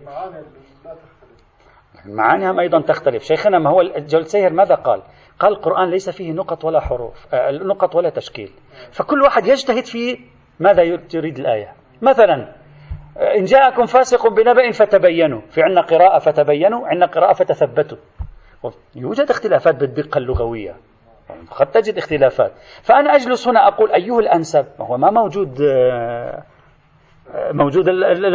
معانيهم 2.06 2.60
أيضا 2.60 2.82
تختلف. 2.82 3.24
شيخنا 3.24 3.60
ما 3.60 3.70
هو 3.70 3.82
الجلسير 3.82 4.54
ماذا 4.54 4.76
قال؟ 4.76 5.02
قال 5.40 5.54
القرآن 5.54 5.90
ليس 5.90 6.10
فيه 6.10 6.32
نقط 6.32 6.66
ولا 6.66 6.80
حروف 6.80 7.34
آه، 7.34 7.52
نقط 7.52 7.96
ولا 7.96 8.10
تشكيل. 8.10 8.52
فكل 8.92 9.22
واحد 9.22 9.48
يجتهد 9.48 9.86
في 9.86 10.20
ماذا 10.60 10.96
تريد 10.96 11.40
الآية؟ 11.40 11.74
مثلا 12.02 12.56
إن 13.38 13.44
جاءكم 13.44 13.86
فاسق 13.86 14.28
بنبأ 14.28 14.72
فتبينوا. 14.72 15.42
في 15.50 15.62
عندنا 15.62 15.82
قراءة 15.82 16.20
فتبينوا 16.20 16.88
عندنا 16.88 17.06
قراءة 17.06 17.34
فتثبتوا. 17.34 17.98
يوجد 18.96 19.30
اختلافات 19.30 19.76
بالدقة 19.76 20.18
اللغوية. 20.18 20.76
قد 21.52 21.72
تجد 21.72 21.98
اختلافات. 21.98 22.52
فأنا 22.84 23.16
أجلس 23.16 23.48
هنا 23.48 23.68
أقول 23.68 23.92
أيه 23.92 24.20
الأنسب 24.20 24.66
هو 24.82 24.98
ما 24.98 25.12
موجود 25.12 25.62
موجود 27.52 27.90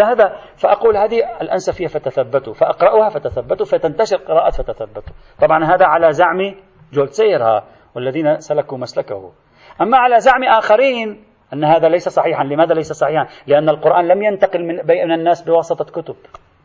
هذا 0.05 0.37
فأقول 0.57 0.97
هذه 0.97 1.41
الأنسب 1.41 1.73
فيها 1.73 1.89
فتثبتوا. 1.89 2.55
فأقرأها 2.55 3.09
فتثبتوا 3.09 3.67
فتنتشر 3.67 4.17
قراءات 4.17 4.55
فتثبتوا. 4.55 5.15
طبعا 5.41 5.65
هذا 5.65 5.87
على 5.87 6.13
زعم 6.13 6.55
جولتسيرها 6.93 7.65
والذين 7.95 8.41
سلكوا 8.41 8.79
مسلكه. 8.79 9.33
أما 9.81 9.97
على 9.97 10.21
زعم 10.21 10.45
آخرين 10.45 11.25
أن 11.53 11.65
هذا 11.65 11.89
ليس 11.89 12.09
صحيحا. 12.09 12.45
لماذا 12.45 12.75
ليس 12.75 12.93
صحيحا؟ 12.93 13.27
لأن 13.47 13.69
القرآن 13.69 14.09
لم 14.09 14.23
ينتقل 14.23 14.65
من 14.65 14.77
بين 14.77 15.13
الناس 15.13 15.43
بواسطة 15.43 15.85
كتب. 15.85 16.17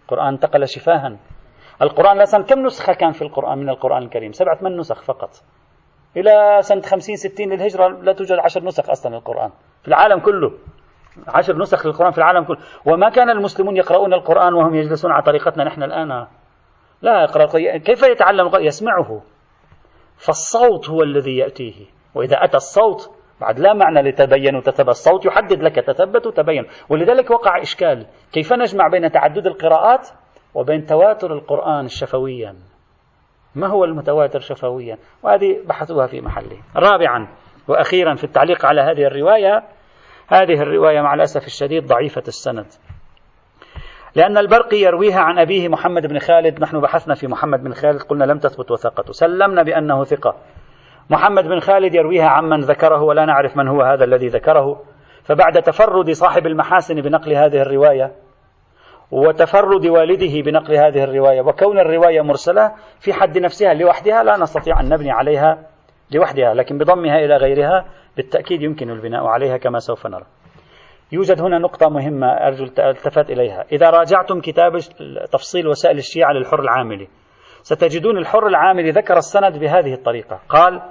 القرآن 0.04 0.28
انتقل 0.28 0.68
شفاها. 0.68 1.18
القرآن 1.82 2.18
مثلا 2.18 2.44
كم 2.44 2.66
نسخة 2.66 2.94
كان 2.94 3.12
في 3.12 3.22
القرآن 3.22 3.58
من 3.58 3.70
القرآن 3.70 4.04
الكريم؟ 4.04 4.32
سبعة 4.32 4.58
من 4.62 4.78
نسخ 4.78 5.04
فقط. 5.04 5.30
إلى 6.18 6.58
سنة 6.62 6.82
خمسين 6.82 7.16
ستين 7.16 7.54
للهجرة 7.54 7.88
لا 7.88 8.14
توجد 8.14 8.40
عشر 8.40 8.64
نسخ 8.64 8.90
أصلا 8.90 9.16
للقرآن. 9.16 9.50
في 9.82 9.88
العالم 9.88 10.20
كله. 10.20 10.52
عشر 11.28 11.58
نسخ 11.58 11.86
للقرآن 11.86 12.12
في 12.12 12.18
العالم 12.18 12.44
كله. 12.44 12.58
وما 12.86 13.10
كان 13.10 13.30
المسلمون 13.30 13.78
يقرؤون 13.78 14.14
القرآن 14.14 14.54
وهم 14.54 14.76
يجلسون 14.76 15.12
على 15.12 15.24
طريقتنا 15.24 15.64
نحن 15.64 15.84
الآن؟ 15.84 16.28
لا 17.02 17.24
يقرأ 17.24 17.46
كيف 17.78 18.04
يتعلم 18.04 18.52
يسمعه. 18.56 19.22
فالصوت 20.18 20.90
هو 20.90 21.04
الذي 21.04 21.38
يأتيه. 21.38 21.86
وإذا 22.16 22.44
أتى 22.44 22.58
الصوت 22.58 23.17
بعد 23.42 23.60
لا 23.60 23.74
معنى 23.74 24.02
لتبين 24.02 24.56
وتتبع. 24.56 24.92
الصوت 24.92 25.26
يحدد 25.26 25.62
لك 25.64 25.76
تثبت 25.76 26.28
وتبين. 26.28 26.66
ولذلك 26.90 27.32
وقع 27.32 27.62
إشكال. 27.62 28.08
كيف 28.34 28.54
نجمع 28.54 28.88
بين 28.88 29.12
تعدد 29.12 29.48
القراءات 29.48 30.10
وبين 30.54 30.86
تواتر 30.86 31.34
القرآن 31.34 31.88
شفويا 31.88 32.56
ما 33.56 33.68
هو 33.68 33.84
المتواتر 33.84 34.40
شفويا؟ 34.40 34.98
وهذه 35.24 35.62
بحثوها 35.66 36.08
في 36.08 36.22
محله 36.22 36.58
رابعا 36.76 37.28
وأخيرا 37.68 38.16
في 38.16 38.24
التعليق 38.24 38.66
على 38.66 38.82
هذه 38.82 39.08
الرواية 39.08 39.64
هذه 40.28 40.62
الرواية 40.62 41.02
مع 41.02 41.14
الأسف 41.14 41.46
الشديد 41.46 41.86
ضعيفة 41.86 42.24
السند. 42.28 42.66
لأن 44.16 44.38
البرقي 44.38 44.78
يرويها 44.78 45.20
عن 45.20 45.40
أبيه 45.40 45.68
محمد 45.68 46.08
بن 46.08 46.20
خالد. 46.20 46.62
نحن 46.62 46.82
بحثنا 46.82 47.16
في 47.16 47.28
محمد 47.28 47.64
بن 47.64 47.74
خالد 47.74 48.02
قلنا 48.02 48.24
لم 48.24 48.38
تثبت 48.38 48.72
وثقته. 48.72 49.12
سلمنا 49.12 49.64
بأنه 49.64 50.04
ثقة. 50.04 50.36
محمد 51.10 51.44
بن 51.44 51.60
خالد 51.60 51.96
يرويها 51.96 52.28
عمن 52.28 52.60
ذكره 52.60 53.02
ولا 53.02 53.26
نعرف 53.26 53.58
من 53.58 53.68
هو 53.68 53.82
هذا 53.82 54.04
الذي 54.04 54.28
ذكره. 54.28 54.82
فبعد 55.24 55.62
تفرد 55.62 56.12
صاحب 56.12 56.48
المحاسن 56.48 57.02
بنقل 57.02 57.34
هذه 57.34 57.62
الرواية 57.62 58.12
وتفرد 59.12 59.86
والده 59.86 60.42
بنقل 60.42 60.76
هذه 60.76 61.04
الرواية 61.04 61.42
وكون 61.42 61.80
الرواية 61.80 62.22
مرسلة 62.22 62.72
في 63.00 63.14
حد 63.14 63.38
نفسها 63.38 63.74
لوحدها 63.74 64.24
لا 64.24 64.38
نستطيع 64.38 64.80
أن 64.80 64.90
نبني 64.90 65.12
عليها 65.12 65.58
لوحدها 66.12 66.54
لكن 66.54 66.78
بضمها 66.78 67.18
إلى 67.18 67.38
غيرها 67.38 67.86
بالتأكيد 68.18 68.62
يمكن 68.62 68.90
البناء 68.90 69.26
عليها 69.26 69.58
كما 69.58 69.80
سوف 69.80 70.08
نرى. 70.08 70.26
يوجد 71.12 71.42
هنا 71.42 71.60
نقطة 71.60 71.90
مهمة 71.90 72.28
أرجو 72.28 72.64
التفت 72.64 73.30
إليها. 73.30 73.66
إذا 73.72 73.90
راجعتم 73.90 74.42
كتاب 74.42 74.78
تفصيل 75.32 75.68
وسائل 75.68 75.98
الشيعة 75.98 76.32
للحر 76.32 76.60
العاملي 76.60 77.08
ستجدون 77.62 78.18
الحر 78.18 78.48
العاملي 78.48 78.92
ذكر 78.92 79.18
السند 79.18 79.60
بهذه 79.60 79.94
الطريقة. 79.94 80.40
قال 80.50 80.82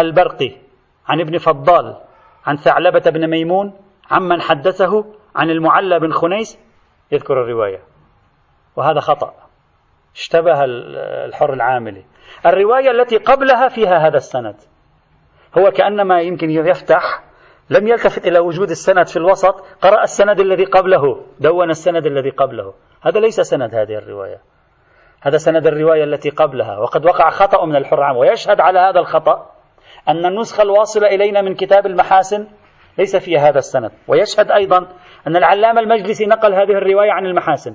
البرقي 0.00 0.56
عن 1.08 1.20
ابن 1.20 1.38
فضال 1.38 1.96
عن 2.46 2.56
ثعلبة 2.56 3.10
بن 3.10 3.30
ميمون 3.30 3.72
عمن 4.10 4.40
حدثه 4.40 5.04
عن 5.36 5.50
المعلى 5.50 5.98
بن 5.98 6.12
خنيس 6.12 6.58
يذكر 7.12 7.42
الرواية. 7.42 7.80
وهذا 8.76 9.00
خطأ. 9.00 9.34
اشتبه 10.14 10.64
الحر 11.24 11.52
العاملي. 11.52 12.04
الرواية 12.46 12.90
التي 12.90 13.16
قبلها 13.16 13.68
فيها 13.68 14.06
هذا 14.06 14.16
السند. 14.16 14.56
هو 15.58 15.70
كأنما 15.70 16.20
يمكن 16.20 16.50
يفتح 16.50 17.24
لم 17.70 17.88
يلتفت 17.88 18.26
إلى 18.26 18.38
وجود 18.38 18.70
السند 18.70 19.06
في 19.06 19.16
الوسط 19.16 19.64
قرأ 19.82 20.02
السند 20.02 20.40
الذي 20.40 20.64
قبله 20.64 21.26
دون 21.40 21.70
السند 21.70 22.06
الذي 22.06 22.30
قبله. 22.30 22.74
هذا 23.02 23.20
ليس 23.20 23.40
سند 23.40 23.74
هذه 23.74 23.94
الرواية. 23.98 24.40
هذا 25.20 25.36
سند 25.36 25.66
الرواية 25.66 26.04
التي 26.04 26.30
قبلها. 26.30 26.78
وقد 26.78 27.06
وقع 27.06 27.30
خطأ 27.30 27.66
من 27.66 27.76
الحر 27.76 27.98
العام 27.98 28.16
ويشهد 28.16 28.60
على 28.60 28.78
هذا 28.78 29.00
الخطأ 29.00 29.50
أن 30.08 30.26
النسخة 30.26 30.62
الواصلة 30.62 31.06
إلينا 31.08 31.42
من 31.42 31.54
كتاب 31.54 31.86
المحاسن 31.86 32.46
ليس 32.98 33.16
فيها 33.16 33.48
هذا 33.48 33.58
السند. 33.58 33.90
ويشهد 34.08 34.50
أيضا 34.50 34.78
أن 35.26 35.36
العلامة 35.36 35.80
المجلسي 35.80 36.26
نقل 36.26 36.54
هذه 36.54 36.72
الرواية 36.72 37.12
عن 37.12 37.26
المحاسن. 37.26 37.74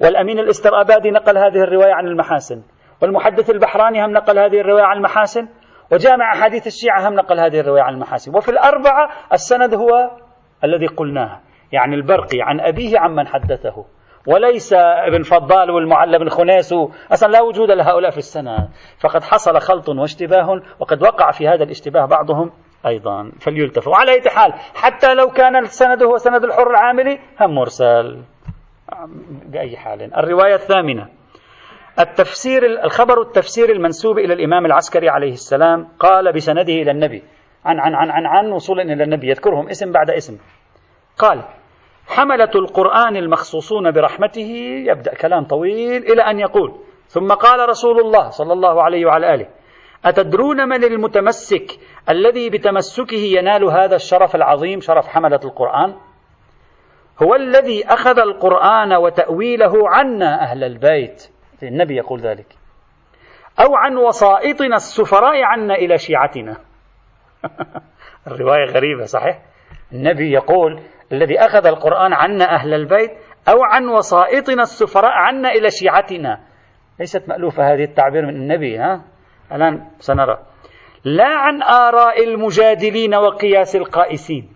والأمين 0.00 0.38
الاسترابادي 0.38 1.10
نقل 1.10 1.38
هذه 1.38 1.62
الرواية 1.62 1.92
عن 1.92 2.06
المحاسن. 2.06 2.62
والمحدث 3.02 3.50
البحراني 3.50 4.04
هم 4.04 4.10
نقل 4.10 4.38
هذه 4.38 4.60
الرواية 4.60 4.84
عن 4.84 4.96
المحاسن. 4.96 5.48
وجامع 5.92 6.32
أحاديث 6.32 6.66
الشيعة 6.66 7.08
هم 7.08 7.14
نقل 7.14 7.40
هذه 7.40 7.60
الرواية 7.60 7.82
عن 7.82 7.94
المحاسن. 7.94 8.36
وفي 8.36 8.48
الأربعة 8.48 9.10
السند 9.32 9.74
هو 9.74 10.10
الذي 10.64 10.86
قلناه. 10.86 11.40
يعني 11.72 11.94
البرقي 11.94 12.38
عن 12.40 12.60
أبيه 12.60 12.98
عمن 12.98 13.26
حدثه. 13.26 13.84
وليس 14.26 14.72
ابن 15.06 15.22
فضال 15.22 15.70
والمعلى 15.70 16.18
بن 16.18 16.28
خنيس. 16.28 16.74
أصلا 17.12 17.28
لا 17.28 17.40
وجود 17.40 17.70
لهؤلاء 17.70 18.10
في 18.10 18.18
السنة. 18.18 18.68
فقد 19.00 19.24
حصل 19.24 19.60
خلط 19.60 19.88
واشتباه 19.88 20.62
وقد 20.80 21.02
وقع 21.02 21.30
في 21.30 21.48
هذا 21.48 21.64
الاشتباه 21.64 22.06
بعضهم 22.06 22.50
أيضا. 22.86 23.32
فليلتف 23.40 23.88
وعلى 23.88 24.12
أي 24.12 24.30
حال 24.30 24.52
حتى 24.74 25.14
لو 25.14 25.30
كان 25.30 25.56
السند 25.56 26.02
هو 26.02 26.16
سند 26.16 26.44
الحر 26.44 26.70
العاملي 26.70 27.18
هم 27.40 27.54
مرسل. 27.54 28.22
بأي 29.46 29.76
حال. 29.76 30.14
الرواية 30.14 30.54
الثامنة. 30.54 31.08
التفسير 32.00 32.84
الخبر 32.84 33.22
التفسير 33.22 33.72
المنسوب 33.72 34.18
إلى 34.18 34.34
الإمام 34.34 34.66
العسكري 34.66 35.08
عليه 35.08 35.32
السلام 35.32 35.88
قال 35.98 36.32
بسنده 36.32 36.72
إلى 36.72 36.90
النبي. 36.90 37.22
عن 37.64 37.80
عن 37.80 37.94
عن 37.94 38.10
عن, 38.10 38.26
عن 38.26 38.52
وصولا 38.52 38.82
إلى 38.82 39.04
النبي. 39.04 39.28
يذكرهم 39.28 39.68
اسم 39.68 39.92
بعد 39.92 40.10
اسم. 40.10 40.38
قال 41.18 41.42
حملة 42.06 42.50
القرآن 42.54 43.16
المخصوصون 43.16 43.90
برحمته 43.90 44.50
يبدأ 44.86 45.14
كلام 45.14 45.44
طويل 45.44 46.02
إلى 46.12 46.22
أن 46.22 46.38
يقول 46.38 46.80
ثم 47.06 47.32
قال 47.32 47.68
رسول 47.68 48.00
الله 48.00 48.28
صلى 48.28 48.52
الله 48.52 48.82
عليه 48.82 49.06
وعلى 49.06 49.34
آله 49.34 49.48
أتدرون 50.04 50.68
من 50.68 50.84
المتمسك 50.84 51.78
الذي 52.10 52.50
بتمسكه 52.50 53.16
ينال 53.38 53.64
هذا 53.64 53.96
الشرف 53.96 54.34
العظيم 54.34 54.80
شرف 54.80 55.06
حملة 55.08 55.40
القرآن؟ 55.44 55.94
هو 57.22 57.34
الذي 57.34 57.86
أخذ 57.86 58.18
القرآن 58.18 58.92
وتأويله 58.92 59.88
عنا 59.88 60.42
أهل 60.42 60.64
البيت. 60.64 61.30
النبي 61.62 61.96
يقول 61.96 62.20
ذلك. 62.20 62.46
أو 63.60 63.76
عن 63.76 63.96
وسائطنا 63.96 64.76
السفراء 64.76 65.42
عنا 65.42 65.74
إلى 65.74 65.98
شيعتنا. 65.98 66.56
الرواية 68.26 68.64
غريبة 68.64 69.04
صحيح؟ 69.04 69.42
النبي 69.92 70.32
يقول 70.32 70.80
الذي 71.12 71.38
أخذ 71.38 71.66
القرآن 71.66 72.12
عنا 72.12 72.54
أهل 72.54 72.74
البيت 72.74 73.10
أو 73.48 73.62
عن 73.62 73.88
وسائطنا 73.88 74.62
السفراء 74.62 75.12
عنا 75.12 75.48
إلى 75.48 75.70
شيعتنا. 75.70 76.40
ليست 77.00 77.28
مألوفة 77.28 77.74
هذه 77.74 77.84
التعبير 77.84 78.26
من 78.26 78.36
النبي 78.36 78.78
ها؟ 78.78 79.04
الآن 79.52 79.86
سنرى. 79.98 80.38
لا 81.04 81.28
عن 81.28 81.62
آراء 81.62 82.24
المجادلين 82.24 83.14
وقياس 83.14 83.76
القائسين. 83.76 84.52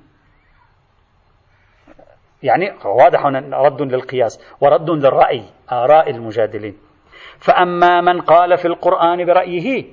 يعني 2.42 2.72
واضح 2.84 3.26
رد 3.52 3.82
للقياس 3.82 4.56
ورد 4.60 4.90
للرأي 4.90 5.42
آراء 5.72 6.10
المجادلين. 6.10 6.76
فأما 7.38 8.00
من 8.00 8.20
قال 8.20 8.58
في 8.58 8.68
القرآن 8.68 9.24
برأيه 9.24 9.84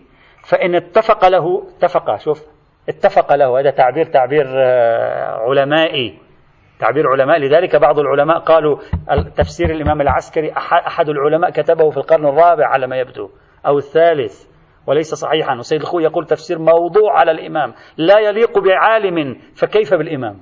فإن 0.43 0.75
اتفق 0.75 1.27
له 1.27 1.67
اتفق 1.67 2.17
شوف 2.17 2.43
اتفق 2.89 3.35
له. 3.35 3.59
هذا 3.59 3.69
تعبير 3.69 4.05
تعبير 4.05 4.45
آه، 4.57 5.49
علمائي. 5.49 6.22
تعبير 6.83 7.07
علماء. 7.07 7.39
لذلك 7.39 7.75
بعض 7.75 7.99
العلماء 7.99 8.39
قالوا 8.39 8.77
تفسير 9.35 9.69
الإمام 9.69 10.01
العسكري 10.01 10.51
أحد 10.57 11.09
العلماء 11.09 11.49
كتبه 11.51 11.89
في 11.89 11.97
القرن 11.97 12.25
الرابع 12.25 12.67
على 12.67 12.87
ما 12.87 12.97
يبدو 12.97 13.29
أو 13.67 13.77
الثالث 13.77 14.45
وليس 14.87 15.13
صحيحا. 15.13 15.55
وسيد 15.55 15.81
الخوي 15.81 16.03
يقول 16.03 16.25
تفسير 16.25 16.59
موضوع 16.59 17.19
على 17.19 17.31
الإمام 17.31 17.73
لا 17.97 18.19
يليق 18.19 18.59
بعالم 18.59 19.35
فكيف 19.55 19.93
بالإمام؟ 19.93 20.37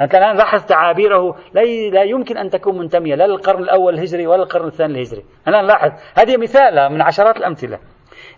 أنت 0.00 0.14
الآن 0.14 0.36
لاحظ 0.36 0.66
تعابيره 0.66 1.36
لا 1.92 2.02
يمكن 2.02 2.36
أن 2.36 2.50
تكون 2.50 2.78
منتمية 2.78 3.14
لا 3.14 3.26
للقرن 3.26 3.62
الأول 3.62 3.94
الهجري 3.94 4.26
ولا 4.26 4.42
للقرن 4.42 4.66
الثاني 4.66 4.92
الهجري. 4.92 5.24
الآن 5.48 5.66
لاحظ 5.66 5.90
هذه 6.14 6.36
مثال 6.36 6.92
من 6.92 7.02
عشرات 7.02 7.36
الأمثلة. 7.36 7.78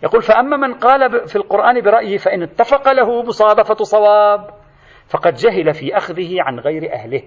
يقول 0.03 0.21
فأما 0.21 0.57
من 0.57 0.73
قال 0.73 1.27
في 1.27 1.35
القرآن 1.35 1.81
برأيه 1.81 2.17
فإن 2.17 2.43
اتفق 2.43 2.91
له 2.91 3.23
مصادفة 3.23 3.75
صواب 3.75 4.49
فقد 5.09 5.33
جهل 5.33 5.73
في 5.73 5.97
أخذه 5.97 6.35
عن 6.39 6.59
غير 6.59 6.93
أهله. 6.93 7.23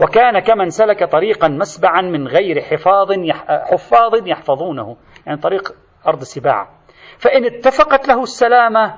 وكان 0.00 0.38
كمن 0.38 0.70
سلك 0.70 1.04
طريقا 1.04 1.48
مسبعا 1.48 2.00
من 2.00 2.28
غير 2.28 2.60
حفاظ 2.60 3.12
حفاظ 3.40 4.26
يحفظونه 4.26 4.96
يعني 5.26 5.40
طريق 5.40 5.74
أرض 6.06 6.22
سباع. 6.22 6.68
فإن 7.18 7.44
اتفقت 7.44 8.08
له 8.08 8.22
السلامة 8.22 8.94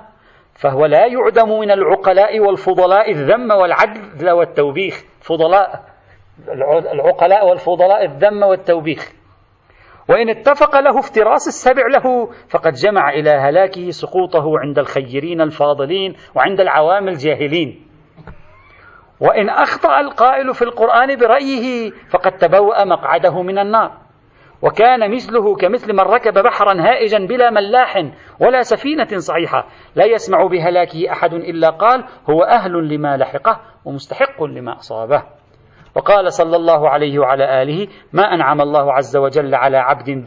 فهو 0.54 0.86
لا 0.86 1.06
يعدم 1.06 1.58
من 1.58 1.70
العقلاء 1.70 2.40
والفضلاء 2.40 3.10
الذم 3.10 3.50
والعدل 3.50 4.30
والتوبيخ. 4.30 5.04
فضلاء 5.20 5.84
العقلاء 6.92 7.48
والفضلاء 7.48 8.04
الذم 8.04 8.42
والتوبيخ. 8.42 9.12
وإن 10.08 10.28
اتفق 10.28 10.80
له 10.80 10.98
افتراس 10.98 11.48
السبع 11.48 11.86
له 11.86 12.30
فقد 12.48 12.72
جمع 12.72 13.10
إلى 13.10 13.30
هلاكه 13.30 13.90
سقوطه 13.90 14.58
عند 14.58 14.78
الخيرين 14.78 15.40
الفاضلين 15.40 16.16
وعند 16.34 16.60
العوام 16.60 17.08
الجاهلين. 17.08 17.89
وإن 19.20 19.48
أخطأ 19.48 20.00
القائل 20.00 20.54
في 20.54 20.62
القرآن 20.62 21.16
برأيه 21.16 21.90
فقد 22.10 22.32
تبوأ 22.32 22.84
مقعده 22.84 23.42
من 23.42 23.58
النار. 23.58 23.92
وكان 24.62 25.14
مثله 25.14 25.56
كمثل 25.56 25.92
من 25.92 26.00
ركب 26.00 26.38
بحرا 26.38 26.80
هائجا 26.80 27.18
بلا 27.18 27.50
ملاح 27.50 27.96
ولا 28.40 28.62
سفينة 28.62 29.18
صحيحة. 29.18 29.66
لا 29.94 30.04
يسمع 30.04 30.46
بهلاكه 30.46 31.12
أحد 31.12 31.34
إلا 31.34 31.70
قال 31.70 32.04
هو 32.30 32.42
أهل 32.42 32.72
لما 32.72 33.16
لحقه 33.16 33.60
ومستحق 33.84 34.42
لما 34.44 34.76
أصابه. 34.76 35.39
وقال 35.96 36.32
صلى 36.32 36.56
الله 36.56 36.88
عليه 36.88 37.18
وعلى 37.18 37.62
آله 37.62 37.86
ما 38.12 38.22
أنعم 38.22 38.60
الله 38.60 38.92
عز 38.92 39.16
وجل 39.16 39.54
على 39.54 39.76
عبد 39.76 40.24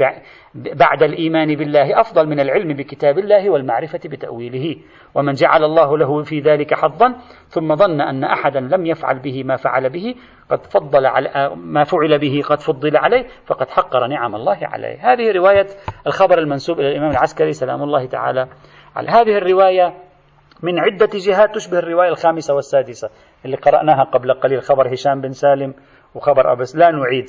بعد 0.55 1.03
الإيمان 1.03 1.55
بالله 1.55 1.99
أفضل 1.99 2.28
من 2.28 2.39
العلم 2.39 2.74
بكتاب 2.74 3.20
الله 3.20 3.49
والمعرفة 3.49 3.99
بتأويله. 4.05 4.76
ومن 5.16 5.34
جعل 5.34 5.64
الله 5.64 5.97
له 5.97 6.24
في 6.24 6.39
ذلك 6.39 6.74
حظا 6.74 7.16
ثم 7.47 7.76
ظن 7.76 8.01
أن 8.01 8.24
أحدا 8.24 8.59
لم 8.59 8.86
يفعل 8.86 9.20
به 9.20 9.43
ما 9.43 9.55
فعل 9.55 9.89
به 9.89 10.16
قد 10.49 10.66
فضل 10.66 11.05
على 11.05 11.51
ما 11.55 11.84
فعل 11.84 12.20
به 12.20 12.41
قد 12.49 12.59
فضل 12.59 12.97
عليه 12.97 13.26
فقد 13.45 13.70
حقر 13.70 14.07
نعم 14.07 14.36
الله 14.36 14.57
عليه. 14.61 15.14
هذه 15.14 15.32
رواية 15.32 15.68
الخبر 16.07 16.38
المنسوب 16.38 16.80
إلى 16.80 16.91
الإمام 16.91 17.11
العسكري 17.11 17.51
سلام 17.51 17.84
الله 17.84 18.05
تعالى 18.05 18.47
على 18.95 19.09
هذه 19.09 19.38
الرواية 19.38 19.93
من 20.62 20.80
عدة 20.80 21.10
جهات 21.14 21.56
تشبه 21.56 21.80
الرواية 21.80 22.10
الخامسة 22.10 22.54
والسادسة 22.54 23.10
اللي 23.45 23.58
قرأناها 23.58 24.04
قبل 24.04 24.34
قليل 24.34 24.62
خبر 24.62 24.93
هشام 24.93 25.22
بن 25.22 25.32
سالم 25.32 25.74
وخبر 26.16 26.51
أبس. 26.51 26.76
لا 26.76 26.91
نعيد. 26.91 27.26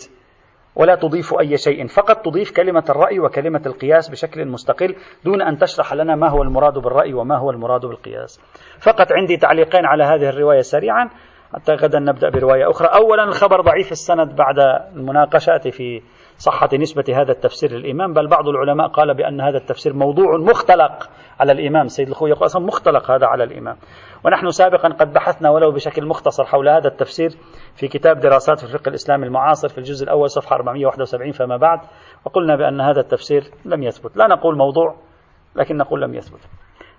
ولا 0.76 0.94
تضيف 0.94 1.34
أي 1.40 1.56
شيء. 1.56 1.86
فقط 1.86 2.24
تضيف 2.24 2.50
كلمة 2.50 2.84
الرأي 2.90 3.20
وكلمة 3.20 3.62
القياس 3.66 4.08
بشكل 4.08 4.44
مستقل 4.48 4.96
دون 5.24 5.42
أن 5.42 5.58
تشرح 5.58 5.94
لنا 5.94 6.16
ما 6.16 6.28
هو 6.28 6.42
المراد 6.42 6.78
بالرأي 6.78 7.14
وما 7.14 7.36
هو 7.36 7.50
المراد 7.50 7.80
بالقياس. 7.80 8.40
فقط 8.80 9.12
عندي 9.12 9.36
تعليقين 9.36 9.86
على 9.86 10.04
هذه 10.04 10.28
الرواية 10.28 10.60
سريعا. 10.60 11.10
حتى 11.54 11.72
غدا 11.72 11.98
نبدأ 11.98 12.30
برواية 12.30 12.70
أخرى. 12.70 12.88
أولا 12.88 13.24
الخبر 13.24 13.60
ضعيف 13.60 13.92
السند 13.92 14.36
بعد 14.36 14.58
المناقشات 14.96 15.68
في 15.68 16.02
صحة 16.38 16.68
نسبة 16.74 17.04
هذا 17.20 17.32
التفسير 17.32 17.72
للإمام 17.72 18.12
بل 18.12 18.26
بعض 18.26 18.48
العلماء 18.48 18.88
قال 18.88 19.14
بأن 19.14 19.40
هذا 19.40 19.56
التفسير 19.56 19.92
موضوع 19.92 20.36
مختلق 20.36 21.10
على 21.40 21.52
الإمام. 21.52 21.88
سيد 21.88 22.08
الخوي 22.08 22.30
يقول 22.30 22.46
أصلا 22.46 22.66
مختلق 22.66 23.10
هذا 23.10 23.26
على 23.26 23.44
الإمام. 23.44 23.76
ونحن 24.24 24.50
سابقا 24.50 24.88
قد 24.88 25.12
بحثنا 25.12 25.50
ولو 25.50 25.72
بشكل 25.72 26.06
مختصر 26.06 26.44
حول 26.44 26.68
هذا 26.68 26.88
التفسير 26.88 27.30
في 27.76 27.88
كتاب 27.88 28.20
دراسات 28.20 28.58
في 28.58 28.64
الفقه 28.64 28.88
الإسلامي 28.88 29.26
المعاصر 29.26 29.68
في 29.68 29.78
الجزء 29.78 30.04
الأول 30.04 30.30
صفحة 30.30 30.56
471 30.56 31.32
فما 31.32 31.56
بعد. 31.56 31.80
وقلنا 32.24 32.56
بأن 32.56 32.80
هذا 32.80 33.00
التفسير 33.00 33.42
لم 33.64 33.82
يثبت. 33.82 34.16
لا 34.16 34.26
نقول 34.26 34.56
موضوع 34.56 34.96
لكن 35.56 35.76
نقول 35.76 36.02
لم 36.02 36.14
يثبت. 36.14 36.40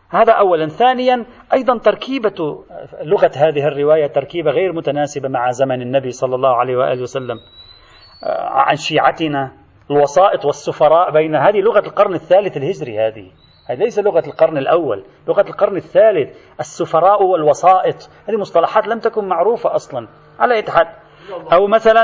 هذا 0.09 0.33
أولا. 0.33 0.67
ثانيا 0.67 1.25
أيضا 1.53 1.77
تركيبة 1.77 2.63
لغة 3.01 3.31
هذه 3.35 3.67
الرواية 3.67 4.07
تركيبة 4.07 4.51
غير 4.51 4.73
متناسبة 4.73 5.29
مع 5.29 5.51
زمن 5.51 5.81
النبي 5.81 6.11
صلى 6.11 6.35
الله 6.35 6.55
عليه 6.55 6.77
وآله 6.77 7.01
وسلم. 7.01 7.37
عن 8.49 8.75
شيعتنا 8.75 9.51
الوسائط 9.91 10.45
والسفراء 10.45 11.11
بين 11.11 11.35
هذه 11.35 11.61
لغة 11.61 11.79
القرن 11.79 12.13
الثالث 12.13 12.57
الهجري 12.57 12.99
هذه. 12.99 13.31
هذه 13.69 13.79
ليس 13.79 13.99
لغة 13.99 14.23
القرن 14.27 14.57
الأول 14.57 15.05
لغة 15.27 15.41
القرن 15.41 15.75
الثالث 15.75 16.37
السفراء 16.59 17.23
والوسائط. 17.23 18.09
هذه 18.29 18.37
مصطلحات 18.37 18.87
لم 18.87 18.99
تكن 18.99 19.27
معروفة 19.27 19.75
أصلا 19.75 20.07
على 20.39 20.63
حال. 20.67 20.87
أو 21.53 21.67
مثلا 21.67 22.03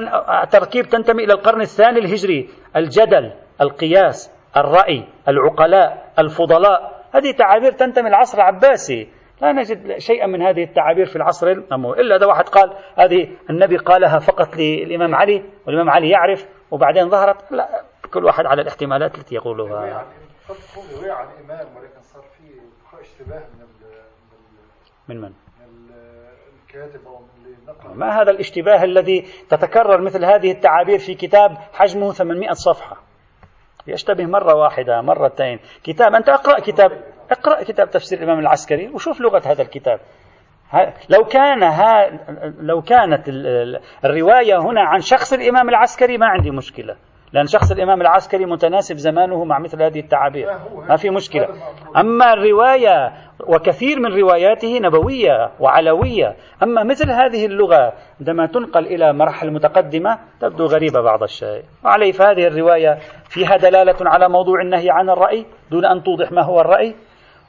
تركيب 0.51 0.85
تنتمي 0.85 1.23
إلى 1.23 1.33
القرن 1.33 1.61
الثاني 1.61 1.99
الهجري 1.99 2.49
الجدل 2.75 3.33
القياس 3.61 4.31
الرأي 4.57 5.03
العقلاء 5.27 6.11
الفضلاء. 6.19 7.01
هذه 7.15 7.31
تعابير 7.31 7.71
تنتمي 7.71 8.09
العصر 8.09 8.37
العباسي. 8.37 9.07
لا 9.41 9.51
نجد 9.51 9.97
شيئا 9.97 10.27
من 10.27 10.41
هذه 10.41 10.63
التعابير 10.63 11.05
في 11.05 11.15
العصر 11.15 11.47
الأموي 11.47 12.01
إلا 12.01 12.15
إذا 12.15 12.25
واحد 12.25 12.49
قال 12.49 12.73
هذه 12.97 13.29
النبي 13.49 13.77
قالها 13.77 14.19
فقط 14.19 14.57
للإمام 14.57 15.15
علي 15.15 15.43
والإمام 15.67 15.89
علي 15.89 16.09
يعرف 16.09 16.47
وبعدين 16.71 17.09
ظهرت 17.09 17.51
لا 17.51 17.83
كل 18.13 18.25
واحد 18.25 18.45
على 18.45 18.61
الاحتمالات 18.61 19.17
التي 19.17 19.35
يقولها. 19.35 19.67
رواية 19.67 21.11
عن 21.11 21.27
إمام 21.45 21.67
ولكن 21.77 22.01
صار 22.01 22.23
في 22.37 23.01
اشتباه 23.01 23.43
من 25.07 25.15
من 25.15 25.21
من؟ 25.21 25.33
الكاتب 26.67 27.07
أو 27.07 27.19
من 27.19 27.97
ما 27.97 28.21
هذا 28.21 28.31
الاشتباه 28.31 28.83
الذي 28.83 29.25
تتكرر 29.49 30.01
مثل 30.01 30.25
هذه 30.25 30.51
التعابير 30.51 30.99
في 30.99 31.15
كتاب 31.15 31.57
حجمه 31.73 32.11
800 32.13 32.51
صفحة؟ 32.51 32.97
يشتبه 33.87 34.25
مرة 34.25 34.55
واحدة 34.55 35.01
مرتين. 35.01 35.59
كتاب 35.83 36.15
أنت 36.15 36.29
أقرأ 36.29 36.59
كتاب. 36.59 37.03
اقرأ 37.31 37.63
كتاب 37.63 37.89
تفسير 37.89 38.19
الإمام 38.19 38.39
العسكري 38.39 38.89
وشوف 38.89 39.21
لغة 39.21 39.41
هذا 39.45 39.61
الكتاب. 39.61 39.99
لو 41.09 41.23
كان 41.23 41.63
ها 41.63 42.09
لو 42.59 42.81
كانت 42.81 43.29
الرواية 44.05 44.57
هنا 44.57 44.81
عن 44.81 44.99
شخص 44.99 45.33
الإمام 45.33 45.69
العسكري 45.69 46.17
ما 46.17 46.25
عندي 46.25 46.51
مشكلة. 46.51 46.95
لأن 47.33 47.45
شخص 47.45 47.71
الإمام 47.71 48.01
العسكري 48.01 48.45
متناسب 48.45 48.95
زمانه 48.95 49.43
مع 49.43 49.59
مثل 49.59 49.83
هذه 49.83 49.99
التعابير. 49.99 50.47
ما 50.89 50.95
في 50.95 51.09
مشكلة. 51.09 51.47
أما 51.97 52.33
الرواية 52.33 53.11
وكثير 53.47 53.99
من 53.99 54.19
رواياته 54.21 54.79
نبوية 54.79 55.51
وعلوية. 55.59 56.35
أما 56.63 56.83
مثل 56.83 57.11
هذه 57.11 57.45
اللغة 57.45 57.93
عندما 58.19 58.45
تنقل 58.47 58.85
إلى 58.85 59.13
مراحل 59.13 59.51
متقدمة 59.51 60.19
تبدو 60.41 60.65
غريبة 60.65 61.01
بعض 61.01 61.23
الشيء. 61.23 61.63
وعليه 61.85 62.11
فهذه 62.11 62.47
الرواية 62.47 62.97
فيها 63.29 63.57
دلالة 63.57 63.97
على 64.01 64.29
موضوع 64.29 64.61
النهي 64.61 64.89
عن 64.89 65.09
الرأي 65.09 65.45
دون 65.71 65.85
أن 65.85 66.03
توضح 66.03 66.31
ما 66.31 66.43
هو 66.43 66.61
الرأي. 66.61 66.95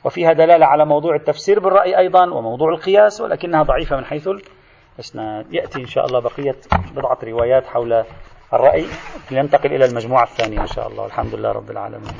وفيها 0.04 0.32
دلالة 0.32 0.66
على 0.66 0.84
موضوع 0.84 1.14
التفسير 1.14 1.60
بالرأي 1.60 1.98
أيضا 1.98 2.30
وموضوع 2.30 2.68
القياس 2.68 3.20
ولكنها 3.20 3.62
ضعيفة 3.62 3.96
من 3.96 4.04
حيث 4.04 4.28
الإسناد. 4.98 5.54
يأتي 5.54 5.80
إن 5.80 5.86
شاء 5.86 6.06
الله 6.06 6.20
بقية 6.20 6.56
بضعة 6.96 7.18
روايات 7.24 7.66
حول 7.66 8.04
الرأي 8.52 8.86
لننتقل 9.30 9.72
إلى 9.74 9.84
المجموعة 9.84 10.22
الثانية 10.22 10.60
إن 10.60 10.66
شاء 10.66 10.88
الله. 10.88 11.02
والحمد 11.02 11.34
لله 11.34 11.52
رب 11.52 11.70
العالمين. 11.70 12.12